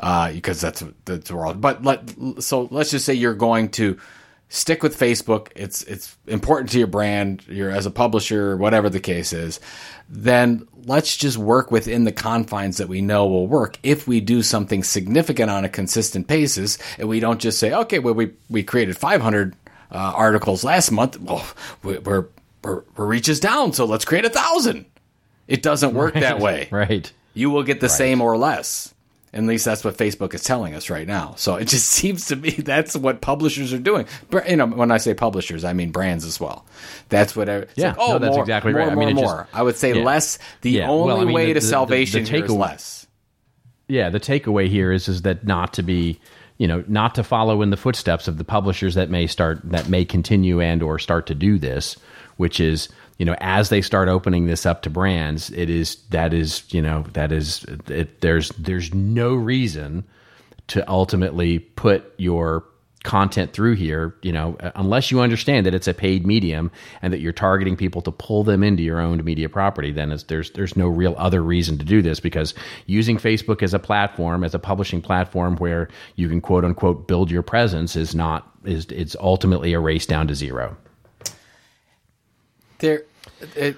Uh, 0.01 0.33
because 0.33 0.61
that's 0.61 0.83
that's 1.05 1.31
world. 1.31 1.61
But 1.61 1.85
let 1.85 2.11
so 2.41 2.69
let's 2.73 2.91
just 2.91 3.05
say 3.07 3.15
you're 3.15 3.33
going 3.33 3.69
to 3.71 3.97
stick 4.55 4.83
with 4.83 4.99
Facebook. 4.99 5.49
It's 5.57 5.83
it's 5.83 6.17
important 6.27 6.71
to 6.71 6.79
your 6.79 6.87
brand, 6.87 7.45
you're 7.49 7.71
as 7.71 7.87
a 7.87 7.91
publisher, 7.91 8.57
whatever 8.57 8.89
the 8.89 9.01
case 9.01 9.33
is. 9.33 9.61
Then 10.09 10.67
let's 10.85 11.17
just 11.17 11.37
work 11.37 11.71
within 11.71 12.05
the 12.05 12.13
confines 12.13 12.77
that 12.77 12.89
we 12.89 13.01
know 13.01 13.27
will 13.27 13.49
work. 13.49 13.79
If 13.83 14.07
we 14.07 14.21
do 14.21 14.43
something 14.43 14.85
significant 14.85 15.51
on 15.51 15.65
a 15.65 15.69
consistent 15.69 16.27
basis, 16.27 16.79
and 16.99 17.09
we 17.09 17.21
don't 17.21 17.41
just 17.41 17.59
say, 17.59 17.73
okay, 17.73 17.99
well 17.99 18.15
we 18.15 18.33
we 18.49 18.63
created 18.63 18.97
500 18.97 19.57
uh, 19.91 19.97
articles 19.97 20.63
last 20.63 20.91
month, 20.91 21.21
well 21.21 21.45
we're, 21.83 22.01
we're 22.01 22.27
we're, 22.63 22.83
we're 22.97 23.07
reaches 23.07 23.41
down, 23.41 23.73
so 23.73 23.85
let's 23.85 24.05
create 24.05 24.25
a 24.25 24.31
thousand. 24.31 24.87
It 25.49 25.63
doesn't 25.63 25.93
work 25.93 26.15
right, 26.15 26.23
that 26.23 26.39
way. 26.41 26.69
Right. 26.71 27.13
You 27.35 27.51
will 27.51 27.65
get 27.65 27.81
the 27.81 27.89
right. 27.89 27.97
same 27.97 28.23
or 28.23 28.39
less. 28.39 28.94
At 29.35 29.43
least 29.43 29.65
that's 29.65 29.85
what 29.85 29.97
Facebook 29.97 30.33
is 30.33 30.45
telling 30.45 30.75
us 30.75 30.89
right 30.89 31.07
now. 31.07 31.35
So 31.37 31.57
it 31.57 31.67
just 31.67 31.87
seems 31.91 32.27
to 32.27 32.37
me 32.37 32.51
that's 32.51 32.97
what 32.97 33.21
publishers 33.21 33.73
are 33.73 33.79
doing. 33.79 34.07
You 34.49 34.57
know, 34.57 34.67
when 34.67 34.93
I 34.93 34.99
say 34.99 35.13
publishers, 35.13 35.65
I 35.65 35.73
mean 35.73 35.91
brands 35.91 36.25
as 36.25 36.39
well. 36.39 36.65
That's 37.09 37.35
what. 37.35 37.49
It's 37.49 37.73
yeah, 37.77 37.89
like, 37.89 37.97
oh, 37.99 38.13
no, 38.13 38.19
that's 38.21 38.35
more, 38.37 38.45
exactly 38.45 38.73
more, 38.73 38.83
right. 38.83 38.95
More, 38.95 39.03
I 39.03 39.07
mean, 39.07 39.17
more. 39.17 39.43
Just, 39.43 39.55
I 39.55 39.63
would 39.63 39.77
say 39.77 39.95
yeah. 39.95 40.05
less. 40.05 40.39
The 40.61 40.71
yeah. 40.71 40.89
only 40.89 41.07
well, 41.07 41.21
I 41.21 41.25
mean, 41.25 41.35
way 41.35 41.47
the, 41.49 41.55
to 41.55 41.61
the, 41.61 41.67
salvation 41.67 42.25
the, 42.25 42.31
here 42.31 42.45
is 42.45 42.51
less. 42.51 43.07
Yeah, 43.89 44.09
the 44.09 44.21
takeaway 44.21 44.69
here 44.69 44.93
is 44.93 45.09
is 45.09 45.23
that 45.23 45.45
not 45.45 45.75
to 45.75 45.83
be 45.83 46.21
you 46.57 46.69
know 46.69 46.85
not 46.87 47.17
to 47.17 47.25
follow 47.25 47.61
in 47.61 47.71
the 47.71 47.77
footsteps 47.77 48.29
of 48.29 48.39
the 48.39 48.45
publishers 48.45 48.95
that 48.95 49.11
may 49.11 49.27
start 49.27 49.61
that 49.65 49.89
may 49.89 50.05
continue 50.05 50.61
and 50.61 50.83
or 50.83 50.99
start 50.99 51.27
to 51.27 51.35
do 51.35 51.59
this 51.59 51.97
which 52.37 52.61
is 52.61 52.89
you 53.19 53.25
know 53.25 53.37
as 53.41 53.69
they 53.69 53.81
start 53.81 54.09
opening 54.09 54.47
this 54.47 54.67
up 54.67 54.83
to 54.83 54.91
brands 54.91 55.51
it 55.51 55.71
is 55.71 55.97
that 56.11 56.33
is 56.33 56.65
you 56.73 56.83
know 56.83 57.05
that 57.13 57.33
is 57.33 57.65
it, 57.89 58.21
there's 58.21 58.51
there's 58.51 58.93
no 58.95 59.35
reason 59.35 60.05
to 60.67 60.89
ultimately 60.91 61.59
put 61.59 62.13
your 62.17 62.65
content 63.05 63.53
through 63.53 63.75
here 63.75 64.15
you 64.23 64.33
know 64.33 64.57
unless 64.77 65.11
you 65.11 65.21
understand 65.21 65.67
that 65.67 65.75
it's 65.75 65.87
a 65.87 65.93
paid 65.93 66.27
medium 66.27 66.71
and 67.03 67.13
that 67.13 67.21
you're 67.21 67.35
targeting 67.35 67.77
people 67.77 68.01
to 68.01 68.11
pull 68.11 68.43
them 68.43 68.65
into 68.65 68.83
your 68.83 68.99
owned 68.99 69.23
media 69.23 69.47
property 69.47 69.93
then 69.93 70.19
there's 70.29 70.51
there's 70.53 70.75
no 70.75 70.89
real 70.89 71.15
other 71.19 71.43
reason 71.43 71.77
to 71.77 71.85
do 71.85 72.01
this 72.01 72.19
because 72.19 72.55
using 72.87 73.19
Facebook 73.19 73.63
as 73.63 73.75
a 73.75 73.79
platform 73.79 74.43
as 74.43 74.55
a 74.55 74.59
publishing 74.59 75.03
platform 75.03 75.55
where 75.57 75.87
you 76.17 76.31
can 76.31 76.41
quote 76.41 76.65
unquote 76.65 77.07
build 77.07 77.31
your 77.31 77.43
presence 77.43 77.95
is 77.95 78.15
not 78.15 78.51
is 78.65 78.87
it's 78.87 79.15
ultimately 79.21 79.75
a 79.75 79.81
race 79.81 80.07
down 80.07 80.27
to 80.27 80.35
zero 80.35 80.75
there, 82.85 83.05
it, 83.57 83.77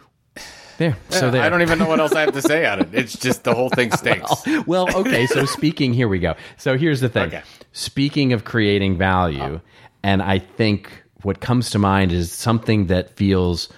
there. 0.79 0.97
So 1.11 1.31
there. 1.31 1.43
I 1.43 1.49
don't 1.49 1.63
even 1.63 1.79
know 1.79 1.87
what 1.87 2.01
else 2.01 2.13
I 2.13 2.23
have 2.23 2.33
to 2.35 2.43
say 2.43 2.67
on 2.67 2.81
it. 2.81 2.89
It's 2.93 3.17
just 3.17 3.45
the 3.45 3.55
whole 3.55 3.71
thing 3.71 3.91
stinks. 3.97 4.45
well, 4.47 4.65
well, 4.67 4.97
okay. 4.99 5.27
So 5.27 5.45
speaking, 5.47 5.95
here 5.95 6.09
we 6.09 6.19
go. 6.19 6.35
So 6.57 6.77
here's 6.77 7.01
the 7.01 7.09
thing. 7.09 7.29
Okay. 7.29 7.43
Speaking 7.73 8.33
of 8.33 8.45
creating 8.45 8.99
value, 8.99 9.43
oh. 9.43 9.61
and 10.03 10.23
I 10.23 10.41
think 10.41 10.91
what 11.23 11.41
comes 11.41 11.71
to 11.71 11.79
mind 11.79 12.11
is 12.13 12.33
something 12.33 12.87
that 12.87 13.11
feels 13.11 13.69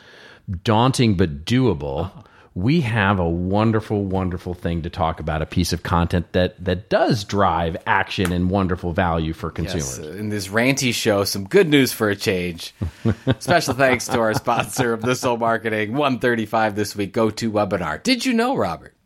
daunting 0.64 1.14
but 1.16 1.45
doable. 1.45 2.11
Oh 2.14 2.24
we 2.59 2.81
have 2.81 3.21
a 3.21 3.29
wonderful, 3.29 4.05
wonderful 4.05 4.53
thing 4.53 4.83
to 4.83 4.91
talk 4.91 5.21
about 5.21 5.43
a 5.43 5.47
piece 5.47 5.73
of 5.73 5.85
content 5.85 6.33
that 6.33 6.63
that 6.65 6.89
does 6.89 7.23
drive 7.23 7.77
action 7.87 8.33
and 8.33 8.51
wonderful 8.51 8.93
value 8.93 9.33
for 9.33 9.53
consumers. 9.53 10.01
Yes, 10.01 10.17
in 10.17 10.29
this 10.29 10.49
ranty 10.49 10.93
show, 10.93 11.23
some 11.23 11.47
good 11.47 11.69
news 11.69 11.93
for 11.93 12.11
a 12.11 12.17
change. 12.17 12.75
Special 13.39 13.75
thanks 13.75 14.07
to 14.09 14.19
our 14.19 14.35
sponsor 14.35 14.93
of 14.93 15.03
This 15.03 15.25
Old 15.25 15.39
Marketing 15.39 15.93
135 15.93 16.75
this 16.75 16.97
week, 16.97 17.15
GoToWebinar. 17.15 18.03
Did 18.03 18.27
you 18.27 18.33
know, 18.33 18.57
Robert? 18.57 18.97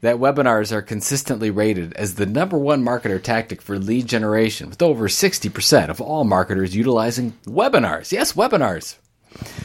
That 0.00 0.16
webinars 0.16 0.72
are 0.72 0.82
consistently 0.82 1.50
rated 1.50 1.92
as 1.94 2.14
the 2.14 2.26
number 2.26 2.56
one 2.56 2.82
marketer 2.82 3.22
tactic 3.22 3.60
for 3.60 3.78
lead 3.78 4.06
generation, 4.06 4.70
with 4.70 4.80
over 4.80 5.08
60% 5.08 5.88
of 5.90 6.00
all 6.00 6.24
marketers 6.24 6.74
utilizing 6.74 7.32
webinars. 7.44 8.10
Yes, 8.10 8.32
webinars 8.32 8.96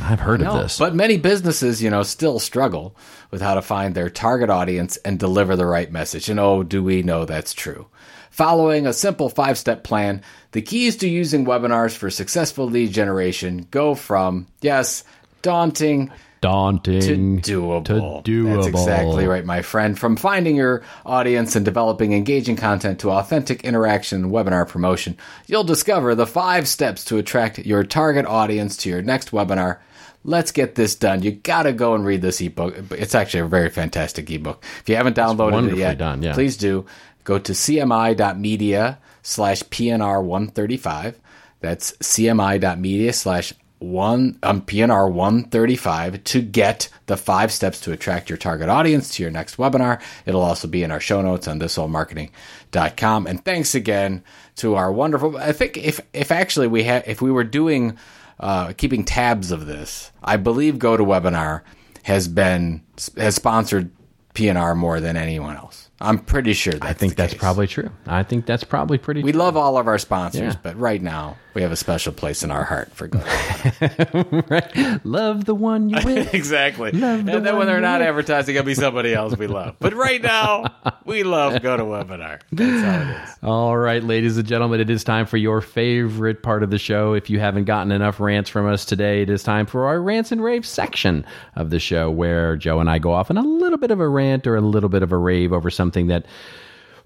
I've 0.02 0.20
heard 0.20 0.42
of 0.42 0.54
this. 0.62 0.80
But 0.80 0.96
many 0.96 1.18
businesses, 1.18 1.82
you 1.82 1.90
know, 1.90 2.04
still 2.04 2.40
struggle 2.40 2.96
with 3.30 3.42
how 3.42 3.56
to 3.56 3.62
find 3.62 3.94
their 3.94 4.10
target 4.10 4.50
audience 4.50 4.98
and 4.98 5.20
deliver 5.20 5.56
the 5.56 5.66
right 5.66 5.92
message. 5.92 6.30
And 6.30 6.40
oh, 6.40 6.64
do 6.64 6.84
we 6.84 7.04
know 7.04 7.26
that's 7.26 7.54
true? 7.54 7.88
Following 8.32 8.88
a 8.88 8.94
simple 8.94 9.30
five 9.30 9.58
step 9.58 9.84
plan, 9.84 10.24
the 10.52 10.62
keys 10.62 10.98
to 10.98 11.10
using 11.10 11.46
webinars 11.46 11.96
for 11.96 12.10
successful 12.10 12.66
lead 12.66 12.92
generation 12.92 13.68
go 13.72 13.94
from, 13.94 14.48
yes, 14.62 15.04
daunting 15.42 16.12
daunting 16.42 17.42
to 17.42 17.58
doable. 17.58 17.86
To 17.86 18.32
doable. 18.32 18.56
That's 18.56 18.68
exactly 18.68 19.28
right, 19.28 19.46
my 19.46 19.62
friend. 19.62 19.98
From 19.98 20.16
finding 20.16 20.56
your 20.56 20.84
audience 21.06 21.56
and 21.56 21.64
developing 21.64 22.14
engaging 22.14 22.56
content 22.56 23.00
to 23.00 23.12
authentic 23.12 23.64
interaction 23.64 24.24
and 24.24 24.32
webinar 24.32 24.68
promotion, 24.68 25.18
you'll 25.48 25.64
discover 25.64 26.16
the 26.16 26.28
five 26.28 26.68
steps 26.68 27.06
to 27.06 27.18
attract 27.18 27.60
your 27.60 27.84
target 27.84 28.26
audience 28.26 28.76
to 28.78 28.90
your 28.90 29.02
next 29.02 29.32
webinar. 29.32 29.78
Let's 30.24 30.52
get 30.52 30.76
this 30.76 30.96
done. 30.96 31.24
You 31.24 31.32
got 31.32 31.64
to 31.64 31.74
go 31.74 31.96
and 31.96 32.06
read 32.06 32.22
this 32.22 32.42
ebook. 32.42 32.76
It's 32.92 33.16
actually 33.16 33.42
a 33.42 33.46
very 33.46 33.70
fantastic 33.70 34.30
ebook. 34.30 34.64
If 34.82 34.90
you 34.90 34.96
haven't 34.96 35.16
downloaded 35.16 35.72
it 35.72 35.78
yet, 35.78 35.98
done, 35.98 36.22
yeah. 36.22 36.34
please 36.34 36.58
do. 36.58 36.86
Go 37.24 37.40
to 37.40 37.54
cmi.media 37.54 39.00
slash 39.24 39.64
PNR135. 39.64 41.16
That's 41.60 41.92
cmi.media 41.94 43.14
slash 43.14 43.54
one 43.82 44.38
um, 44.44 44.62
PNR 44.62 45.12
135 45.12 46.24
to 46.24 46.42
get 46.42 46.90
the 47.08 47.18
five 47.18 47.52
steps 47.52 47.80
to 47.82 47.92
attract 47.92 48.30
your 48.30 48.38
target 48.38 48.70
audience 48.70 49.16
to 49.16 49.24
your 49.24 49.32
next 49.32 49.58
webinar. 49.58 50.02
It'll 50.26 50.42
also 50.42 50.68
be 50.68 50.84
in 50.84 50.92
our 50.92 51.00
show 51.00 51.22
notes 51.22 51.48
on 51.48 51.60
thisoldmarketing.com. 51.60 53.28
And 53.28 53.44
thanks 53.44 53.76
again 53.76 54.24
to 54.58 54.76
our 54.76 54.92
wonderful. 54.92 55.38
I 55.38 55.52
think 55.52 55.78
if 55.78 56.00
if 56.14 56.32
actually 56.32 56.68
we 56.68 56.84
had 56.84 57.04
if 57.08 57.22
we 57.22 57.32
were 57.32 57.44
doing 57.44 57.98
uh, 58.40 58.74
keeping 58.74 59.04
tabs 59.04 59.52
of 59.52 59.66
this, 59.66 60.12
I 60.24 60.38
believe 60.38 60.76
GoToWebinar 60.76 61.62
has 62.04 62.28
been 62.28 62.84
has 63.18 63.36
sponsored 63.36 63.92
PNR 64.34 64.76
more 64.76 65.00
than 65.00 65.18
anyone 65.18 65.56
else. 65.56 65.91
I'm 66.02 66.20
pretty 66.20 66.54
sure. 66.54 66.74
I 66.82 66.94
think 66.94 67.16
that's 67.16 67.34
case. 67.34 67.40
probably 67.40 67.68
true. 67.68 67.90
I 68.08 68.24
think 68.24 68.46
that's 68.46 68.64
probably 68.64 68.98
pretty. 68.98 69.24
We 69.24 69.32
true. 69.32 69.40
love 69.40 69.58
all 69.58 69.78
of 69.78 69.88
our 69.88 69.98
sponsors, 69.98 70.54
yeah. 70.54 70.60
but 70.62 70.78
right 70.78 71.02
now 71.02 71.38
we 71.54 71.62
have 71.62 71.72
a 71.72 71.76
special 71.76 72.14
place 72.14 72.44
in 72.44 72.52
our 72.52 72.64
heart 72.64 72.92
for 72.94 73.08
God. 73.08 73.26
right. 74.50 75.06
Love 75.06 75.46
the 75.46 75.56
one 75.56 75.90
you 75.90 75.98
with. 76.06 76.34
exactly. 76.34 76.92
Love 76.92 77.26
the 77.26 77.36
and 77.36 77.46
then 77.46 77.58
when 77.58 77.68
they're 77.68 77.82
not 77.82 78.00
with. 78.00 78.08
advertising, 78.08 78.56
it'll 78.56 78.66
be 78.66 78.74
somebody 78.74 79.14
else 79.14 79.38
we 79.38 79.48
love. 79.48 79.76
But 79.80 79.94
right 79.94 80.22
now, 80.22 80.66
we 81.06 81.24
love 81.24 81.54
GoToWebinar. 81.54 82.42
That's 82.52 82.84
how 82.84 83.02
it 83.02 83.24
is. 83.24 83.38
All 83.44 83.78
right, 83.78 84.04
ladies 84.04 84.38
and 84.38 84.48
gentlemen, 84.48 84.80
it 84.80 84.90
is 84.90 85.04
time 85.04 85.26
for 85.26 85.38
your 85.38 85.62
favorite 85.62 86.42
part 86.42 86.64
of 86.64 86.70
the 86.70 86.80
show. 86.80 87.14
If 87.14 87.30
you 87.30 87.40
haven't 87.40 87.66
gotten 87.66 87.92
enough 87.92 88.20
rants 88.20 88.50
from 88.50 88.68
us 88.68 88.86
today, 88.86 89.22
it 89.22 89.30
is 89.30 89.44
time 89.44 89.66
for 89.66 89.88
our 89.88 90.02
rants 90.02 90.32
and 90.32 90.42
raves 90.42 90.70
section 90.70 91.26
of 91.56 91.70
the 91.70 91.80
show, 91.80 92.10
where 92.10 92.56
Joe 92.56 92.80
and 92.80 92.90
I 92.90 93.00
go 93.00 93.12
off 93.12 93.30
on 93.30 93.38
a 93.38 93.42
little 93.42 93.78
bit 93.78 93.92
of 93.92 94.00
a 94.00 94.08
rant 94.08 94.48
or 94.48 94.56
a 94.56 94.62
little 94.62 94.90
bit 94.90 95.04
of 95.04 95.12
a 95.12 95.18
rave 95.18 95.52
over 95.52 95.70
something 95.70 95.91
something 95.92 96.08
that, 96.08 96.26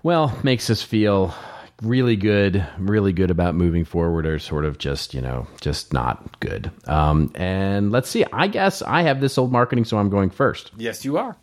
well, 0.03 0.37
makes 0.43 0.69
us 0.69 0.83
feel 0.83 1.33
really 1.81 2.15
good, 2.15 2.63
really 2.77 3.13
good 3.13 3.31
about 3.31 3.55
moving 3.55 3.83
forward, 3.83 4.27
or 4.27 4.37
sort 4.37 4.63
of 4.63 4.77
just, 4.77 5.15
you 5.15 5.21
know, 5.21 5.47
just 5.59 5.91
not 5.91 6.39
good. 6.39 6.69
Um, 6.87 7.31
and 7.33 7.91
let's 7.91 8.09
see, 8.09 8.23
I 8.31 8.45
guess 8.45 8.83
I 8.83 9.01
have 9.01 9.21
this 9.21 9.39
old 9.39 9.51
marketing, 9.51 9.85
so 9.85 9.97
I'm 9.97 10.11
going 10.11 10.29
first. 10.29 10.71
Yes, 10.77 11.03
you 11.03 11.17
are. 11.17 11.35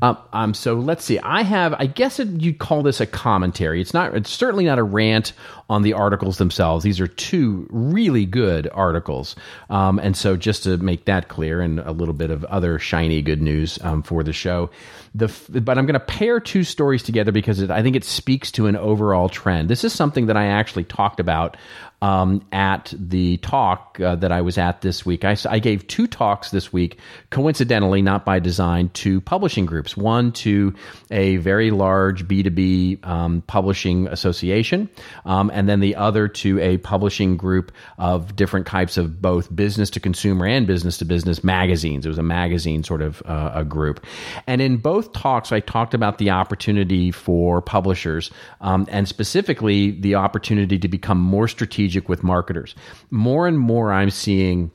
Um, 0.00 0.16
um, 0.32 0.54
so 0.54 0.76
let's 0.76 1.04
see. 1.04 1.18
I 1.18 1.42
have, 1.42 1.74
I 1.74 1.84
guess 1.84 2.18
it, 2.18 2.28
you'd 2.40 2.58
call 2.58 2.82
this 2.82 3.00
a 3.02 3.06
commentary. 3.06 3.82
It's 3.82 3.92
not, 3.92 4.16
it's 4.16 4.30
certainly 4.30 4.64
not 4.64 4.78
a 4.78 4.82
rant 4.82 5.34
on 5.68 5.82
the 5.82 5.92
articles 5.92 6.38
themselves. 6.38 6.84
These 6.84 7.00
are 7.00 7.06
two 7.06 7.68
really 7.70 8.24
good 8.24 8.66
articles. 8.72 9.36
Um, 9.68 9.98
and 9.98 10.16
so 10.16 10.36
just 10.38 10.62
to 10.62 10.78
make 10.78 11.04
that 11.04 11.28
clear 11.28 11.60
and 11.60 11.80
a 11.80 11.92
little 11.92 12.14
bit 12.14 12.30
of 12.30 12.44
other 12.44 12.78
shiny 12.78 13.20
good 13.20 13.42
news 13.42 13.78
um, 13.82 14.02
for 14.02 14.22
the 14.22 14.32
show, 14.32 14.70
the, 15.14 15.60
but 15.60 15.76
I'm 15.76 15.86
going 15.86 15.94
to 15.94 16.00
pair 16.00 16.40
two 16.40 16.64
stories 16.64 17.02
together 17.02 17.32
because 17.32 17.60
it, 17.60 17.70
I 17.70 17.82
think 17.82 17.96
it 17.96 18.04
speaks 18.04 18.50
to 18.52 18.66
an 18.66 18.76
overall 18.76 19.28
trend. 19.28 19.68
This 19.68 19.84
is 19.84 19.92
something 19.92 20.26
that 20.26 20.36
I 20.36 20.46
actually 20.46 20.84
talked 20.84 21.20
about 21.20 21.56
um, 22.02 22.44
at 22.50 22.92
the 22.98 23.36
talk 23.38 24.00
uh, 24.00 24.16
that 24.16 24.32
I 24.32 24.40
was 24.40 24.58
at 24.58 24.80
this 24.80 25.06
week. 25.06 25.24
I, 25.24 25.36
I, 25.48 25.60
gave 25.60 25.86
two 25.86 26.08
talks 26.08 26.50
this 26.50 26.72
week, 26.72 26.98
coincidentally, 27.30 28.02
not 28.02 28.24
by 28.24 28.40
design, 28.40 28.88
to 28.94 29.20
publishing 29.20 29.66
groups. 29.66 29.96
One 29.96 30.32
to 30.32 30.74
a 31.12 31.36
very 31.36 31.70
large 31.70 32.26
B2B 32.26 33.06
um, 33.06 33.42
publishing 33.42 34.08
association, 34.08 34.90
um, 35.24 35.52
and 35.54 35.68
then 35.68 35.78
the 35.78 35.94
other 35.94 36.26
to 36.26 36.58
a 36.58 36.78
publishing 36.78 37.36
group 37.36 37.70
of 37.98 38.34
different 38.34 38.66
types 38.66 38.96
of 38.96 39.22
both 39.22 39.54
business 39.54 39.88
to 39.90 40.00
consumer 40.00 40.44
and 40.44 40.66
business 40.66 40.98
to 40.98 41.04
business 41.04 41.44
magazines. 41.44 42.04
It 42.04 42.08
was 42.08 42.18
a 42.18 42.24
magazine 42.24 42.82
sort 42.82 43.02
of 43.02 43.22
uh, 43.26 43.52
a 43.54 43.64
group. 43.64 44.04
And 44.48 44.60
in 44.60 44.78
both 44.78 45.12
talks, 45.12 45.52
I 45.52 45.60
talked 45.60 45.94
about 45.94 46.18
the 46.18 46.30
opportunity 46.30 47.12
for 47.12 47.62
publishers, 47.62 48.32
um, 48.60 48.88
and 48.90 49.06
specifically 49.06 49.92
the 49.92 50.16
opportunity 50.16 50.80
to 50.80 50.88
become 50.88 51.18
more 51.18 51.46
strategic 51.46 51.91
strategic 51.92 52.08
with 52.08 52.22
marketers. 52.22 52.74
More 53.10 53.46
and 53.46 53.58
more, 53.58 53.92
I'm 53.92 54.10
seeing 54.10 54.70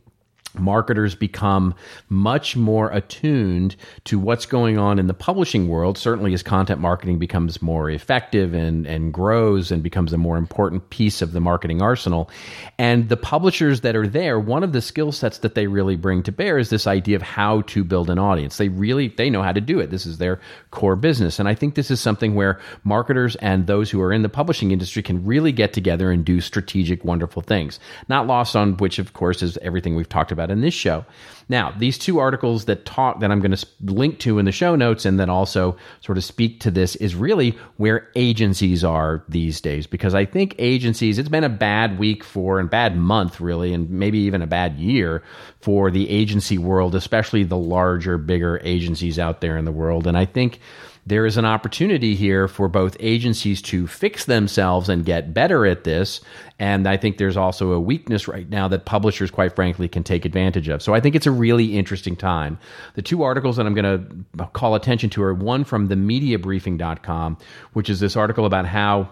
marketers 0.60 1.16
become 1.16 1.74
much 2.10 2.55
more 2.55 2.91
attuned 2.91 3.76
to 4.05 4.20
what's 4.20 4.45
going 4.45 4.78
on 4.78 4.99
in 4.99 5.08
the 5.08 5.14
publishing 5.14 5.68
world 5.68 5.97
certainly 5.97 6.34
as 6.34 6.43
content 6.43 6.80
marketing 6.80 7.20
becomes 7.20 7.62
more 7.62 7.89
effective 7.89 8.53
and 8.53 8.86
and 8.88 9.14
grows 9.14 9.72
and 9.72 9.84
becomes 9.84 10.14
a 10.14 10.18
more 10.18 10.38
important 10.38 10.89
piece 10.89 11.22
of 11.22 11.32
the 11.32 11.39
marketing 11.39 11.82
arsenal. 11.82 12.30
And 12.78 13.10
the 13.10 13.18
publishers 13.18 13.82
that 13.82 13.95
are 13.95 14.08
there 14.08 14.39
one 14.39 14.64
of 14.64 14.74
the 14.74 14.82
skill 14.82 15.12
sets 15.12 15.39
that 15.39 15.55
they 15.55 15.68
really 15.68 15.95
bring 15.95 16.24
to 16.24 16.32
bear 16.32 16.58
is 16.58 16.70
this 16.70 16.88
idea 16.88 17.16
of 17.16 17.22
how 17.22 17.62
to 17.62 17.84
build 17.84 18.10
an 18.10 18.20
audience. 18.20 18.58
They 18.58 18.70
really 18.70 19.10
they 19.10 19.30
know 19.30 19.43
how 19.43 19.51
to 19.51 19.62
do 19.62 19.80
it. 19.80 19.89
This 19.89 20.05
is 20.05 20.18
their 20.18 20.39
core 20.72 20.95
business. 20.95 21.39
And 21.39 21.47
i 21.49 21.55
think 21.55 21.76
this 21.76 21.91
is 21.91 21.99
something 21.99 22.36
where 22.36 22.60
marketers 22.84 23.36
and 23.38 23.68
those 23.68 23.89
who 23.89 24.01
are 24.01 24.14
in 24.14 24.22
the 24.22 24.30
publishing 24.30 24.72
industry 24.72 25.03
can 25.03 25.26
really 25.26 25.51
get 25.51 25.74
together 25.74 26.12
and 26.12 26.24
do 26.24 26.39
strategic 26.41 27.03
wonderful 27.03 27.41
things. 27.41 27.80
Not 28.08 28.28
lost 28.28 28.55
on 28.55 28.78
which 28.78 28.99
of 28.99 29.14
course 29.14 29.41
is 29.41 29.58
everything 29.58 29.95
we've 29.95 30.10
talked 30.10 30.32
about 30.32 30.47
in 30.50 30.62
this 30.62 30.74
show. 30.74 31.06
Now, 31.50 31.74
these 31.78 31.98
two 31.98 32.20
articles 32.20 32.66
that 32.66 32.86
talk 32.86 33.22
that 33.22 33.32
I'm 33.32 33.39
going 33.39 33.56
to 33.56 33.68
link 33.82 34.20
to 34.20 34.38
in 34.38 34.45
the 34.45 34.52
show 34.52 34.76
notes 34.76 35.06
and 35.06 35.20
then 35.20 35.30
also 35.30 35.78
sort 36.02 36.18
of 36.18 36.26
speak 36.26 36.60
to 36.62 36.72
this 36.72 36.95
is 36.98 37.16
really 37.16 37.58
where 37.78 38.10
agencies 38.16 38.84
are 38.84 39.24
these 39.30 39.62
days 39.62 39.88
because 39.88 40.14
I 40.14 40.26
think 40.26 40.56
agencies 40.60 41.18
it's 41.18 41.30
been 41.30 41.45
a 41.45 41.50
bad 41.50 41.98
week 42.00 42.24
for 42.24 42.60
and 42.60 42.70
bad 42.70 42.98
month 42.98 43.39
really 43.39 43.74
and 43.74 43.89
maybe 43.89 44.20
even 44.20 44.41
a 44.41 44.48
bad 44.48 44.78
year 44.78 45.24
for 45.62 45.89
the 45.89 46.10
agency 46.10 46.58
world, 46.58 46.95
especially 46.95 47.43
the 47.43 47.58
larger, 47.58 48.18
bigger 48.18 48.60
agencies 48.64 49.18
out 49.18 49.39
there 49.39 49.58
in 49.58 49.64
the 49.64 49.72
world 49.72 50.06
and 50.06 50.18
I 50.18 50.26
think 50.26 50.60
there 51.08 51.26
is 51.26 51.38
an 51.38 51.45
opportunity 51.45 52.16
here 52.16 52.49
for 52.49 52.68
both 52.68 52.97
agencies 52.99 53.62
to 53.62 53.88
fix 53.88 54.26
themselves 54.26 54.89
and 54.89 55.05
get 55.05 55.34
better 55.34 55.66
at 55.66 55.86
this. 55.86 56.20
And 56.60 56.86
I 56.86 56.97
think 56.97 57.18
there's 57.18 57.38
also 57.38 57.72
a 57.72 57.80
weakness 57.80 58.28
right 58.28 58.49
now 58.49 58.68
that 58.68 58.84
publishers, 58.84 59.32
quite 59.32 59.55
frankly, 59.55 59.88
can 59.88 60.03
take 60.03 60.26
advantage 60.26 60.68
of. 60.68 60.82
So 60.82 60.93
I 60.93 60.99
think 60.99 61.16
it's 61.16 61.26
a 61.26 61.32
really 61.32 61.78
interesting 61.78 62.18
time. 62.18 62.60
The 62.95 63.01
two 63.01 63.24
articles 63.24 63.55
that 63.55 63.66
I'm 63.66 63.74
going 63.74 64.28
to 64.36 64.45
call 64.47 64.76
attention 64.76 65.10
to 65.12 65.24
are 65.24 65.34
one 65.34 65.64
from 65.64 65.88
the 65.88 65.95
mediabriefing.com, 65.95 67.38
which 67.72 67.89
is 67.89 68.01
this 68.01 68.18
article 68.18 68.45
about 68.45 68.66
how 68.66 69.10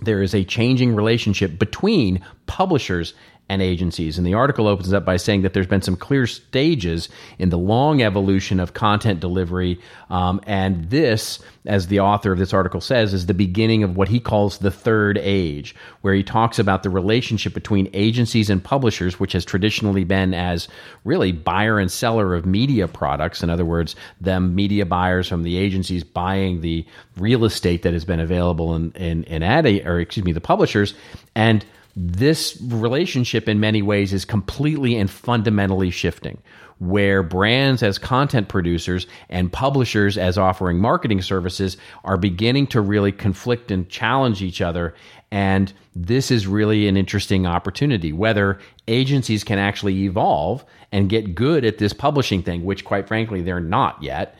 there 0.00 0.22
is 0.22 0.34
a 0.34 0.42
changing 0.42 0.96
relationship 0.96 1.56
between 1.56 2.24
publishers 2.46 3.14
and 3.48 3.62
agencies. 3.62 4.18
And 4.18 4.26
the 4.26 4.34
article 4.34 4.68
opens 4.68 4.92
up 4.92 5.04
by 5.04 5.16
saying 5.16 5.42
that 5.42 5.54
there's 5.54 5.66
been 5.66 5.82
some 5.82 5.96
clear 5.96 6.26
stages 6.26 7.08
in 7.38 7.48
the 7.48 7.58
long 7.58 8.02
evolution 8.02 8.60
of 8.60 8.74
content 8.74 9.20
delivery. 9.20 9.80
Um, 10.10 10.40
and 10.46 10.90
this, 10.90 11.38
as 11.64 11.86
the 11.86 12.00
author 12.00 12.30
of 12.30 12.38
this 12.38 12.52
article 12.52 12.82
says, 12.82 13.14
is 13.14 13.26
the 13.26 13.34
beginning 13.34 13.82
of 13.82 13.96
what 13.96 14.08
he 14.08 14.20
calls 14.20 14.58
the 14.58 14.70
third 14.70 15.16
age, 15.18 15.74
where 16.02 16.12
he 16.12 16.22
talks 16.22 16.58
about 16.58 16.82
the 16.82 16.90
relationship 16.90 17.54
between 17.54 17.88
agencies 17.94 18.50
and 18.50 18.62
publishers, 18.62 19.18
which 19.18 19.32
has 19.32 19.46
traditionally 19.46 20.04
been 20.04 20.34
as 20.34 20.68
really 21.04 21.32
buyer 21.32 21.78
and 21.78 21.90
seller 21.90 22.34
of 22.34 22.44
media 22.44 22.86
products. 22.86 23.42
In 23.42 23.48
other 23.48 23.64
words, 23.64 23.96
them 24.20 24.54
media 24.54 24.84
buyers 24.84 25.26
from 25.26 25.42
the 25.42 25.56
agencies 25.56 26.04
buying 26.04 26.60
the 26.60 26.84
real 27.16 27.46
estate 27.46 27.82
that 27.82 27.94
has 27.94 28.04
been 28.04 28.20
available 28.20 28.74
in, 28.74 28.92
in, 28.92 29.24
in 29.24 29.42
ad, 29.42 29.64
or 29.86 30.00
excuse 30.00 30.24
me, 30.24 30.32
the 30.32 30.40
publishers. 30.40 30.92
And 31.34 31.64
this 32.00 32.56
relationship 32.62 33.48
in 33.48 33.58
many 33.58 33.82
ways 33.82 34.12
is 34.12 34.24
completely 34.24 34.94
and 34.94 35.10
fundamentally 35.10 35.90
shifting 35.90 36.40
where 36.78 37.24
brands 37.24 37.82
as 37.82 37.98
content 37.98 38.48
producers 38.48 39.08
and 39.28 39.52
publishers 39.52 40.16
as 40.16 40.38
offering 40.38 40.78
marketing 40.78 41.20
services 41.20 41.76
are 42.04 42.16
beginning 42.16 42.68
to 42.68 42.80
really 42.80 43.10
conflict 43.10 43.72
and 43.72 43.88
challenge 43.88 44.42
each 44.42 44.60
other. 44.60 44.94
And 45.32 45.72
this 45.96 46.30
is 46.30 46.46
really 46.46 46.86
an 46.86 46.96
interesting 46.96 47.46
opportunity 47.46 48.12
whether 48.12 48.60
agencies 48.86 49.42
can 49.42 49.58
actually 49.58 50.04
evolve 50.04 50.64
and 50.92 51.10
get 51.10 51.34
good 51.34 51.64
at 51.64 51.78
this 51.78 51.92
publishing 51.92 52.44
thing 52.44 52.64
which 52.64 52.84
quite 52.84 53.08
frankly 53.08 53.42
they're 53.42 53.60
not 53.60 54.00
yet 54.00 54.36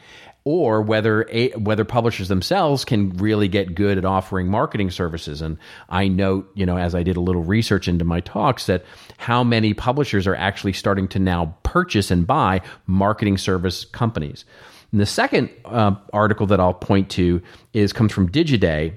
or 0.49 0.81
whether 0.81 1.29
a, 1.31 1.51
whether 1.51 1.85
publishers 1.85 2.29
themselves 2.29 2.83
can 2.83 3.11
really 3.19 3.49
get 3.49 3.75
good 3.75 3.99
at 3.99 4.07
offering 4.07 4.49
marketing 4.49 4.91
services. 4.91 5.43
And 5.43 5.59
I 5.91 6.09
note, 6.09 6.51
you 6.55 6.65
know, 6.65 6.79
as 6.79 6.95
I 6.95 7.03
did 7.03 7.19
a 7.19 7.21
little 7.21 7.45
research 7.45 7.87
into 7.87 8.07
my 8.07 8.21
talks, 8.21 8.65
that 8.65 8.87
how 9.19 9.45
many 9.45 9.75
publishers 9.75 10.27
are 10.27 10.35
actually 10.35 10.73
starting 10.73 11.07
to 11.09 11.19
now 11.19 11.55
purchase 11.65 12.11
and 12.11 12.27
buy 12.27 12.63
marketing 12.87 13.37
service 13.37 13.85
companies. 13.85 14.47
And 14.91 15.03
the 15.03 15.05
second 15.05 15.51
uh, 15.67 15.97
article 16.15 16.47
that 16.47 16.61
I'll 16.61 16.73
point 16.73 17.11
to 17.11 17.43
is 17.75 17.93
comes 17.93 18.11
from 18.11 18.31
Digiday, 18.31 18.95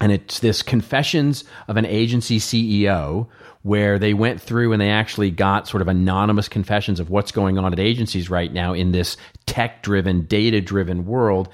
and 0.00 0.10
it's 0.10 0.38
this 0.38 0.62
confessions 0.62 1.44
of 1.68 1.76
an 1.76 1.84
agency 1.84 2.38
CEO 2.38 3.28
where 3.68 3.98
they 3.98 4.14
went 4.14 4.40
through 4.40 4.72
and 4.72 4.80
they 4.80 4.88
actually 4.88 5.30
got 5.30 5.68
sort 5.68 5.82
of 5.82 5.88
anonymous 5.88 6.48
confessions 6.48 6.98
of 6.98 7.10
what's 7.10 7.30
going 7.30 7.58
on 7.58 7.70
at 7.70 7.78
agencies 7.78 8.30
right 8.30 8.50
now 8.50 8.72
in 8.72 8.92
this 8.92 9.18
tech 9.44 9.82
driven, 9.82 10.22
data 10.22 10.58
driven 10.58 11.04
world. 11.04 11.50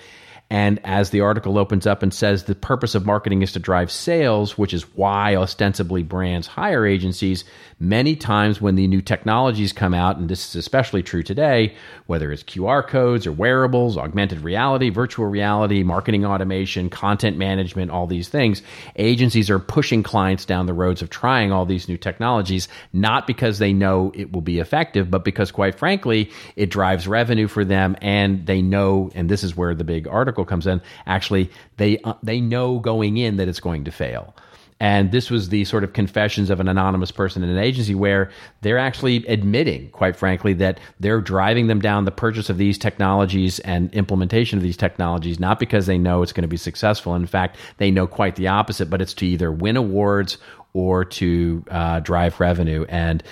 And 0.51 0.78
as 0.84 1.11
the 1.11 1.22
article 1.22 1.59
opens 1.59 1.86
up 1.86 2.03
and 2.03 2.12
says, 2.12 2.45
the 2.45 2.55
purpose 2.55 2.95
of 2.95 3.07
marketing 3.07 3.42
is 3.42 3.53
to 3.53 3.59
drive 3.59 3.90
sales, 3.90 4.59
which 4.59 4.74
is 4.74 4.82
why 4.95 5.36
ostensibly 5.36 6.03
brands 6.03 6.47
hire 6.47 6.86
agencies. 6.86 7.45
Many 7.80 8.14
times 8.14 8.61
when 8.61 8.76
the 8.76 8.86
new 8.86 9.01
technologies 9.01 9.72
come 9.72 9.95
out, 9.95 10.18
and 10.18 10.28
this 10.28 10.51
is 10.51 10.57
especially 10.57 11.03
true 11.03 11.22
today, 11.22 11.74
whether 12.07 12.30
it's 12.30 12.42
QR 12.42 12.86
codes 12.86 13.26
or 13.26 13.32
wearables, 13.32 13.97
augmented 13.97 14.42
reality, 14.42 14.90
virtual 14.90 15.26
reality, 15.26 15.82
marketing 15.82 16.26
automation, 16.26 16.90
content 16.90 17.38
management, 17.38 17.90
all 17.90 18.07
these 18.07 18.28
things, 18.28 18.62
agencies 18.97 19.49
are 19.49 19.59
pushing 19.59 20.03
clients 20.03 20.45
down 20.45 20.66
the 20.66 20.74
roads 20.74 21.01
of 21.01 21.09
trying 21.11 21.53
all 21.53 21.64
these 21.64 21.88
new 21.88 21.97
technologies, 21.97 22.68
not 22.92 23.26
because 23.26 23.59
they 23.59 23.72
know 23.72 24.12
it 24.14 24.30
will 24.32 24.42
be 24.42 24.61
effective, 24.61 25.11
but 25.11 25.24
because, 25.24 25.51
quite 25.51 25.74
frankly, 25.74 26.30
it 26.55 26.70
drives 26.70 27.09
revenue 27.09 27.49
for 27.49 27.64
them 27.64 27.97
and 28.03 28.47
they 28.47 28.61
know, 28.61 29.11
and 29.14 29.28
this 29.28 29.42
is 29.42 29.57
where 29.57 29.74
the 29.74 29.84
big 29.84 30.07
article 30.07 30.34
comes 30.43 30.66
in, 30.66 30.80
actually, 31.07 31.51
they, 31.76 31.99
uh, 31.99 32.14
they 32.22 32.41
know 32.41 32.78
going 32.78 33.18
in 33.18 33.37
that 33.37 33.47
it's 33.47 33.61
going 33.61 33.85
to 33.85 33.93
fail. 33.93 34.35
And 34.80 35.12
this 35.12 35.30
was 35.30 35.51
the 35.51 35.64
sort 35.64 35.85
of 35.85 35.93
confessions 35.93 36.51
of 36.51 36.59
an 36.61 36.68
anonymous 36.68 37.11
person 37.11 37.43
in 37.45 37.49
an 37.49 37.59
agency 37.59 37.95
where 37.95 38.30
they're 38.62 38.78
actually 38.78 39.26
admitting, 39.28 39.91
quite 39.91 40.16
frankly, 40.16 40.53
that 40.55 40.80
they're 40.99 41.20
driving 41.20 41.68
them 41.68 41.80
down 41.80 42.05
the 42.05 42.11
purchase 42.11 42.51
of 42.51 42.59
these 42.59 42.76
technologies 42.76 43.61
and 43.61 43.95
implementation 43.95 44.59
of 44.59 44.62
these 44.62 44.76
technologies, 44.76 45.39
not 45.39 45.61
because 45.61 45.87
they 45.87 45.97
know 45.97 46.22
it's 46.22 46.32
going 46.32 46.43
to 46.43 46.49
be 46.49 46.57
successful. 46.57 47.14
In 47.14 47.26
fact, 47.26 47.57
they 47.76 47.91
know 47.91 48.07
quite 48.07 48.37
the 48.37 48.49
opposite, 48.49 48.91
but 48.91 49.01
it's 49.01 49.14
to 49.14 49.26
either 49.26 49.53
win 49.53 49.76
awards 49.76 50.39
or 50.72 51.05
to 51.05 51.64
uh, 51.70 52.01
drive 52.01 52.41
revenue. 52.41 52.85
And 52.89 53.22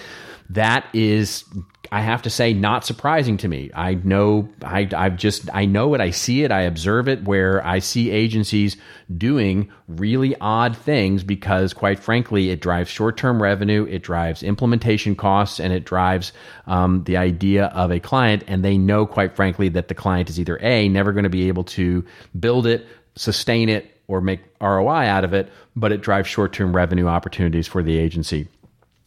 that 0.48 0.86
is 0.92 1.44
I 1.92 2.00
have 2.00 2.22
to 2.22 2.30
say, 2.30 2.54
not 2.54 2.86
surprising 2.86 3.36
to 3.36 3.48
me. 3.48 3.70
I 3.74 3.92
know, 3.96 4.48
I, 4.64 4.88
I've 4.96 5.18
just, 5.18 5.50
I 5.52 5.66
know 5.66 5.92
it, 5.92 6.00
I 6.00 6.08
see 6.08 6.42
it, 6.42 6.50
I 6.50 6.62
observe 6.62 7.06
it, 7.06 7.24
where 7.24 7.64
I 7.66 7.80
see 7.80 8.10
agencies 8.10 8.78
doing 9.14 9.70
really 9.86 10.34
odd 10.40 10.74
things 10.74 11.22
because, 11.22 11.74
quite 11.74 11.98
frankly, 11.98 12.48
it 12.48 12.62
drives 12.62 12.88
short 12.88 13.18
term 13.18 13.42
revenue, 13.42 13.86
it 13.90 14.02
drives 14.02 14.42
implementation 14.42 15.14
costs, 15.14 15.60
and 15.60 15.70
it 15.70 15.84
drives 15.84 16.32
um, 16.66 17.04
the 17.04 17.18
idea 17.18 17.66
of 17.66 17.92
a 17.92 18.00
client. 18.00 18.42
And 18.46 18.64
they 18.64 18.78
know, 18.78 19.04
quite 19.04 19.36
frankly, 19.36 19.68
that 19.68 19.88
the 19.88 19.94
client 19.94 20.30
is 20.30 20.40
either 20.40 20.58
A, 20.62 20.88
never 20.88 21.12
going 21.12 21.24
to 21.24 21.28
be 21.28 21.48
able 21.48 21.64
to 21.64 22.06
build 22.40 22.66
it, 22.66 22.86
sustain 23.16 23.68
it, 23.68 24.00
or 24.08 24.22
make 24.22 24.40
ROI 24.62 25.08
out 25.08 25.24
of 25.24 25.34
it, 25.34 25.52
but 25.76 25.92
it 25.92 26.00
drives 26.00 26.26
short 26.26 26.54
term 26.54 26.74
revenue 26.74 27.06
opportunities 27.06 27.68
for 27.68 27.82
the 27.82 27.98
agency. 27.98 28.48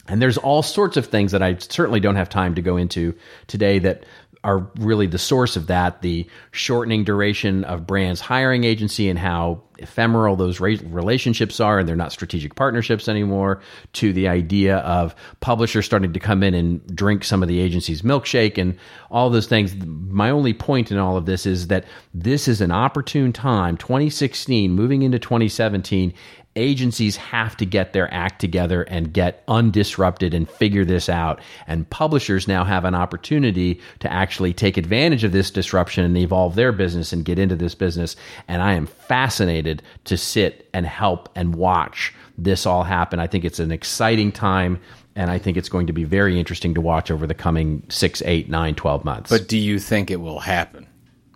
And 0.08 0.22
there's 0.22 0.38
all 0.38 0.62
sorts 0.62 0.98
of 0.98 1.08
things 1.08 1.32
that 1.32 1.42
I 1.42 1.58
certainly 1.58 2.00
don't 2.00 2.16
have 2.16 2.30
time 2.30 2.56
to 2.56 2.62
go 2.62 2.78
into 2.78 3.16
today 3.48 3.80
that 3.80 4.06
are 4.44 4.70
really 4.78 5.08
the 5.08 5.18
source 5.18 5.56
of 5.56 5.66
that. 5.68 6.04
The 6.04 6.28
shortening 6.52 7.04
duration 7.04 7.64
of 7.64 7.88
brands 7.88 8.22
hiring 8.22 8.64
agency 8.64 9.10
and 9.10 9.18
how 9.18 9.64
ephemeral 9.80 10.36
those 10.36 10.60
relationships 10.60 11.60
are, 11.60 11.80
and 11.80 11.90
they're 11.90 11.96
not 11.96 12.12
strategic 12.12 12.54
partnerships 12.54 13.10
anymore. 13.10 13.62
To 13.94 14.14
the 14.14 14.28
idea 14.28 14.78
of 14.78 15.16
publishers 15.40 15.88
starting 15.88 16.14
to 16.14 16.20
come 16.20 16.44
in 16.44 16.54
and 16.54 16.86
drink 16.96 17.24
some 17.24 17.42
of 17.42 17.50
the 17.50 17.60
agency's 17.60 18.04
milkshake 18.04 18.60
and 18.60 18.78
all 19.10 19.32
those 19.32 19.48
things. 19.48 19.76
My 19.84 20.30
only 20.30 20.54
point 20.54 20.92
in 20.92 21.00
all 21.00 21.18
of 21.18 21.26
this 21.26 21.48
is 21.48 21.68
that 21.68 21.86
this 22.14 22.48
is 22.48 22.62
an 22.62 22.72
opportune 22.72 23.34
time, 23.34 23.78
2016, 23.78 24.72
moving 24.72 25.02
into 25.02 25.18
2017 25.18 26.14
agencies 26.56 27.18
have 27.18 27.58
to 27.58 27.66
get 27.66 27.94
their 27.94 28.12
act 28.14 28.40
together 28.40 28.84
and 28.84 29.14
get 29.14 29.46
undisrupted 29.48 30.34
and 30.34 30.50
figure 30.50 30.86
this 30.86 31.10
out. 31.10 31.42
And 31.68 31.90
publishers 31.90 32.48
now 32.48 32.64
have 32.64 32.86
an 32.86 32.96
opportunity 32.96 33.82
to 34.00 34.12
actually 34.12 34.54
take 34.54 34.78
advantage 34.78 35.24
of 35.24 35.32
this 35.32 35.52
disruption 35.52 36.06
and 36.06 36.18
evolve 36.18 36.56
their 36.56 36.72
business 36.72 37.12
and 37.12 37.26
get 37.26 37.40
into 37.40 37.56
this 37.56 37.76
business. 37.76 38.16
And 38.48 38.62
I 38.62 38.74
am 38.74 38.86
fascinated 38.86 39.84
to 40.06 40.18
sit 40.18 40.70
and 40.74 40.86
help 40.86 41.30
and 41.36 41.56
watch 41.56 42.14
this 42.38 42.66
all 42.66 42.84
happen. 42.84 43.20
I 43.20 43.28
think 43.28 43.46
it's 43.46 43.60
an 43.60 43.72
exciting 43.72 44.32
time. 44.32 44.80
And 45.18 45.32
I 45.32 45.38
think 45.38 45.56
it's 45.56 45.70
going 45.70 45.88
to 45.88 45.94
be 45.94 46.04
very 46.04 46.38
interesting 46.38 46.74
to 46.74 46.82
watch 46.82 47.10
over 47.10 47.26
the 47.26 47.34
coming 47.34 47.84
six, 47.88 48.22
eight, 48.26 48.50
nine, 48.50 48.76
12 48.76 49.06
months. 49.06 49.30
But 49.30 49.48
do 49.48 49.58
you 49.58 49.80
think 49.80 50.12
it 50.12 50.18
will 50.18 50.40
happen 50.40 50.88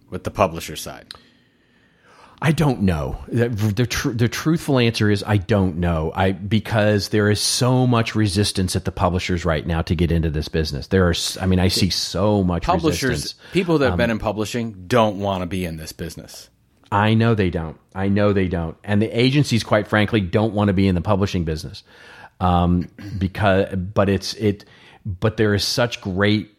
with 0.09 0.26
the 0.26 0.32
publisher 0.32 0.76
side? 0.76 1.13
I 2.42 2.54
don't 2.54 2.84
know. 2.84 3.18
The 3.28 3.50
the, 3.50 3.86
tr- 3.86 4.12
the 4.12 4.30
truthful 4.30 4.80
answer 4.80 5.10
is 5.12 5.24
I 5.28 5.38
don't 5.38 5.78
know. 5.78 6.14
I 6.16 6.32
because 6.32 7.10
there 7.10 7.30
is 7.30 7.42
so 7.42 7.86
much 7.86 8.16
resistance 8.16 8.78
at 8.78 8.86
the 8.86 8.94
publishers 8.94 9.44
right 9.44 9.68
now 9.68 9.82
to 9.84 9.94
get 9.96 10.10
into 10.12 10.30
this 10.30 10.48
business. 10.48 10.88
There 10.88 11.08
are, 11.10 11.14
I 11.42 11.46
mean, 11.46 11.60
I 11.60 11.68
see 11.68 11.90
so 11.90 12.42
much 12.44 12.64
Publishers, 12.64 13.10
resistance. 13.10 13.42
people 13.52 13.78
that 13.80 13.86
have 13.88 13.94
Um, 13.94 13.98
been 13.98 14.12
in 14.12 14.20
publishing, 14.20 14.86
don't 14.88 15.20
want 15.20 15.42
to 15.42 15.48
be 15.48 15.66
in 15.66 15.76
this 15.78 15.92
business. 15.92 16.50
I 16.92 17.14
know 17.14 17.36
they 17.36 17.50
don't. 17.50 17.78
I 17.94 18.08
know 18.08 18.32
they 18.34 18.48
don't. 18.48 18.78
And 18.84 19.02
the 19.02 19.10
agencies, 19.10 19.64
quite 19.64 19.88
frankly, 19.88 20.22
don't 20.22 20.54
want 20.54 20.70
to 20.70 20.74
be 20.74 20.88
in 20.88 20.96
the 20.96 21.02
publishing 21.02 21.44
business. 21.44 21.84
Um, 22.40 22.88
because, 23.18 23.76
but 23.76 24.08
it's, 24.08 24.34
it, 24.36 24.64
but 25.06 25.36
there 25.38 25.54
is 25.54 25.64
such 25.66 26.00
great 26.00 26.50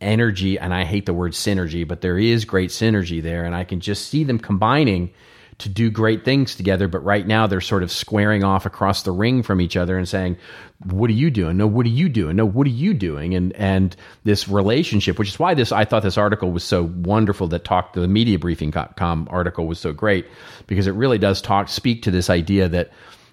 energy, 0.00 0.58
and 0.58 0.74
I 0.74 0.84
hate 0.84 1.06
the 1.06 1.14
word 1.14 1.32
synergy, 1.32 1.86
but 1.86 2.00
there 2.00 2.18
is 2.18 2.44
great 2.44 2.70
synergy 2.70 3.22
there. 3.22 3.44
And 3.44 3.54
I 3.54 3.64
can 3.64 3.80
just 3.80 4.08
see 4.08 4.24
them 4.24 4.38
combining 4.38 5.12
to 5.58 5.68
do 5.70 5.90
great 5.90 6.24
things 6.24 6.54
together. 6.54 6.86
But 6.86 7.00
right 7.00 7.26
now 7.26 7.46
they're 7.46 7.60
sort 7.60 7.82
of 7.82 7.90
squaring 7.90 8.44
off 8.44 8.66
across 8.66 9.02
the 9.02 9.12
ring 9.12 9.42
from 9.42 9.60
each 9.60 9.76
other 9.76 9.96
and 9.96 10.08
saying, 10.08 10.36
what 10.84 11.08
are 11.08 11.14
you 11.14 11.30
doing? 11.30 11.56
No, 11.56 11.66
what 11.66 11.86
are 11.86 11.90
you 11.90 12.08
doing? 12.08 12.36
No, 12.36 12.44
what 12.44 12.66
are 12.66 12.70
you 12.70 12.92
doing? 12.92 13.34
And, 13.34 13.54
and 13.54 13.96
this 14.24 14.48
relationship, 14.48 15.18
which 15.18 15.28
is 15.28 15.38
why 15.38 15.54
this, 15.54 15.72
I 15.72 15.86
thought 15.86 16.02
this 16.02 16.18
article 16.18 16.52
was 16.52 16.64
so 16.64 16.82
wonderful 16.82 17.48
that 17.48 17.64
talked 17.64 17.94
the 17.94 18.06
media 18.06 18.38
briefing.com 18.38 19.28
article 19.30 19.66
was 19.66 19.78
so 19.78 19.92
great 19.92 20.26
because 20.66 20.86
it 20.86 20.92
really 20.92 21.18
does 21.18 21.40
talk, 21.40 21.68
speak 21.68 22.02
to 22.02 22.10
this 22.10 22.28
idea 22.28 22.68
that 22.68 22.90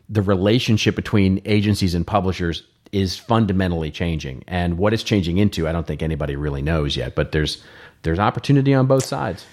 the 0.09 0.21
relationship 0.21 0.95
between 0.95 1.41
agencies 1.45 1.95
and 1.95 2.07
publishers 2.07 2.63
is 2.93 3.17
fundamentally 3.17 3.91
changing. 3.91 4.43
And 4.47 4.77
what 4.77 4.93
it's 4.93 5.03
changing 5.03 5.37
into, 5.37 5.67
I 5.67 5.71
don't 5.71 5.85
think 5.85 6.01
anybody 6.01 6.35
really 6.35 6.61
knows 6.61 6.95
yet, 6.95 7.15
but 7.15 7.31
there's, 7.31 7.61
there's 8.03 8.19
opportunity 8.19 8.73
on 8.73 8.87
both 8.87 9.03
sides. 9.03 9.45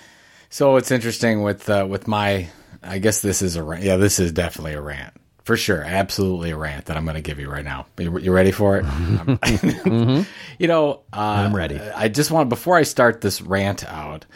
So 0.50 0.76
it's 0.76 0.90
interesting 0.90 1.42
with 1.42 1.70
uh, 1.70 1.86
with 1.88 2.08
my. 2.08 2.48
I 2.82 2.98
guess 2.98 3.20
this 3.20 3.42
is 3.42 3.56
a 3.56 3.62
rant. 3.62 3.84
Yeah, 3.84 3.96
this 3.98 4.18
is 4.18 4.32
definitely 4.32 4.72
a 4.72 4.80
rant 4.80 5.12
for 5.44 5.56
sure. 5.56 5.82
Absolutely 5.82 6.50
a 6.50 6.56
rant 6.56 6.86
that 6.86 6.96
I'm 6.96 7.04
going 7.04 7.16
to 7.16 7.20
give 7.20 7.38
you 7.38 7.50
right 7.50 7.64
now. 7.64 7.86
You, 7.98 8.18
you 8.18 8.32
ready 8.32 8.52
for 8.52 8.78
it? 8.78 10.26
You 10.58 10.68
know, 10.68 11.00
uh, 11.12 11.16
I'm 11.16 11.56
ready. 11.56 11.80
I 11.80 12.08
just 12.08 12.30
want 12.30 12.50
before 12.50 12.76
I 12.76 12.82
start 12.82 13.22
this 13.22 13.40
rant 13.40 13.82
out. 13.86 14.26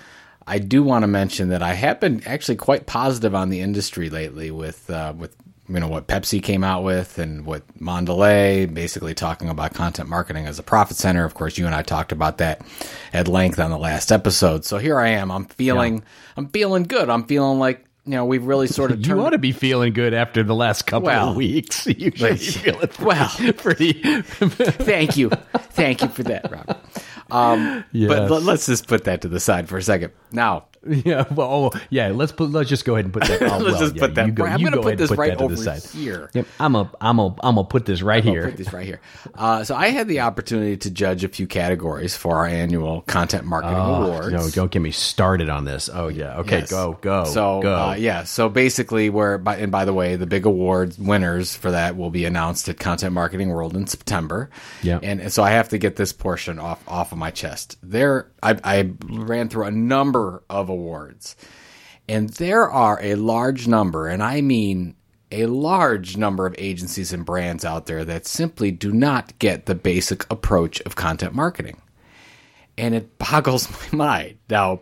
I 0.47 0.59
do 0.59 0.83
want 0.83 1.03
to 1.03 1.07
mention 1.07 1.51
that 1.51 1.63
I 1.63 1.75
have 1.75 2.01
been 2.01 2.23
actually 2.25 2.57
quite 2.57 2.87
positive 2.87 3.35
on 3.35 3.51
the 3.51 3.61
industry 3.61 4.09
lately 4.09 4.51
with 4.51 4.89
uh, 4.89 5.13
with 5.17 5.37
you 5.69 5.81
know 5.81 5.89
what 5.89 6.07
Pepsi 6.09 6.43
came 6.43 6.63
out 6.63 6.85
with 6.85 7.19
and 7.19 7.47
what 7.47 7.63
Mondelez 7.79 8.73
basically 8.73 9.15
talking 9.15 9.49
about 9.49 9.73
content 9.75 10.09
marketing 10.09 10.47
as 10.47 10.59
a 10.59 10.63
profit 10.63 10.97
center. 10.97 11.25
Of 11.25 11.35
course, 11.35 11.57
you 11.59 11.67
and 11.67 11.75
I 11.75 11.83
talked 11.83 12.13
about 12.13 12.39
that 12.39 12.61
at 13.13 13.29
length 13.29 13.59
on 13.59 13.71
the 13.71 13.79
last 13.79 14.13
episode. 14.13 14.65
So 14.65 14.79
here 14.79 14.99
I 14.99 15.09
am. 15.09 15.31
I'm 15.31 15.47
feeling 15.47 16.03
I'm 16.37 16.49
feeling 16.49 16.83
good. 16.85 17.09
I'm 17.09 17.25
feeling 17.25 17.59
like 17.59 17.85
you 18.05 18.11
know 18.13 18.27
we've 18.27 18.45
really 18.45 18.67
sort 18.67 18.91
of 18.91 18.99
You 19.01 19.05
turned 19.05 19.21
ought 19.21 19.31
to 19.31 19.39
be 19.39 19.53
feeling 19.53 19.95
good 19.95 20.13
after 20.13 20.43
the 20.43 20.55
last 20.55 20.83
couple 20.87 21.07
Well, 21.07 21.31
of 21.31 21.37
weeks. 21.37 21.87
You 21.87 22.11
should 22.15 22.31
be 22.31 22.37
feeling 22.37 22.89
pretty, 22.89 23.05
well, 23.05 23.53
pretty. 23.55 23.93
Thank 24.23 25.17
you. 25.17 25.31
Thank 25.31 26.03
you 26.03 26.09
for 26.09 26.23
that, 26.25 26.51
Robert. 26.51 26.77
Um, 27.31 27.85
But 27.93 27.99
Yes. 27.99 28.31
let- 28.31 28.43
let's 28.43 28.67
just 28.67 28.87
put 28.87 29.05
that 29.05 29.23
to 29.23 29.29
the 29.29 29.41
side 29.41 29.69
for 29.69 29.79
a 29.79 29.83
second. 29.83 30.13
Now, 30.31 30.67
yeah. 31.05 31.25
Well, 31.31 31.71
oh, 31.75 31.81
yeah. 31.91 32.09
Let's 32.09 32.33
put. 32.33 32.51
Let's 32.51 32.69
just 32.69 32.85
go 32.85 32.95
ahead 32.95 33.07
and 33.07 33.13
put 33.15 33.25
that. 33.25 33.43
Oh, 33.45 33.59
Let's 33.59 33.65
well, 33.65 33.81
just 33.81 33.97
yeah, 33.97 34.01
put 34.01 34.15
that 34.15 34.27
You 34.27 34.33
go, 34.33 34.45
I'm 34.45 34.63
gonna 34.63 34.81
put 34.81 34.97
this 34.97 35.11
put 35.11 35.19
right 35.19 35.37
to 35.37 35.45
over 35.45 35.57
side. 35.57 35.83
here. 35.83 36.31
Yep. 36.35 36.47
I'm 36.59 36.75
a. 36.75 36.91
I'm 37.01 37.19
a. 37.19 37.27
I'm 37.43 37.55
gonna 37.57 37.65
put 37.65 37.85
this 37.87 38.03
right 38.03 38.25
I'll 38.25 38.33
here. 38.33 38.45
put 38.45 38.57
this 38.57 38.73
right 38.73 38.87
here. 38.87 39.01
Uh, 39.35 39.65
so 39.65 39.75
I 39.75 39.89
had 39.89 40.09
the 40.09 40.21
opportunity 40.21 40.77
to 40.79 40.91
judge 40.91 41.25
a 41.25 41.29
few 41.29 41.47
categories 41.47 42.17
for 42.17 42.37
our 42.37 42.47
annual 42.47 43.03
content 43.03 43.45
marketing 43.45 43.77
awards. 43.77 44.33
No, 44.33 44.49
don't 44.51 44.71
get 44.71 44.81
me 44.83 44.91
started 44.91 45.49
on 45.49 45.65
this. 45.65 45.91
Oh 45.93 46.09
yeah. 46.09 46.39
Okay. 46.39 46.61
Yes. 46.61 46.71
Go. 46.71 46.99
Go. 47.01 47.25
So 47.25 47.61
go. 47.63 47.75
Uh, 47.75 47.95
yeah. 47.95 48.25
So 48.25 48.49
basically, 48.49 49.11
where 49.11 49.39
by 49.39 49.57
and 49.57 49.71
by 49.71 49.85
the 49.85 49.93
way, 49.95 50.17
the 50.17 50.27
big 50.27 50.47
awards 50.47 50.99
winners 50.99 51.55
for 51.55 51.71
that 51.71 51.97
will 51.97 52.11
be 52.11 52.25
announced 52.25 52.69
at 52.69 52.79
Content 52.79 53.13
Marketing 53.13 53.51
World 53.51 53.77
in 53.77 53.87
September. 53.87 54.51
Yeah. 54.83 55.01
And, 55.03 55.21
and 55.21 55.33
so 55.33 55.43
I 55.43 55.51
have 55.51 55.69
to 55.71 55.79
get 55.79 55.97
this 55.97 56.13
portion 56.13 56.59
off 56.59 56.83
off 56.89 57.13
of 57.13 57.19
my 57.19 57.31
chest. 57.31 57.77
There, 57.83 58.31
I, 58.43 58.59
I 58.65 58.93
ran 59.07 59.49
through 59.49 59.65
a 59.65 59.71
number 59.71 60.43
of 60.49 60.69
awards, 60.75 61.37
and 62.09 62.29
there 62.31 62.71
are 62.71 62.99
a 63.03 63.15
large 63.15 63.67
number, 63.67 64.07
and 64.07 64.23
I 64.23 64.41
mean 64.41 64.95
a 65.33 65.47
large 65.47 66.17
number 66.17 66.47
of 66.47 66.55
agencies 66.59 67.13
and 67.13 67.25
brands 67.25 67.65
out 67.65 67.87
there 67.87 68.05
that 68.05 68.27
simply 68.27 68.71
do 68.71 68.93
not 68.93 69.37
get 69.41 69.67
the 69.67 69.75
basic 69.75 70.31
approach 70.31 70.81
of 70.83 70.95
content 70.95 71.35
marketing 71.35 71.81
and 72.77 72.95
it 72.95 73.19
boggles 73.19 73.69
my 73.71 73.97
mind. 73.97 74.39
Now, 74.49 74.81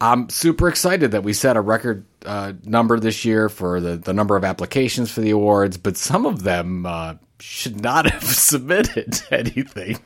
I'm 0.00 0.28
super 0.28 0.68
excited 0.68 1.12
that 1.12 1.22
we 1.22 1.32
set 1.32 1.56
a 1.56 1.60
record 1.60 2.04
uh, 2.26 2.54
number 2.64 2.98
this 2.98 3.24
year 3.24 3.48
for 3.48 3.80
the, 3.80 3.96
the 3.96 4.12
number 4.12 4.36
of 4.36 4.44
applications 4.44 5.10
for 5.10 5.20
the 5.20 5.30
awards, 5.30 5.76
but 5.76 5.96
some 5.96 6.26
of 6.26 6.42
them 6.42 6.84
uh, 6.84 7.14
should 7.40 7.80
not 7.80 8.06
have 8.10 8.24
submitted 8.24 9.20
anything. 9.30 9.98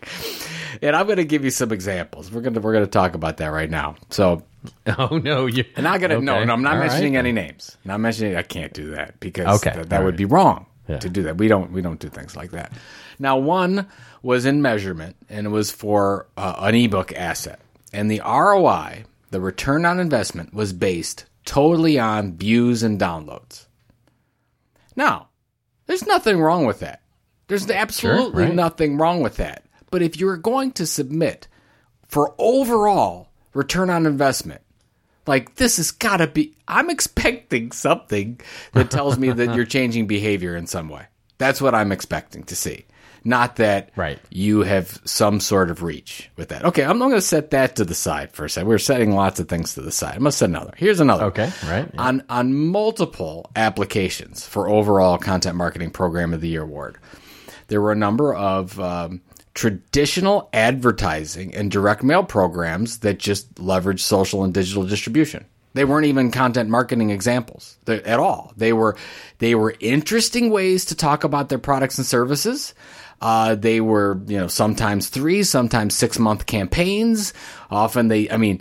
And 0.82 0.94
I'm 0.94 1.06
going 1.06 1.16
to 1.16 1.24
give 1.24 1.44
you 1.44 1.50
some 1.50 1.72
examples. 1.72 2.30
We're 2.30 2.42
going 2.42 2.54
to 2.54 2.60
we're 2.60 2.72
going 2.72 2.84
to 2.84 2.90
talk 2.90 3.14
about 3.14 3.38
that 3.38 3.48
right 3.48 3.70
now. 3.70 3.96
So, 4.10 4.42
oh 4.98 5.18
no. 5.18 5.46
You. 5.46 5.64
and 5.76 5.84
not 5.84 6.00
going 6.00 6.11
to 6.11 6.20
no, 6.20 6.36
Okay. 6.36 6.44
no, 6.46 6.52
I'm 6.52 6.62
not 6.62 6.74
All 6.74 6.80
right. 6.80 6.88
mentioning 6.88 7.16
any 7.16 7.32
names. 7.32 7.76
Not 7.84 8.00
mentioning. 8.00 8.36
I 8.36 8.42
can't 8.42 8.72
do 8.72 8.90
that 8.90 9.18
because 9.20 9.61
Okay. 9.64 9.76
that, 9.76 9.90
that 9.90 9.98
All 10.00 10.04
would 10.04 10.12
right. 10.14 10.18
be 10.18 10.24
wrong 10.24 10.66
Yeah. 10.88 10.98
to 10.98 11.09
do 11.09 11.22
that. 11.24 11.38
We 11.38 11.48
don't 11.48 11.72
we 11.72 11.80
don't 11.82 12.00
do 12.00 12.09
things 12.09 12.36
like 12.36 12.50
that. 12.52 12.72
Now, 13.18 13.36
one 13.36 13.86
was 14.22 14.46
in 14.46 14.62
measurement, 14.62 15.16
and 15.28 15.46
it 15.46 15.50
was 15.50 15.70
for 15.70 16.26
uh, 16.36 16.56
an 16.59 16.74
ebook 16.74 17.12
asset, 17.12 17.61
and 17.92 18.11
the 18.11 18.20
ROI, 18.24 19.04
the 19.30 19.40
return 19.40 19.84
on 19.84 19.98
investment, 20.00 20.52
was 20.54 20.72
based 20.72 21.24
totally 21.44 21.98
on 21.98 22.36
views 22.36 22.82
and 22.82 22.98
downloads. 23.00 23.66
Now, 24.96 25.28
there's 25.86 26.06
nothing 26.06 26.40
wrong 26.40 26.66
with 26.66 26.80
that. 26.80 27.02
There's 27.46 27.70
absolutely 27.70 28.44
right. 28.44 28.54
nothing 28.54 28.98
wrong 28.98 29.22
with 29.22 29.36
that. 29.36 29.64
But 29.90 30.02
if 30.02 30.18
you're 30.18 30.36
going 30.36 30.72
to 30.72 30.86
submit 30.86 31.48
for 32.06 32.34
overall 32.38 33.27
return 33.59 33.90
on 33.90 34.06
investment, 34.06 34.61
like 35.26 35.56
this 35.56 35.76
has 35.78 35.90
got 35.90 36.18
to 36.18 36.26
be 36.28 36.54
I'm 36.68 36.88
expecting 36.90 37.72
something 37.72 38.40
that 38.72 38.90
tells 38.90 39.18
me 39.18 39.30
that 39.32 39.54
you're 39.54 39.64
changing 39.76 40.06
behavior 40.06 40.56
in 40.56 40.66
some 40.66 40.88
way. 40.88 41.06
That's 41.38 41.61
what 41.61 41.74
I'm 41.74 41.92
expecting 41.92 42.44
to 42.44 42.56
see. 42.56 42.86
Not 43.24 43.56
that 43.56 43.90
Right. 43.96 44.18
you 44.30 44.61
have 44.62 45.00
some 45.04 45.40
sort 45.40 45.70
of 45.70 45.82
reach 45.82 46.30
with 46.36 46.48
that. 46.50 46.64
Okay, 46.64 46.84
I'm 46.84 46.98
not 46.98 47.09
going 47.09 47.20
to 47.20 47.26
set 47.36 47.50
that 47.50 47.74
to 47.76 47.84
the 47.84 47.94
side 47.94 48.32
for 48.32 48.44
a 48.44 48.50
second. 48.50 48.68
We're 48.68 48.78
setting 48.78 49.12
lots 49.12 49.40
of 49.40 49.48
things 49.48 49.74
to 49.74 49.80
the 49.82 49.90
side. 49.90 50.14
I'm 50.14 50.20
going 50.20 50.30
to 50.30 50.36
set 50.36 50.48
another. 50.48 50.72
Here's 50.76 51.00
another. 51.00 51.24
Okay, 51.24 51.50
right, 51.66 51.90
yeah. 51.92 52.00
On 52.00 52.22
on 52.30 52.54
multiple 52.54 53.50
applications 53.56 54.46
for 54.46 54.68
overall 54.68 55.18
content 55.18 55.56
marketing 55.56 55.90
program 55.90 56.32
of 56.32 56.40
the 56.40 56.48
year 56.48 56.62
award, 56.62 56.96
there 57.66 57.82
were 57.82 57.92
a 57.92 57.96
number 57.96 58.32
of 58.34 58.78
um, 58.80 59.20
traditional 59.59 60.48
advertising 60.52 61.52
and 61.52 61.68
direct 61.68 62.04
mail 62.04 62.22
programs 62.22 62.98
that 62.98 63.18
just 63.18 63.59
leverage 63.59 64.00
social 64.00 64.44
and 64.44 64.54
digital 64.54 64.84
distribution. 64.84 65.44
They 65.74 65.84
weren't 65.84 66.06
even 66.06 66.30
content 66.30 66.70
marketing 66.70 67.11
examples 67.11 67.76
at 67.88 68.20
all. 68.20 68.52
They 68.56 68.72
were 68.72 68.96
they 69.38 69.56
were 69.56 69.74
interesting 69.80 70.50
ways 70.50 70.84
to 70.86 70.94
talk 70.94 71.24
about 71.24 71.48
their 71.48 71.59
products 71.59 71.98
and 71.98 72.06
services. 72.06 72.72
Uh, 73.20 73.56
they 73.56 73.80
were, 73.80 74.20
you 74.28 74.38
know, 74.38 74.46
sometimes 74.46 75.09
three, 75.09 75.42
sometimes 75.42 75.96
six 75.96 76.20
month 76.20 76.46
campaigns. 76.46 77.34
Often 77.68 78.06
they, 78.09 78.30
I 78.30 78.36
mean, 78.36 78.61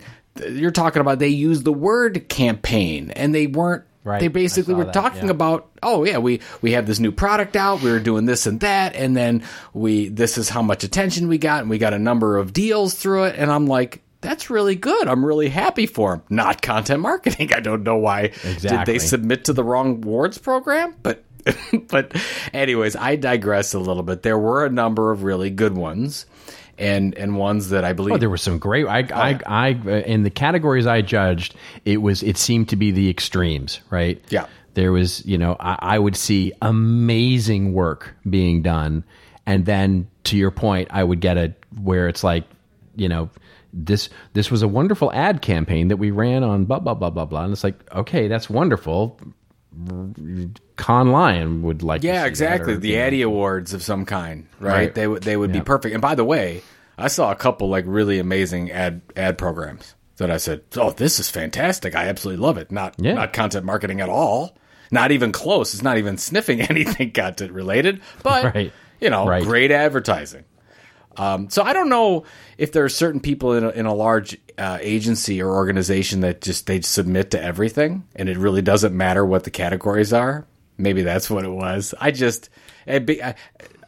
you're 0.50 0.72
talking 0.72 1.00
about 1.00 1.20
they 1.20 1.28
used 1.28 1.64
the 1.64 1.72
word 1.72 2.28
campaign 2.28 3.12
and 3.12 3.32
they 3.32 3.46
weren't, 3.46 3.84
Right. 4.08 4.20
they 4.20 4.28
basically 4.28 4.74
were 4.74 4.86
that, 4.86 4.94
talking 4.94 5.26
yeah. 5.26 5.32
about, 5.32 5.70
oh 5.82 6.04
yeah, 6.04 6.18
we, 6.18 6.40
we 6.62 6.72
have 6.72 6.86
this 6.86 6.98
new 6.98 7.12
product 7.12 7.56
out. 7.56 7.82
We 7.82 7.90
were 7.90 8.00
doing 8.00 8.24
this 8.24 8.46
and 8.46 8.60
that. 8.60 8.96
And 8.96 9.16
then 9.16 9.44
we, 9.74 10.08
this 10.08 10.38
is 10.38 10.48
how 10.48 10.62
much 10.62 10.82
attention 10.82 11.28
we 11.28 11.36
got 11.36 11.60
and 11.60 11.70
we 11.70 11.78
got 11.78 11.92
a 11.92 11.98
number 11.98 12.38
of 12.38 12.52
deals 12.52 12.94
through 12.94 13.24
it. 13.24 13.36
And 13.36 13.52
I'm 13.52 13.66
like, 13.66 14.02
that's 14.20 14.50
really 14.50 14.74
good. 14.74 15.06
I'm 15.06 15.24
really 15.24 15.48
happy 15.48 15.86
for 15.86 16.14
him. 16.14 16.22
Not 16.30 16.62
content 16.62 17.00
marketing. 17.00 17.52
I 17.54 17.60
don't 17.60 17.82
know 17.82 17.96
why. 17.96 18.22
Exactly. 18.22 18.68
Did 18.68 18.86
they 18.86 18.98
submit 18.98 19.44
to 19.44 19.52
the 19.52 19.62
wrong 19.62 20.00
wards 20.00 20.38
program? 20.38 20.94
But 21.02 21.24
but 21.88 22.14
anyways, 22.52 22.96
I 22.96 23.16
digress 23.16 23.74
a 23.74 23.78
little 23.78 24.02
bit. 24.02 24.22
There 24.22 24.38
were 24.38 24.64
a 24.64 24.70
number 24.70 25.10
of 25.10 25.22
really 25.22 25.50
good 25.50 25.74
ones. 25.74 26.26
And, 26.78 27.16
and 27.18 27.36
ones 27.36 27.70
that 27.70 27.84
I 27.84 27.92
believe 27.92 28.14
Oh, 28.14 28.18
there 28.18 28.30
were 28.30 28.36
some 28.36 28.58
great. 28.58 28.86
I, 28.86 29.00
I, 29.12 29.40
I, 29.46 29.70
uh, 29.72 29.90
in 30.06 30.22
the 30.22 30.30
categories 30.30 30.86
I 30.86 31.02
judged, 31.02 31.56
it 31.84 31.96
was 31.96 32.22
it 32.22 32.36
seemed 32.36 32.68
to 32.68 32.76
be 32.76 32.92
the 32.92 33.10
extremes, 33.10 33.80
right? 33.90 34.22
Yeah. 34.28 34.46
There 34.74 34.92
was, 34.92 35.26
you 35.26 35.38
know, 35.38 35.56
I, 35.58 35.76
I 35.80 35.98
would 35.98 36.14
see 36.14 36.52
amazing 36.62 37.72
work 37.72 38.14
being 38.28 38.62
done, 38.62 39.02
and 39.44 39.66
then 39.66 40.08
to 40.24 40.36
your 40.36 40.52
point, 40.52 40.88
I 40.92 41.02
would 41.02 41.20
get 41.20 41.36
a 41.36 41.54
where 41.82 42.06
it's 42.06 42.22
like, 42.22 42.44
you 42.94 43.08
know, 43.08 43.28
this 43.72 44.08
this 44.34 44.50
was 44.50 44.62
a 44.62 44.68
wonderful 44.68 45.12
ad 45.12 45.42
campaign 45.42 45.88
that 45.88 45.96
we 45.96 46.12
ran 46.12 46.44
on 46.44 46.64
blah 46.64 46.78
blah 46.78 46.94
blah 46.94 47.10
blah 47.10 47.24
blah, 47.24 47.42
and 47.42 47.52
it's 47.52 47.64
like, 47.64 47.92
okay, 47.92 48.28
that's 48.28 48.48
wonderful. 48.48 49.18
Cannes 50.76 51.12
Lion 51.12 51.62
would 51.62 51.82
like, 51.82 52.00
to 52.00 52.06
see 52.08 52.12
Yeah, 52.12 52.24
exactly. 52.26 52.74
or, 52.74 52.76
the 52.78 52.88
you 52.90 52.96
know, 52.96 53.02
Addy 53.04 53.22
Awards 53.22 53.74
of 53.74 53.82
some 53.82 54.04
kind, 54.04 54.46
right? 54.60 54.72
Right. 54.72 54.94
They 54.94 55.06
would 55.06 55.22
they 55.22 55.36
would 55.36 55.52
be 55.52 55.60
perfect. 55.60 55.92
And 55.92 56.02
by 56.02 56.14
the 56.14 56.24
way, 56.24 56.62
I 56.96 57.08
saw 57.08 57.30
a 57.30 57.36
couple 57.36 57.68
like 57.68 57.84
really 57.86 58.18
amazing 58.18 58.70
ad 58.70 59.02
ad 59.16 59.38
programs 59.38 59.94
that 60.16 60.30
I 60.30 60.36
said, 60.38 60.62
"Oh, 60.76 60.90
this 60.90 61.20
is 61.20 61.30
fantastic! 61.30 61.94
I 61.94 62.08
absolutely 62.08 62.42
love 62.42 62.58
it." 62.58 62.70
Not 62.72 62.94
Yeah. 62.98 63.14
not 63.14 63.32
content 63.32 63.64
marketing 63.64 64.00
at 64.00 64.08
all. 64.08 64.56
Not 64.90 65.12
even 65.12 65.32
close. 65.32 65.74
It's 65.74 65.82
not 65.82 65.98
even 65.98 66.16
sniffing 66.16 66.60
anything 66.70 67.12
content 67.12 67.52
related. 67.52 68.00
But 68.22 68.54
Right. 68.54 68.72
you 69.00 69.10
know, 69.10 69.26
Right. 69.26 69.44
great 69.44 69.70
advertising. 69.70 70.44
Um, 71.18 71.50
so 71.50 71.62
I 71.62 71.72
don't 71.72 71.88
know 71.88 72.24
if 72.56 72.72
there 72.72 72.84
are 72.84 72.88
certain 72.88 73.20
people 73.20 73.54
in 73.54 73.64
a, 73.64 73.70
in 73.70 73.86
a 73.86 73.94
large 73.94 74.38
uh, 74.56 74.78
agency 74.80 75.42
or 75.42 75.50
organization 75.50 76.20
that 76.20 76.40
just 76.40 76.66
they 76.66 76.80
submit 76.80 77.32
to 77.32 77.42
everything, 77.42 78.04
and 78.16 78.28
it 78.28 78.38
really 78.38 78.62
doesn't 78.62 78.96
matter 78.96 79.26
what 79.26 79.44
the 79.44 79.50
categories 79.50 80.12
are. 80.12 80.46
Maybe 80.78 81.02
that's 81.02 81.28
what 81.28 81.44
it 81.44 81.50
was. 81.50 81.92
I 82.00 82.12
just 82.12 82.50
I, 82.86 83.00
be, 83.00 83.22
I, 83.22 83.34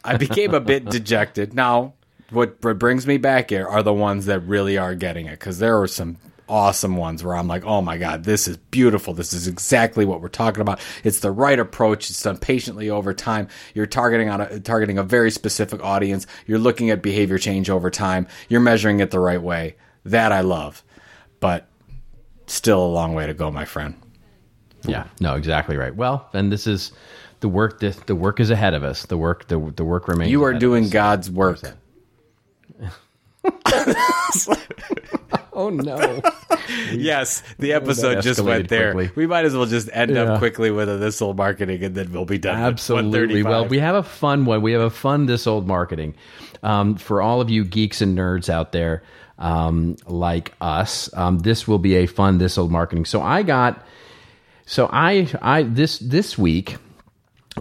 I 0.03 0.17
became 0.17 0.53
a 0.53 0.59
bit 0.59 0.85
dejected. 0.89 1.53
Now, 1.53 1.93
what 2.31 2.59
brings 2.59 3.07
me 3.07 3.17
back 3.17 3.49
here 3.49 3.67
are 3.67 3.83
the 3.83 3.93
ones 3.93 4.25
that 4.25 4.41
really 4.41 4.77
are 4.77 4.95
getting 4.95 5.25
it 5.25 5.39
because 5.39 5.59
there 5.59 5.79
are 5.79 5.87
some 5.87 6.17
awesome 6.51 6.97
ones 6.97 7.23
where 7.23 7.35
I'm 7.35 7.47
like, 7.47 7.63
oh 7.65 7.81
my 7.81 7.97
god, 7.97 8.25
this 8.25 8.47
is 8.47 8.57
beautiful. 8.57 9.13
This 9.13 9.31
is 9.31 9.47
exactly 9.47 10.03
what 10.03 10.21
we're 10.21 10.27
talking 10.27 10.61
about. 10.61 10.81
It's 11.03 11.19
the 11.19 11.31
right 11.31 11.57
approach. 11.57 12.09
It's 12.09 12.21
done 12.21 12.37
patiently 12.37 12.89
over 12.89 13.13
time. 13.13 13.47
You're 13.73 13.87
targeting 13.87 14.29
on 14.29 14.41
a 14.41 14.59
targeting 14.59 14.97
a 14.97 15.03
very 15.03 15.31
specific 15.31 15.81
audience. 15.81 16.27
You're 16.45 16.59
looking 16.59 16.89
at 16.89 17.01
behavior 17.01 17.37
change 17.37 17.69
over 17.69 17.89
time. 17.89 18.27
You're 18.49 18.59
measuring 18.59 18.99
it 18.99 19.11
the 19.11 19.19
right 19.19 19.41
way. 19.41 19.77
That 20.03 20.31
I 20.31 20.41
love, 20.41 20.83
but 21.39 21.67
still 22.47 22.83
a 22.83 22.91
long 22.91 23.13
way 23.13 23.27
to 23.27 23.33
go, 23.33 23.49
my 23.49 23.65
friend. 23.65 23.95
Yeah, 24.83 25.07
no, 25.19 25.35
exactly 25.35 25.77
right. 25.77 25.95
Well, 25.95 26.27
then 26.33 26.49
this 26.49 26.67
is 26.67 26.91
the 27.39 27.47
work. 27.47 27.79
The, 27.79 27.97
the 28.07 28.15
work 28.15 28.39
is 28.39 28.49
ahead 28.49 28.73
of 28.73 28.83
us. 28.83 29.05
The 29.05 29.17
work. 29.17 29.47
The 29.47 29.57
the 29.75 29.85
work 29.85 30.09
remains. 30.09 30.31
You 30.31 30.43
are 30.43 30.49
ahead 30.49 30.57
of 30.57 30.59
doing 30.59 30.83
us. 30.85 30.89
God's 30.89 31.31
work. 31.31 31.61
Oh 35.53 35.69
no! 35.69 36.21
Yes, 36.91 37.43
the 37.59 37.73
episode 37.73 38.21
just 38.21 38.39
went 38.39 38.69
there. 38.69 38.93
quickly. 38.93 39.13
We 39.15 39.27
might 39.27 39.43
as 39.45 39.53
well 39.55 39.65
just 39.65 39.89
end 39.91 40.11
Yeah. 40.11 40.23
up 40.33 40.39
quickly 40.39 40.71
with 40.71 40.87
a 40.87 40.97
this 40.97 41.21
old 41.21 41.35
marketing, 41.37 41.83
and 41.83 41.95
then 41.95 42.11
we'll 42.13 42.23
be 42.25 42.37
done. 42.37 42.55
Absolutely. 42.57 43.43
Well, 43.43 43.65
we 43.67 43.79
have 43.79 43.95
a 43.95 44.03
fun 44.03 44.45
one. 44.45 44.61
We 44.61 44.71
have 44.71 44.81
a 44.81 44.89
fun 44.89 45.25
this 45.25 45.47
old 45.47 45.67
marketing 45.67 46.15
um, 46.63 46.95
for 46.95 47.21
all 47.21 47.41
of 47.41 47.49
you 47.49 47.65
geeks 47.65 48.01
and 48.01 48.17
nerds 48.17 48.47
out 48.47 48.71
there 48.71 49.03
um, 49.37 49.97
like 50.05 50.53
us. 50.61 51.09
Um, 51.13 51.39
this 51.39 51.67
will 51.67 51.79
be 51.79 51.95
a 51.95 52.05
fun 52.05 52.37
this 52.37 52.57
old 52.57 52.71
marketing. 52.71 53.05
So 53.05 53.21
I 53.21 53.43
got. 53.43 53.85
So 54.65 54.89
I 54.93 55.27
I 55.41 55.63
this 55.63 55.99
this 55.99 56.37
week. 56.37 56.77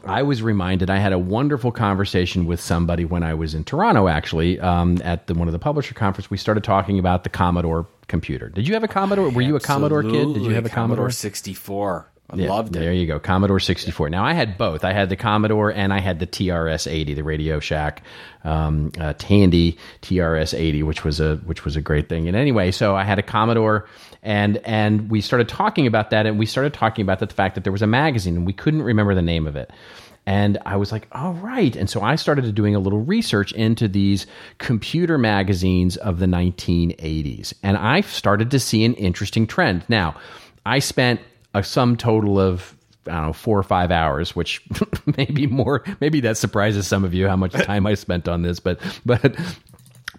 I 0.05 0.23
was 0.23 0.43
reminded 0.43 0.89
I 0.89 0.99
had 0.99 1.13
a 1.13 1.19
wonderful 1.19 1.73
conversation 1.73 2.47
with 2.47 2.61
somebody 2.61 3.05
when 3.05 3.23
I 3.23 3.35
was 3.35 3.55
in 3.55 3.65
Toronto, 3.65 4.09
actually, 4.09 4.61
um, 4.61 4.99
at 5.03 5.27
the, 5.27 5.35
one 5.35 5.49
of 5.49 5.53
the 5.53 5.59
publisher 5.59 5.95
conference. 5.95 6.31
We 6.31 6.37
started 6.37 6.63
talking 6.63 6.99
about 6.99 7.25
the 7.25 7.31
Commodore 7.31 7.87
computer. 8.07 8.49
Did 8.49 8.69
you 8.69 8.75
have 8.75 8.85
a 8.85 8.89
Commodore? 8.89 9.31
Were 9.31 9.43
you 9.43 9.57
a 9.57 9.61
Commodore 9.61 10.03
kid? 10.03 10.35
Did 10.35 10.45
you 10.45 10.51
have 10.51 10.65
a 10.65 10.69
Commodore? 10.69 11.11
64. 11.11 12.07
I 12.33 12.37
Yeah, 12.37 12.49
loved 12.49 12.77
it. 12.77 12.79
There 12.79 12.93
you 12.93 13.07
go, 13.07 13.19
Commodore 13.19 13.59
64. 13.59 14.09
Now 14.11 14.25
I 14.25 14.35
had 14.35 14.57
both. 14.57 14.85
I 14.85 14.93
had 14.93 15.09
the 15.09 15.17
Commodore 15.17 15.73
and 15.73 15.93
I 15.93 15.99
had 15.99 16.21
the 16.21 16.27
TRS 16.27 16.91
80, 16.91 17.15
the 17.15 17.25
Radio 17.25 17.59
Shack 17.59 18.03
um, 18.45 18.93
uh, 19.01 19.15
Tandy 19.19 19.77
TRS 20.03 20.57
80, 20.57 20.85
which 20.85 21.05
was 21.05 21.19
a 21.21 21.37
which 21.39 21.65
was 21.65 21.77
a 21.77 21.81
great 21.81 22.09
thing. 22.09 22.29
And 22.29 22.37
anyway, 22.37 22.71
so 22.71 22.95
I 22.95 23.03
had 23.05 23.19
a 23.19 23.23
Commodore, 23.23 23.89
and 24.23 24.59
and 24.59 25.11
we 25.11 25.21
started 25.21 25.49
talking 25.49 25.87
about 25.87 26.11
that, 26.11 26.27
and 26.27 26.39
we 26.39 26.47
started 26.47 26.75
talking 26.75 27.03
about 27.03 27.19
the 27.19 27.27
fact 27.27 27.55
that 27.55 27.65
there 27.65 27.73
was 27.73 27.83
a 27.83 27.87
magazine, 27.87 28.37
and 28.37 28.47
we 28.47 28.53
couldn't 28.53 28.83
remember 28.83 29.15
the 29.15 29.23
name 29.23 29.47
of 29.47 29.57
it. 29.57 29.71
And 30.27 30.59
I 30.67 30.77
was 30.77 30.93
like, 30.93 31.09
all 31.13 31.33
right. 31.35 31.75
And 31.75 31.89
so 31.89 32.03
I 32.03 32.15
started 32.15 32.55
doing 32.55 32.75
a 32.75 32.79
little 32.79 33.01
research 33.01 33.53
into 33.53 33.89
these 33.89 34.27
computer 34.59 35.19
magazines 35.19 35.97
of 35.97 36.19
the 36.19 36.27
1980s. 36.27 37.55
And 37.63 37.77
I 37.77 38.03
started 38.03 38.51
to 38.51 38.61
see 38.61 38.85
an 38.85 38.95
interesting 38.95 39.47
trend. 39.47 39.85
Now, 39.89 40.15
I 40.67 40.79
spent 40.79 41.21
a 41.55 41.65
sum 41.65 41.97
total 41.97 42.39
of 42.39 42.77
I 43.07 43.13
don't 43.13 43.27
know 43.29 43.33
four 43.33 43.59
or 43.59 43.63
five 43.63 43.91
hours, 43.91 44.37
which 44.37 44.63
maybe 45.17 45.47
more. 45.47 45.83
Maybe 46.01 46.21
that 46.21 46.37
surprises 46.37 46.87
some 46.87 47.03
of 47.03 47.15
you 47.15 47.27
how 47.27 47.37
much 47.37 47.53
time 47.65 47.87
I 47.87 47.95
spent 47.95 48.29
on 48.29 48.43
this, 48.43 48.61
but 48.61 48.79
but 49.07 49.37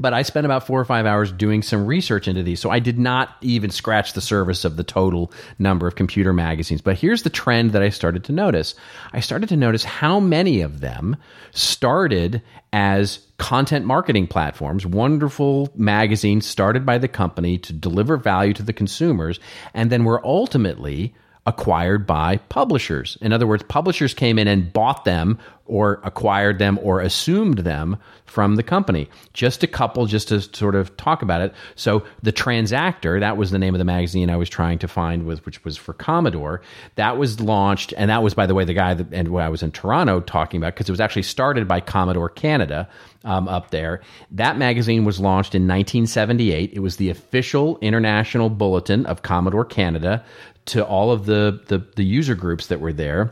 but 0.01 0.13
I 0.13 0.23
spent 0.23 0.45
about 0.45 0.65
four 0.65 0.79
or 0.79 0.85
five 0.85 1.05
hours 1.05 1.31
doing 1.31 1.61
some 1.61 1.85
research 1.85 2.27
into 2.27 2.43
these. 2.43 2.59
So 2.59 2.69
I 2.69 2.79
did 2.79 2.97
not 2.97 3.35
even 3.41 3.69
scratch 3.69 4.13
the 4.13 4.21
surface 4.21 4.65
of 4.65 4.75
the 4.75 4.83
total 4.83 5.31
number 5.59 5.87
of 5.87 5.95
computer 5.95 6.33
magazines. 6.33 6.81
But 6.81 6.97
here's 6.97 7.23
the 7.23 7.29
trend 7.29 7.71
that 7.71 7.83
I 7.83 7.89
started 7.89 8.23
to 8.25 8.31
notice. 8.31 8.75
I 9.13 9.19
started 9.19 9.49
to 9.49 9.57
notice 9.57 9.83
how 9.83 10.19
many 10.19 10.61
of 10.61 10.81
them 10.81 11.17
started 11.51 12.41
as 12.73 13.19
content 13.37 13.85
marketing 13.85 14.27
platforms, 14.27 14.85
wonderful 14.85 15.69
magazines 15.75 16.45
started 16.45 16.85
by 16.85 16.97
the 16.97 17.07
company 17.07 17.57
to 17.57 17.73
deliver 17.73 18.17
value 18.17 18.53
to 18.53 18.63
the 18.63 18.73
consumers, 18.73 19.39
and 19.73 19.91
then 19.91 20.03
were 20.03 20.25
ultimately 20.25 21.13
acquired 21.47 22.05
by 22.05 22.37
publishers. 22.37 23.17
In 23.21 23.33
other 23.33 23.47
words, 23.47 23.63
publishers 23.67 24.13
came 24.13 24.37
in 24.37 24.47
and 24.47 24.71
bought 24.71 25.05
them 25.05 25.39
or 25.65 26.01
acquired 26.03 26.59
them 26.59 26.77
or 26.83 26.99
assumed 26.99 27.59
them 27.59 27.97
from 28.25 28.55
the 28.55 28.63
company. 28.63 29.09
Just 29.33 29.63
a 29.63 29.67
couple, 29.67 30.05
just 30.05 30.27
to 30.27 30.41
sort 30.41 30.75
of 30.75 30.95
talk 30.97 31.21
about 31.21 31.41
it. 31.41 31.53
So, 31.75 32.03
The 32.23 32.33
Transactor, 32.33 33.19
that 33.21 33.37
was 33.37 33.51
the 33.51 33.59
name 33.59 33.73
of 33.73 33.79
the 33.79 33.85
magazine 33.85 34.29
I 34.29 34.35
was 34.35 34.49
trying 34.49 34.79
to 34.79 34.87
find, 34.87 35.25
with, 35.25 35.45
which 35.45 35.63
was 35.63 35.77
for 35.77 35.93
Commodore. 35.93 36.61
That 36.95 37.17
was 37.17 37.39
launched, 37.39 37.93
and 37.97 38.09
that 38.09 38.21
was, 38.21 38.33
by 38.33 38.47
the 38.47 38.53
way, 38.53 38.65
the 38.65 38.73
guy 38.73 38.93
that 38.93 39.13
and 39.13 39.37
I 39.39 39.49
was 39.49 39.63
in 39.63 39.71
Toronto 39.71 40.19
talking 40.19 40.59
about, 40.59 40.73
because 40.73 40.89
it 40.89 40.91
was 40.91 40.99
actually 40.99 41.23
started 41.23 41.67
by 41.67 41.79
Commodore 41.79 42.29
Canada 42.29 42.89
um, 43.23 43.47
up 43.47 43.71
there. 43.71 44.01
That 44.31 44.57
magazine 44.57 45.05
was 45.05 45.19
launched 45.19 45.55
in 45.55 45.63
1978. 45.63 46.71
It 46.73 46.79
was 46.79 46.97
the 46.97 47.09
official 47.09 47.77
international 47.81 48.49
bulletin 48.49 49.05
of 49.05 49.21
Commodore 49.21 49.65
Canada 49.65 50.23
to 50.71 50.85
all 50.85 51.11
of 51.11 51.25
the, 51.25 51.61
the, 51.67 51.85
the 51.95 52.03
user 52.03 52.35
groups 52.35 52.67
that 52.67 52.79
were 52.79 52.93
there. 52.93 53.31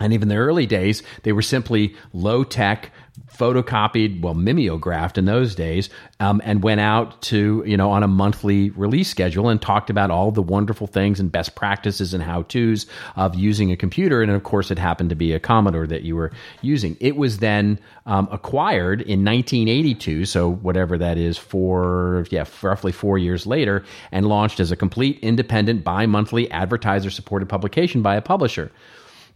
And 0.00 0.12
even 0.12 0.28
the 0.28 0.36
early 0.36 0.66
days, 0.66 1.04
they 1.22 1.32
were 1.32 1.42
simply 1.42 1.94
low 2.12 2.42
tech, 2.42 2.90
photocopied, 3.36 4.20
well, 4.20 4.34
mimeographed 4.34 5.18
in 5.18 5.24
those 5.24 5.54
days, 5.54 5.88
um, 6.20 6.40
and 6.44 6.62
went 6.62 6.80
out 6.80 7.20
to, 7.22 7.62
you 7.66 7.76
know, 7.76 7.90
on 7.90 8.02
a 8.02 8.08
monthly 8.08 8.70
release 8.70 9.08
schedule 9.08 9.48
and 9.48 9.60
talked 9.60 9.90
about 9.90 10.10
all 10.10 10.30
the 10.30 10.42
wonderful 10.42 10.86
things 10.86 11.18
and 11.18 11.32
best 11.32 11.54
practices 11.54 12.14
and 12.14 12.22
how 12.22 12.42
to's 12.42 12.86
of 13.16 13.34
using 13.34 13.72
a 13.72 13.76
computer. 13.76 14.22
And 14.22 14.30
of 14.30 14.42
course, 14.42 14.70
it 14.70 14.78
happened 14.78 15.10
to 15.10 15.16
be 15.16 15.32
a 15.32 15.40
Commodore 15.40 15.86
that 15.86 16.02
you 16.02 16.16
were 16.16 16.32
using. 16.60 16.96
It 17.00 17.16
was 17.16 17.38
then 17.38 17.78
um, 18.06 18.28
acquired 18.30 19.00
in 19.00 19.24
1982, 19.24 20.26
so 20.26 20.50
whatever 20.50 20.98
that 20.98 21.18
is, 21.18 21.38
for, 21.38 22.26
yeah, 22.30 22.44
roughly 22.62 22.92
four 22.92 23.18
years 23.18 23.46
later, 23.46 23.84
and 24.10 24.26
launched 24.26 24.60
as 24.60 24.70
a 24.70 24.76
complete 24.76 25.18
independent 25.20 25.84
bi 25.84 26.06
monthly 26.06 26.50
advertiser 26.50 27.10
supported 27.10 27.48
publication 27.48 28.02
by 28.02 28.16
a 28.16 28.22
publisher. 28.22 28.70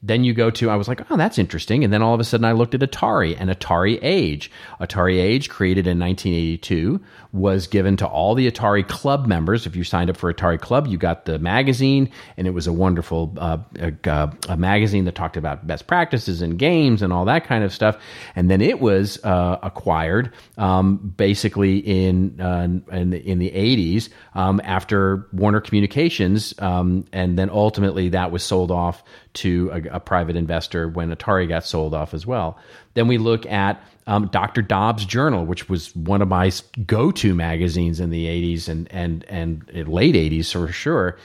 Then 0.06 0.22
you 0.22 0.34
go 0.34 0.50
to, 0.50 0.70
I 0.70 0.76
was 0.76 0.86
like, 0.86 1.10
oh, 1.10 1.16
that's 1.16 1.36
interesting. 1.36 1.82
And 1.82 1.92
then 1.92 2.00
all 2.00 2.14
of 2.14 2.20
a 2.20 2.24
sudden 2.24 2.44
I 2.44 2.52
looked 2.52 2.74
at 2.74 2.80
Atari 2.80 3.36
and 3.38 3.50
Atari 3.50 3.98
Age. 4.02 4.50
Atari 4.80 5.20
Age, 5.20 5.48
created 5.48 5.86
in 5.86 5.98
1982, 5.98 7.00
was 7.32 7.66
given 7.66 7.96
to 7.96 8.06
all 8.06 8.34
the 8.34 8.50
Atari 8.50 8.86
Club 8.86 9.26
members. 9.26 9.66
If 9.66 9.74
you 9.74 9.82
signed 9.82 10.08
up 10.08 10.16
for 10.16 10.32
Atari 10.32 10.60
Club, 10.60 10.86
you 10.86 10.96
got 10.96 11.24
the 11.24 11.38
magazine, 11.38 12.10
and 12.36 12.46
it 12.46 12.50
was 12.50 12.66
a 12.66 12.72
wonderful 12.72 13.34
uh, 13.36 13.58
a, 13.80 14.32
a 14.48 14.56
magazine 14.56 15.04
that 15.06 15.16
talked 15.16 15.36
about 15.36 15.66
best 15.66 15.86
practices 15.86 16.40
and 16.40 16.58
games 16.58 17.02
and 17.02 17.12
all 17.12 17.24
that 17.24 17.44
kind 17.44 17.64
of 17.64 17.72
stuff. 17.72 17.96
And 18.36 18.50
then 18.50 18.60
it 18.60 18.80
was 18.80 19.22
uh, 19.24 19.58
acquired 19.62 20.32
um, 20.56 21.14
basically 21.16 21.78
in, 21.78 22.40
uh, 22.40 22.68
in, 22.92 23.10
the, 23.10 23.22
in 23.28 23.38
the 23.38 23.50
80s 23.50 24.08
um, 24.34 24.60
after 24.64 25.26
Warner 25.32 25.60
Communications, 25.60 26.54
um, 26.58 27.06
and 27.12 27.38
then 27.38 27.50
ultimately 27.50 28.10
that 28.10 28.30
was 28.30 28.42
sold 28.42 28.70
off 28.70 29.02
to 29.36 29.70
a, 29.72 29.96
a, 29.96 30.00
private 30.00 30.36
investor 30.36 30.88
when 30.88 31.14
Atari 31.14 31.48
got 31.48 31.64
sold 31.64 31.94
off 31.94 32.14
as 32.14 32.26
well. 32.26 32.58
Then 32.94 33.06
we 33.06 33.18
look 33.18 33.46
at 33.46 33.82
um, 34.06 34.28
Dr. 34.28 34.62
Dobb's 34.62 35.04
Journal, 35.04 35.44
which 35.46 35.68
was 35.68 35.94
one 35.94 36.22
of 36.22 36.28
my 36.28 36.50
go-to 36.86 37.34
magazines 37.34 38.00
in 38.00 38.10
the 38.10 38.26
80s 38.26 38.68
and 38.68 38.90
and 38.92 39.24
and 39.28 39.88
late 39.88 40.14
80s 40.14 40.52
for 40.52 40.72
sure. 40.72 41.16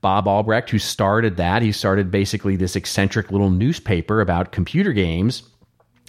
Bob 0.00 0.28
Albrecht, 0.28 0.68
who 0.68 0.78
started 0.78 1.38
that, 1.38 1.62
he 1.62 1.72
started 1.72 2.10
basically 2.10 2.56
this 2.56 2.76
eccentric 2.76 3.32
little 3.32 3.48
newspaper 3.48 4.20
about 4.20 4.52
computer 4.52 4.92
games 4.92 5.44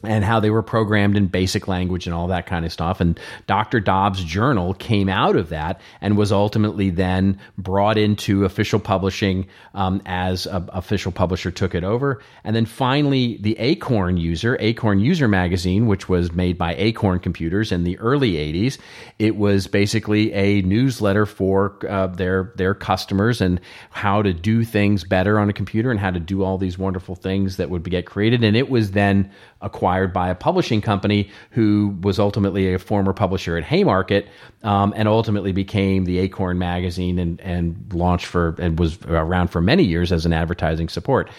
and 0.05 0.23
how 0.23 0.39
they 0.39 0.49
were 0.49 0.63
programmed 0.63 1.17
in 1.17 1.27
basic 1.27 1.67
language 1.67 2.05
and 2.05 2.13
all 2.13 2.27
that 2.27 2.45
kind 2.45 2.65
of 2.65 2.71
stuff. 2.71 2.99
And 2.99 3.19
Dr. 3.47 3.79
Dobbs' 3.79 4.23
journal 4.23 4.73
came 4.73 5.09
out 5.09 5.35
of 5.35 5.49
that 5.49 5.81
and 6.01 6.17
was 6.17 6.31
ultimately 6.31 6.89
then 6.89 7.39
brought 7.57 7.97
into 7.97 8.45
official 8.45 8.79
publishing 8.79 9.47
um, 9.73 10.01
as 10.05 10.45
a 10.45 10.65
official 10.69 11.11
publisher 11.11 11.51
took 11.51 11.75
it 11.75 11.83
over. 11.83 12.21
And 12.43 12.55
then 12.55 12.65
finally, 12.65 13.37
the 13.41 13.57
Acorn 13.59 14.17
User, 14.17 14.57
Acorn 14.59 14.99
User 14.99 15.27
magazine, 15.27 15.87
which 15.87 16.09
was 16.09 16.31
made 16.31 16.57
by 16.57 16.75
Acorn 16.75 17.19
Computers 17.19 17.71
in 17.71 17.83
the 17.83 17.97
early 17.99 18.33
80s. 18.33 18.77
It 19.19 19.35
was 19.35 19.67
basically 19.67 20.33
a 20.33 20.61
newsletter 20.61 21.25
for 21.25 21.77
uh, 21.87 22.07
their, 22.07 22.53
their 22.55 22.73
customers 22.73 23.41
and 23.41 23.59
how 23.91 24.21
to 24.21 24.33
do 24.33 24.63
things 24.63 25.03
better 25.03 25.39
on 25.39 25.49
a 25.49 25.53
computer 25.53 25.91
and 25.91 25.99
how 25.99 26.11
to 26.11 26.19
do 26.19 26.43
all 26.43 26.57
these 26.57 26.77
wonderful 26.77 27.15
things 27.15 27.57
that 27.57 27.69
would 27.69 27.83
get 27.89 28.05
created. 28.05 28.43
And 28.43 28.55
it 28.55 28.69
was 28.69 28.91
then 28.91 29.31
acquired 29.65 30.13
by 30.13 30.29
a 30.29 30.35
publishing 30.35 30.81
company 30.81 31.29
who 31.49 31.97
was 32.01 32.19
ultimately 32.19 32.73
a 32.73 32.79
former 32.79 33.11
publisher 33.11 33.57
at 33.57 33.63
Haymarket 33.65 34.27
um, 34.63 34.93
and 34.95 35.07
ultimately 35.07 35.51
became 35.51 36.05
the 36.05 36.19
Acorn 36.19 36.57
magazine 36.57 37.19
and, 37.19 37.41
and 37.41 37.91
launched 37.91 38.27
for 38.27 38.55
and 38.59 38.79
was 38.79 38.97
around 39.05 39.49
for 39.49 39.59
many 39.59 39.83
years 39.83 40.11
as 40.11 40.25
an 40.25 40.31
advertising 40.31 40.87
support. 40.87 41.29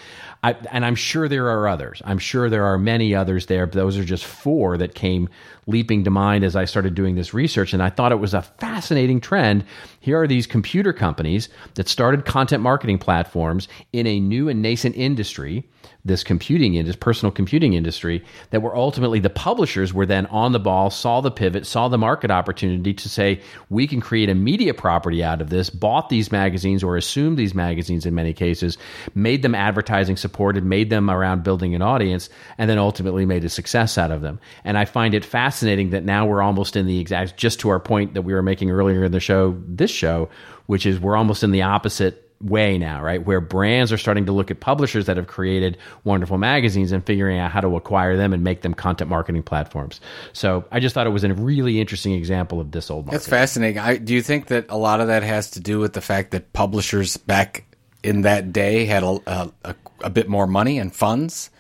I, 0.43 0.53
and 0.71 0.85
I'm 0.85 0.95
sure 0.97 1.29
there 1.29 1.49
are 1.49 1.67
others. 1.67 2.03
I'm 2.05 2.19
sure 2.19 2.51
there 2.51 2.65
are 2.65 2.79
many 2.79 3.15
others 3.15 3.47
there. 3.47 3.67
But 3.67 3.75
those 3.75 3.97
are 3.97 4.05
just 4.05 4.25
four 4.25 4.77
that 4.79 4.95
came 4.95 5.29
leaping 5.67 6.05
to 6.05 6.11
mind 6.11 6.45
as 6.45 6.55
I 6.55 6.65
started 6.65 6.95
doing 6.95 7.17
this 7.17 7.35
research. 7.35 7.73
And 7.73 7.83
I 7.83 7.91
thought 7.91 8.13
it 8.13 8.21
was 8.21 8.35
a 8.35 8.43
fascinating 8.43 9.21
trend. 9.21 9.65
Here 10.01 10.21
are 10.21 10.27
these 10.27 10.47
computer 10.47 10.93
companies 10.93 11.49
that 11.75 11.89
started 11.89 12.25
content 12.25 12.63
marketing 12.63 12.99
platforms 12.99 13.67
in 13.93 14.07
a 14.07 14.21
new 14.21 14.49
and 14.49 14.63
nascent 14.63 14.97
industry 14.97 15.65
this 16.07 16.23
computing 16.23 16.75
in 16.75 16.87
this 16.87 16.97
personal 16.97 17.33
computing 17.33 17.73
industry 17.73 18.25
that 18.51 18.63
were 18.63 18.77
ultimately 18.77 19.19
the 19.19 19.29
publishers 19.29 19.93
were 19.93 20.07
then 20.07 20.27
on 20.27 20.53
the 20.53 20.59
ball 20.59 20.89
saw 20.89 21.21
the 21.21 21.31
pivot 21.31 21.67
saw 21.67 21.89
the 21.89 21.99
market 21.99 22.31
opportunity 22.31 22.95
to 22.95 23.09
say 23.09 23.41
we 23.71 23.87
can 23.87 24.01
create 24.01 24.29
a 24.29 24.35
media 24.35 24.73
property 24.73 25.23
out 25.23 25.41
of 25.41 25.51
this 25.51 25.69
bought 25.69 26.09
these 26.09 26.31
magazines 26.31 26.83
or 26.83 26.97
assumed 26.97 27.37
these 27.37 27.55
magazines 27.55 28.07
in 28.07 28.15
many 28.15 28.33
cases 28.33 28.79
made 29.15 29.43
them 29.43 29.55
advertising 29.55 30.17
supported 30.17 30.65
made 30.65 30.91
them 30.91 31.11
around 31.11 31.43
building 31.43 31.75
an 31.75 31.83
audience 31.83 32.29
and 32.57 32.71
then 32.71 32.79
ultimately 32.79 33.27
made 33.27 33.45
a 33.45 33.49
success 33.49 33.99
out 33.99 34.13
of 34.13 34.23
them 34.23 34.39
and 34.65 34.79
i 34.79 34.85
find 34.85 35.13
it 35.13 35.25
fascinating 35.25 35.56
that 35.61 36.05
now 36.05 36.27
we're 36.27 36.43
almost 36.43 36.77
in 36.77 36.87
the 36.87 36.99
exact 36.99 37.37
just 37.37 37.61
to 37.61 37.69
our 37.69 37.81
point 37.81 38.15
that 38.15 38.23
we 38.23 38.33
were 38.33 38.43
making 38.43 38.71
earlier 38.71 39.05
in 39.05 39.13
the 39.13 39.21
show 39.21 39.57
this 39.67 39.91
show 39.91 40.29
which 40.67 40.87
is 40.87 41.01
we're 41.01 41.17
almost 41.17 41.43
in 41.43 41.53
the 41.53 41.63
opposite 41.63 42.27
way 42.41 42.77
now, 42.79 43.03
right? 43.03 43.25
Where 43.25 43.41
brands 43.41 43.93
are 43.93 43.99
starting 43.99 44.27
to 44.27 44.33
look 44.33 44.51
at 44.51 44.61
publishers 44.61 45.07
that 45.07 45.17
have 45.17 45.27
created 45.27 45.79
wonderful 46.05 46.39
magazines 46.39 46.93
and 46.93 47.05
figuring 47.05 47.39
out 47.39 47.51
how 47.51 47.61
to 47.61 47.77
acquire 47.77 48.17
them 48.17 48.33
and 48.33 48.45
make 48.45 48.63
them 48.63 48.75
content 48.75 49.09
marketing 49.11 49.43
platforms. 49.43 50.01
So 50.33 50.65
I 50.71 50.81
just 50.81 50.95
thought 50.95 51.07
it 51.07 51.11
was 51.11 51.25
a 51.25 51.33
really 51.35 51.81
interesting 51.81 52.13
example 52.13 52.61
of 52.61 52.73
this 52.73 52.91
old 52.91 53.07
market. 53.07 53.17
That's 53.17 53.29
fascinating. 53.29 53.79
I, 53.79 53.97
do 53.97 54.15
you 54.15 54.23
think 54.23 54.49
that 54.49 54.67
a 54.69 54.77
lot 54.77 55.01
of 55.01 55.07
that 55.09 55.23
has 55.23 55.53
to 55.53 55.61
do 55.61 55.79
with 55.79 55.95
the 55.95 56.01
fact 56.01 56.33
that 56.33 56.53
publishers 56.53 57.17
back 57.17 57.65
in 58.03 58.23
that 58.23 58.53
day 58.53 58.85
had 58.85 59.03
a, 59.03 59.53
a, 59.65 59.75
a 60.03 60.11
bit 60.11 60.29
more 60.29 60.47
money 60.47 60.79
and 60.79 60.95
funds? 60.95 61.51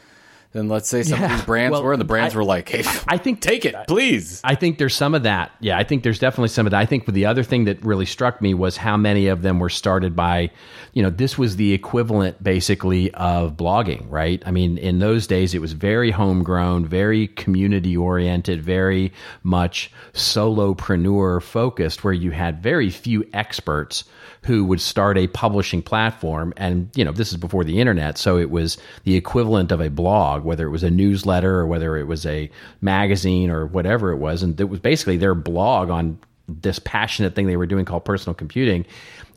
Than 0.56 0.68
let's 0.68 0.88
say 0.88 1.02
some 1.02 1.20
yeah. 1.20 1.26
of 1.26 1.30
these 1.32 1.46
brands 1.46 1.72
well, 1.72 1.82
were. 1.82 1.96
The 1.96 2.04
brands 2.04 2.34
I, 2.34 2.38
were 2.38 2.44
like, 2.44 2.68
"Hey, 2.68 2.82
I 3.06 3.18
think 3.18 3.40
take 3.40 3.64
it, 3.64 3.74
please." 3.86 4.40
I 4.42 4.54
think 4.54 4.78
there's 4.78 4.94
some 4.94 5.14
of 5.14 5.22
that. 5.24 5.52
Yeah, 5.60 5.78
I 5.78 5.84
think 5.84 6.02
there's 6.02 6.18
definitely 6.18 6.48
some 6.48 6.66
of 6.66 6.70
that. 6.70 6.78
I 6.78 6.86
think 6.86 7.06
the 7.06 7.26
other 7.26 7.42
thing 7.42 7.64
that 7.64 7.84
really 7.84 8.06
struck 8.06 8.40
me 8.40 8.54
was 8.54 8.76
how 8.76 8.96
many 8.96 9.28
of 9.28 9.42
them 9.42 9.60
were 9.60 9.68
started 9.68 10.16
by, 10.16 10.50
you 10.92 11.02
know, 11.02 11.10
this 11.10 11.36
was 11.36 11.56
the 11.56 11.72
equivalent 11.72 12.42
basically 12.42 13.12
of 13.14 13.56
blogging, 13.56 14.06
right? 14.10 14.42
I 14.46 14.50
mean, 14.50 14.78
in 14.78 14.98
those 14.98 15.26
days, 15.26 15.54
it 15.54 15.60
was 15.60 15.72
very 15.72 16.10
homegrown, 16.10 16.86
very 16.86 17.28
community 17.28 17.96
oriented, 17.96 18.62
very 18.62 19.12
much 19.42 19.90
solopreneur 20.12 21.42
focused, 21.42 22.02
where 22.04 22.14
you 22.14 22.30
had 22.30 22.62
very 22.62 22.90
few 22.90 23.28
experts 23.32 24.04
who 24.46 24.64
would 24.64 24.80
start 24.80 25.18
a 25.18 25.26
publishing 25.26 25.82
platform. 25.82 26.54
And, 26.56 26.88
you 26.94 27.04
know, 27.04 27.10
this 27.10 27.32
is 27.32 27.36
before 27.36 27.64
the 27.64 27.80
internet. 27.80 28.16
So 28.16 28.38
it 28.38 28.50
was 28.50 28.78
the 29.02 29.16
equivalent 29.16 29.72
of 29.72 29.80
a 29.80 29.90
blog, 29.90 30.44
whether 30.46 30.66
it 30.66 30.70
was 30.70 30.82
a 30.82 30.90
newsletter 30.90 31.56
or 31.56 31.66
whether 31.66 31.96
it 31.96 32.04
was 32.04 32.24
a 32.24 32.50
magazine 32.80 33.50
or 33.50 33.66
whatever 33.66 34.12
it 34.12 34.16
was. 34.16 34.42
And 34.42 34.58
it 34.60 34.64
was 34.64 34.80
basically 34.80 35.16
their 35.16 35.34
blog 35.34 35.90
on 35.90 36.18
this 36.48 36.78
passionate 36.78 37.34
thing 37.34 37.46
they 37.46 37.56
were 37.56 37.66
doing 37.66 37.84
called 37.84 38.04
personal 38.04 38.34
computing. 38.34 38.86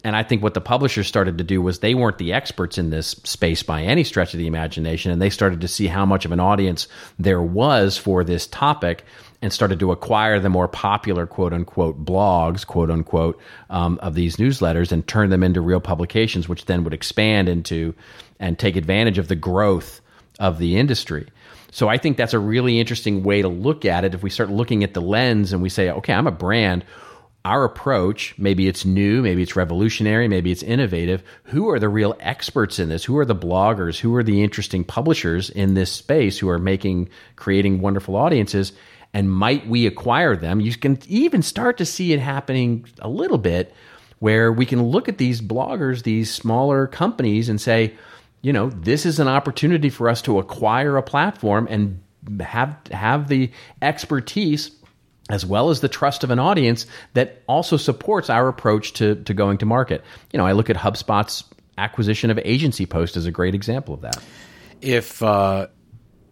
And 0.04 0.16
I 0.16 0.24
think 0.24 0.42
what 0.42 0.54
the 0.54 0.62
publishers 0.62 1.08
started 1.08 1.38
to 1.40 1.44
do 1.44 1.62
was 1.62 1.80
they 1.80 1.94
weren't 1.94 2.20
the 2.20 2.32
experts 2.32 2.78
in 2.78 2.90
this 2.90 3.10
space 3.24 3.64
by 3.64 3.84
any 3.84 4.04
stretch 4.04 4.34
of 4.34 4.38
the 4.38 4.48
imagination. 4.48 5.12
And 5.12 5.22
they 5.22 5.30
started 5.30 5.62
to 5.62 5.68
see 5.68 5.88
how 5.88 6.06
much 6.06 6.24
of 6.24 6.32
an 6.32 6.40
audience 6.40 6.88
there 7.18 7.42
was 7.42 7.98
for 7.98 8.24
this 8.24 8.48
topic 8.48 9.04
and 9.42 9.52
started 9.52 9.80
to 9.80 9.92
acquire 9.92 10.40
the 10.40 10.50
more 10.50 10.68
popular 10.68 11.26
quote 11.26 11.54
unquote 11.54 12.06
blogs, 12.06 12.66
quote 12.66 12.90
unquote, 12.90 13.40
um, 13.70 14.00
of 14.02 14.16
these 14.16 14.38
newsletters 14.38 14.92
and 14.92 15.06
turn 15.08 15.30
them 15.30 15.44
into 15.44 15.60
real 15.60 15.82
publications, 15.82 16.48
which 16.48 16.66
then 16.66 16.84
would 16.84 16.94
expand 16.94 17.50
into 17.50 17.94
and 18.40 18.58
take 18.58 18.78
advantage 18.78 19.18
of 19.18 19.28
the 19.28 19.36
growth 19.36 20.00
of 20.40 20.58
the 20.58 20.78
industry. 20.78 21.28
So 21.72 21.88
I 21.88 21.98
think 21.98 22.18
that's 22.18 22.34
a 22.34 22.40
really 22.40 22.80
interesting 22.80 23.24
way 23.24 23.42
to 23.42 23.48
look 23.48 23.86
at 23.86 24.04
it. 24.04 24.14
If 24.14 24.24
we 24.24 24.30
start 24.30 24.50
looking 24.50 24.84
at 24.84 24.94
the 24.94 25.02
lens 25.02 25.54
and 25.54 25.62
we 25.62 25.70
say, 25.70 25.92
okay, 25.92 26.14
I'm 26.14 26.28
a 26.28 26.32
brand, 26.32 26.84
our 27.46 27.64
approach, 27.64 28.34
maybe 28.38 28.68
it's 28.68 28.86
new, 28.86 29.22
maybe 29.22 29.44
it's 29.44 29.56
revolutionary, 29.56 30.28
maybe 30.28 30.52
it's 30.52 30.64
innovative. 30.64 31.24
Who 31.44 31.70
are 31.70 31.80
the 31.80 31.90
real 31.90 32.16
experts 32.20 32.80
in 32.80 32.90
this? 32.90 33.04
Who 33.06 33.18
are 33.18 33.26
the 33.26 33.36
bloggers? 33.36 34.00
Who 34.00 34.16
are 34.16 34.24
the 34.24 34.44
interesting 34.44 34.84
publishers 34.84 35.50
in 35.50 35.76
this 35.76 35.92
space 35.92 36.40
who 36.40 36.50
are 36.50 36.60
making, 36.60 37.10
creating 37.36 37.82
wonderful 37.82 38.16
audiences? 38.16 38.74
and 39.14 39.32
might 39.32 39.68
we 39.68 39.88
acquire 39.88 40.36
them? 40.36 40.60
You 40.60 40.76
can 40.76 41.00
even 41.08 41.42
start 41.42 41.78
to 41.78 41.86
see 41.86 42.14
it 42.14 42.20
happening 42.20 42.86
a 43.00 43.10
little 43.10 43.38
bit 43.38 43.74
where 44.20 44.52
we 44.52 44.66
can 44.66 44.84
look 44.84 45.08
at 45.08 45.18
these 45.18 45.42
bloggers, 45.42 46.04
these 46.04 46.32
smaller 46.32 46.88
companies, 46.88 47.50
and 47.50 47.60
say, 47.60 47.94
you 48.42 48.54
know, 48.54 48.70
this 48.70 49.06
is 49.06 49.20
an 49.20 49.28
opportunity 49.28 49.90
for 49.90 50.10
us 50.10 50.22
to 50.24 50.40
acquire 50.40 50.98
a 50.98 51.04
platform 51.04 51.68
and 51.70 52.02
have 52.42 52.78
have 52.92 53.28
the 53.28 53.52
expertise 53.82 54.72
as 55.30 55.46
well 55.46 55.70
as 55.70 55.82
the 55.82 55.90
trust 55.90 56.24
of 56.24 56.32
an 56.32 56.40
audience 56.40 56.86
that 57.14 57.44
also 57.48 57.78
supports 57.78 58.30
our 58.30 58.48
approach 58.48 58.94
to, 58.94 59.16
to 59.24 59.34
going 59.34 59.60
to 59.60 59.66
market. 59.66 60.04
You 60.34 60.40
know, 60.40 60.46
I 60.46 60.54
look 60.54 60.72
at 60.72 60.76
HubSpot's 60.76 61.44
acquisition 61.78 62.32
of 62.32 62.40
Agency 62.44 62.88
Post 62.88 63.16
as 63.16 63.28
a 63.28 63.32
great 63.32 63.54
example 63.54 63.94
of 63.94 64.02
that. 64.02 64.22
If 64.82 65.22
uh, 65.22 65.68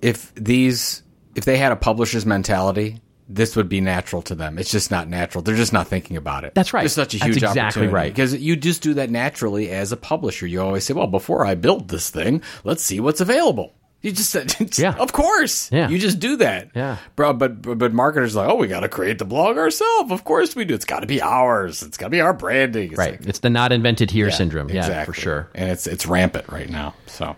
if 0.02 0.34
these 0.36 1.04
if 1.36 1.46
they 1.46 1.58
had 1.58 1.72
a 1.72 1.76
publisher's 1.76 2.26
mentality, 2.26 3.00
this 3.30 3.56
would 3.56 3.70
be 3.70 3.82
natural 3.82 4.22
to 4.24 4.36
them. 4.36 4.58
It's 4.58 4.72
just 4.72 4.92
not 4.92 5.10
natural. 5.10 5.42
They're 5.42 5.56
just 5.56 5.74
not 5.74 5.88
thinking 5.88 6.18
about 6.18 6.44
it. 6.44 6.54
That's 6.56 6.74
right. 6.74 6.86
It's 6.86 6.94
such 6.94 7.14
a 7.14 7.18
huge 7.18 7.42
That's 7.42 7.52
exactly 7.52 7.62
opportunity. 7.62 7.94
right. 7.94 8.14
Because 8.14 8.36
you 8.36 8.56
just 8.56 8.82
do 8.82 8.94
that 8.96 9.10
naturally 9.10 9.70
as 9.70 9.92
a 9.92 9.98
publisher. 9.98 10.48
You 10.48 10.62
always 10.62 10.86
say, 10.86 10.94
well, 10.94 11.08
before 11.08 11.46
I 11.46 11.56
build 11.56 11.90
this 11.90 12.10
thing, 12.10 12.42
let's 12.64 12.84
see 12.84 13.00
what's 13.00 13.22
available. 13.22 13.74
You 14.02 14.12
just 14.12 14.30
said, 14.30 14.54
yeah, 14.78 14.96
of 14.96 15.12
course, 15.12 15.72
yeah. 15.72 15.90
You 15.90 15.98
just 15.98 16.20
do 16.20 16.38
that, 16.38 16.70
yeah, 16.76 16.98
bro. 17.16 17.34
But 17.34 17.64
but, 17.64 17.80
but 17.80 17.94
marketers 17.94 18.38
are 18.38 18.46
like, 18.46 18.54
oh, 18.54 18.56
we 18.56 18.68
got 18.68 18.82
to 18.82 18.90
create 18.90 19.18
the 19.18 19.26
blog 19.26 19.58
ourselves. 19.58 20.12
Of 20.12 20.24
course 20.24 20.56
we 20.56 20.66
do. 20.66 20.76
It's 20.76 20.86
got 20.86 21.00
to 21.00 21.08
be 21.08 21.20
ours. 21.20 21.82
It's 21.82 21.98
got 21.98 22.06
to 22.06 22.12
be 22.12 22.22
our 22.22 22.34
branding. 22.34 22.90
It's 22.90 22.98
right. 22.98 23.20
Like, 23.20 23.28
it's 23.28 23.40
the 23.40 23.50
not 23.50 23.72
invented 23.72 24.12
here 24.12 24.28
yeah, 24.28 24.36
syndrome. 24.36 24.70
Yeah, 24.70 25.04
for 25.04 25.14
sure. 25.14 25.50
And 25.56 25.72
it's 25.72 25.88
it's 25.88 26.06
rampant 26.06 26.48
right 26.50 26.70
now. 26.70 26.94
So, 27.08 27.36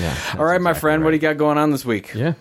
yeah. 0.00 0.16
All 0.38 0.44
right, 0.44 0.56
exactly 0.56 0.58
my 0.60 0.72
friend, 0.72 1.02
right. 1.02 1.04
what 1.04 1.10
do 1.10 1.16
you 1.16 1.20
got 1.20 1.36
going 1.36 1.58
on 1.58 1.72
this 1.72 1.84
week? 1.84 2.14
Yeah. 2.14 2.32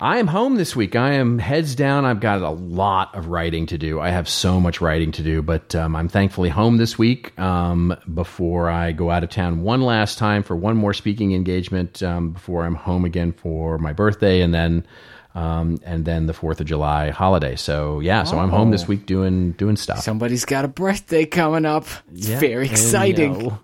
I 0.00 0.18
am 0.18 0.28
home 0.28 0.54
this 0.54 0.76
week. 0.76 0.94
I 0.94 1.14
am 1.14 1.38
heads 1.40 1.74
down. 1.74 2.04
I've 2.04 2.20
got 2.20 2.40
a 2.40 2.50
lot 2.50 3.14
of 3.16 3.28
writing 3.28 3.66
to 3.66 3.78
do. 3.78 3.98
I 3.98 4.10
have 4.10 4.28
so 4.28 4.60
much 4.60 4.80
writing 4.80 5.10
to 5.12 5.22
do, 5.22 5.42
but 5.42 5.74
um, 5.74 5.96
I'm 5.96 6.08
thankfully 6.08 6.50
home 6.50 6.76
this 6.76 6.96
week 6.96 7.38
um, 7.38 7.96
before 8.14 8.70
I 8.70 8.92
go 8.92 9.10
out 9.10 9.24
of 9.24 9.30
town 9.30 9.62
one 9.62 9.82
last 9.82 10.16
time 10.16 10.44
for 10.44 10.54
one 10.54 10.76
more 10.76 10.94
speaking 10.94 11.32
engagement 11.32 12.00
um, 12.02 12.30
before 12.30 12.64
I'm 12.64 12.76
home 12.76 13.04
again 13.04 13.32
for 13.32 13.78
my 13.78 13.92
birthday 13.92 14.40
and 14.40 14.54
then. 14.54 14.86
Um, 15.34 15.78
and 15.84 16.04
then 16.04 16.26
the 16.26 16.32
Fourth 16.32 16.60
of 16.60 16.66
July 16.66 17.10
holiday. 17.10 17.54
So 17.54 18.00
yeah, 18.00 18.24
so 18.24 18.38
I'm 18.40 18.48
home 18.48 18.72
this 18.72 18.84
oh. 18.84 18.86
week 18.86 19.06
doing 19.06 19.52
doing 19.52 19.76
stuff. 19.76 20.00
Somebody's 20.00 20.44
got 20.44 20.64
a 20.64 20.68
birthday 20.68 21.26
coming 21.26 21.64
up. 21.64 21.84
It's 22.12 22.28
yeah, 22.28 22.40
very 22.40 22.66
exciting. 22.66 23.56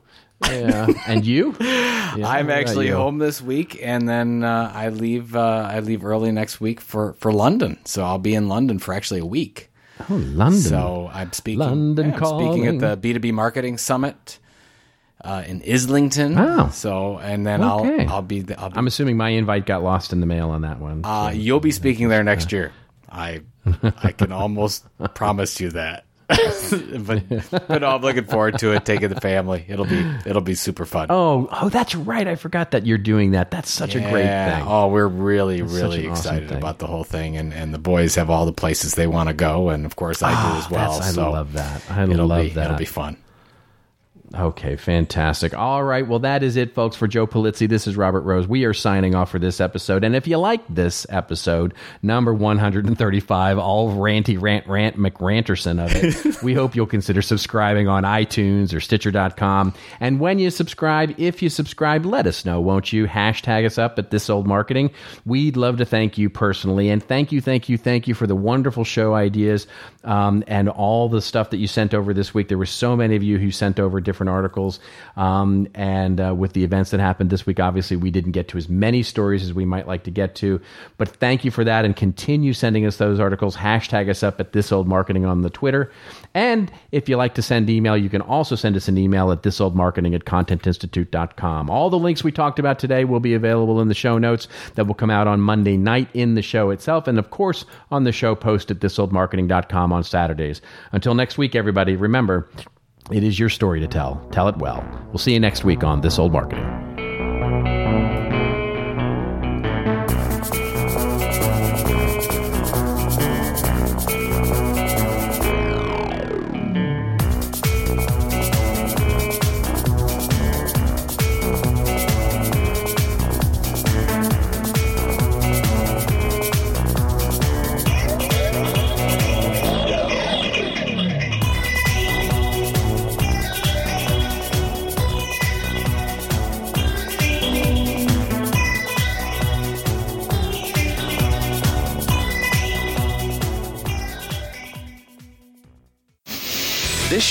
Yeah. 0.42 0.86
and 1.06 1.24
you? 1.24 1.54
Yeah, 2.16 2.28
I'm 2.28 2.48
actually 2.48 2.90
home 2.90 3.18
this 3.18 3.42
week, 3.42 3.80
and 3.82 4.08
then 4.08 4.44
uh, 4.44 4.70
I 4.72 4.90
leave. 4.90 5.34
Uh, 5.34 5.68
I 5.68 5.80
leave 5.80 6.04
early 6.04 6.30
next 6.30 6.60
week 6.60 6.80
for 6.80 7.14
for 7.14 7.32
London. 7.32 7.76
So 7.86 8.04
I'll 8.04 8.20
be 8.20 8.36
in 8.36 8.48
London 8.48 8.78
for 8.78 8.94
actually 8.94 9.18
a 9.18 9.26
week. 9.26 9.72
Oh, 10.08 10.14
London! 10.14 10.60
So 10.60 11.10
I'm 11.12 11.32
speaking. 11.32 11.58
London 11.58 12.10
yeah, 12.10 12.18
I'm 12.18 12.24
speaking 12.38 12.66
at 12.68 12.78
the 12.78 12.96
B2B 13.18 13.32
Marketing 13.32 13.78
Summit 13.78 14.38
uh, 15.24 15.42
in 15.44 15.60
Islington. 15.68 16.38
Oh. 16.38 16.68
so 16.72 17.18
and 17.18 17.44
then 17.44 17.64
Okay. 17.64 18.04
I'll 18.06 18.16
I'll 18.16 18.22
be 18.22 18.44
I'll 18.56 18.70
be 18.70 18.76
I'm 18.76 18.86
assuming 18.86 19.16
my 19.16 19.30
invite 19.30 19.66
got 19.66 19.82
lost 19.82 20.12
in 20.12 20.20
the 20.20 20.26
mail 20.26 20.50
on 20.50 20.62
that 20.62 20.78
one. 20.78 21.04
uh, 21.04 21.32
you'll 21.34 21.58
be 21.58 21.72
speaking 21.72 22.08
there 22.10 22.22
next 22.22 22.52
year. 22.52 22.70
I 23.10 23.40
I 23.66 24.12
can 24.12 24.30
almost 24.30 24.86
promise 25.14 25.58
you 25.60 25.70
that. 25.70 26.04
But 26.28 27.22
but 27.68 27.80
no, 27.80 27.88
I'm 27.88 28.00
looking 28.02 28.24
forward 28.24 28.58
to 28.60 28.72
it. 28.72 28.84
Taking 28.84 29.10
the 29.10 29.20
family, 29.20 29.64
it'll 29.68 29.84
be 29.84 29.98
it'll 30.24 30.40
be 30.42 30.54
super 30.54 30.86
fun. 30.86 31.08
oh, 31.10 31.48
oh, 31.52 31.68
that's 31.68 31.94
right. 31.94 32.26
I 32.26 32.36
forgot 32.36 32.70
that 32.70 32.86
you're 32.86 32.98
doing 32.98 33.32
that. 33.32 33.50
That's 33.50 33.70
such 33.70 33.94
a 33.94 34.00
great 34.00 34.24
thing. 34.24 34.62
Oh, 34.66 34.88
we're 34.88 35.06
really, 35.06 35.58
such 35.58 35.70
really 35.70 36.06
an 36.06 36.12
awesome 36.12 36.36
excited 36.36 36.52
about 36.56 36.78
the 36.78 36.86
whole 36.86 37.04
thing, 37.04 37.36
and, 37.36 37.52
and 37.52 37.74
the 37.74 37.78
boys 37.78 38.14
have 38.14 38.30
all 38.30 38.46
the 38.46 38.52
places 38.52 38.94
they 38.94 39.06
want 39.06 39.28
to 39.28 39.34
go, 39.34 39.68
and 39.68 39.84
of 39.84 39.96
course 39.96 40.22
I 40.22 40.30
do 40.30 40.58
as 40.58 40.70
well. 40.70 40.90
Ah, 40.90 40.92
That's- 40.94 41.08
I 41.10 41.12
so 41.12 41.30
love 41.30 41.52
that. 41.54 41.82
I 41.90 42.04
it'll 42.04 42.26
love 42.26 42.42
be, 42.44 42.48
that. 42.50 42.64
It'll 42.66 42.78
be 42.78 42.84
fun. 42.86 43.16
Okay, 44.32 44.76
fantastic. 44.76 45.52
All 45.52 45.84
right, 45.84 46.06
well, 46.06 46.20
that 46.20 46.42
is 46.42 46.56
it, 46.56 46.74
folks. 46.74 46.96
For 46.96 47.06
Joe 47.06 47.26
Polizzi, 47.26 47.68
this 47.68 47.86
is 47.86 47.94
Robert 47.94 48.22
Rose. 48.22 48.48
We 48.48 48.64
are 48.64 48.72
signing 48.72 49.14
off 49.14 49.30
for 49.30 49.38
this 49.38 49.60
episode. 49.60 50.02
And 50.02 50.16
if 50.16 50.26
you 50.26 50.38
like 50.38 50.62
this 50.66 51.06
episode, 51.10 51.74
number 52.02 52.32
135, 52.32 53.58
all 53.58 53.92
ranty 53.92 54.40
rant 54.40 54.66
rant 54.66 54.96
McRanterson 54.96 55.78
of 55.84 55.94
it, 55.94 56.42
we 56.42 56.54
hope 56.54 56.74
you'll 56.74 56.86
consider 56.86 57.20
subscribing 57.20 57.86
on 57.86 58.04
iTunes 58.04 58.72
or 58.72 58.80
Stitcher.com. 58.80 59.74
And 60.00 60.18
when 60.18 60.38
you 60.38 60.50
subscribe, 60.50 61.14
if 61.18 61.42
you 61.42 61.50
subscribe, 61.50 62.06
let 62.06 62.26
us 62.26 62.46
know, 62.46 62.62
won't 62.62 62.94
you? 62.94 63.06
Hashtag 63.06 63.66
us 63.66 63.76
up 63.76 63.98
at 63.98 64.10
This 64.10 64.30
Old 64.30 64.46
Marketing. 64.46 64.90
We'd 65.26 65.58
love 65.58 65.76
to 65.76 65.84
thank 65.84 66.16
you 66.16 66.30
personally. 66.30 66.88
And 66.88 67.02
thank 67.02 67.30
you, 67.30 67.42
thank 67.42 67.68
you, 67.68 67.76
thank 67.76 68.08
you 68.08 68.14
for 68.14 68.26
the 68.26 68.36
wonderful 68.36 68.84
show 68.84 69.14
ideas 69.14 69.66
um, 70.02 70.42
and 70.46 70.70
all 70.70 71.10
the 71.10 71.20
stuff 71.20 71.50
that 71.50 71.58
you 71.58 71.66
sent 71.66 71.92
over 71.92 72.14
this 72.14 72.32
week. 72.32 72.48
There 72.48 72.58
were 72.58 72.64
so 72.64 72.96
many 72.96 73.16
of 73.16 73.22
you 73.22 73.38
who 73.38 73.50
sent 73.50 73.78
over 73.78 74.00
different 74.00 74.13
articles. 74.20 74.80
Um, 75.16 75.68
and 75.74 76.20
uh, 76.20 76.34
with 76.34 76.52
the 76.52 76.64
events 76.64 76.90
that 76.90 77.00
happened 77.00 77.30
this 77.30 77.46
week, 77.46 77.60
obviously, 77.60 77.96
we 77.96 78.10
didn't 78.10 78.32
get 78.32 78.48
to 78.48 78.58
as 78.58 78.68
many 78.68 79.02
stories 79.02 79.42
as 79.42 79.52
we 79.52 79.64
might 79.64 79.86
like 79.86 80.04
to 80.04 80.10
get 80.10 80.34
to. 80.36 80.60
But 80.96 81.08
thank 81.08 81.44
you 81.44 81.50
for 81.50 81.64
that 81.64 81.84
and 81.84 81.94
continue 81.94 82.52
sending 82.52 82.86
us 82.86 82.96
those 82.96 83.20
articles. 83.20 83.56
Hashtag 83.56 84.08
us 84.08 84.22
up 84.22 84.40
at 84.40 84.52
This 84.52 84.72
Old 84.72 84.88
Marketing 84.88 85.24
on 85.24 85.42
the 85.42 85.50
Twitter. 85.50 85.92
And 86.34 86.70
if 86.92 87.08
you 87.08 87.16
like 87.16 87.34
to 87.34 87.42
send 87.42 87.70
email, 87.70 87.96
you 87.96 88.08
can 88.08 88.20
also 88.20 88.56
send 88.56 88.76
us 88.76 88.88
an 88.88 88.98
email 88.98 89.30
at 89.32 89.42
thisoldmarketing 89.42 90.14
at 90.14 90.24
contentinstitute.com. 90.24 91.70
All 91.70 91.90
the 91.90 91.98
links 91.98 92.24
we 92.24 92.32
talked 92.32 92.58
about 92.58 92.78
today 92.78 93.04
will 93.04 93.20
be 93.20 93.34
available 93.34 93.80
in 93.80 93.88
the 93.88 93.94
show 93.94 94.18
notes 94.18 94.48
that 94.74 94.86
will 94.86 94.94
come 94.94 95.10
out 95.10 95.26
on 95.26 95.40
Monday 95.40 95.76
night 95.76 96.08
in 96.14 96.34
the 96.34 96.42
show 96.42 96.70
itself. 96.70 97.06
And 97.06 97.18
of 97.18 97.30
course, 97.30 97.64
on 97.90 98.04
the 98.04 98.12
show 98.12 98.34
post 98.34 98.70
at 98.70 98.80
thisoldmarketing.com 98.80 99.92
on 99.92 100.04
Saturdays. 100.04 100.60
Until 100.92 101.14
next 101.14 101.38
week, 101.38 101.54
everybody, 101.54 101.96
remember, 101.96 102.48
it 103.10 103.22
is 103.22 103.38
your 103.38 103.48
story 103.48 103.80
to 103.80 103.86
tell. 103.86 104.26
Tell 104.32 104.48
it 104.48 104.56
well. 104.56 104.84
We'll 105.08 105.18
see 105.18 105.32
you 105.32 105.40
next 105.40 105.64
week 105.64 105.84
on 105.84 106.00
This 106.00 106.18
Old 106.18 106.32
Marketing. 106.32 106.64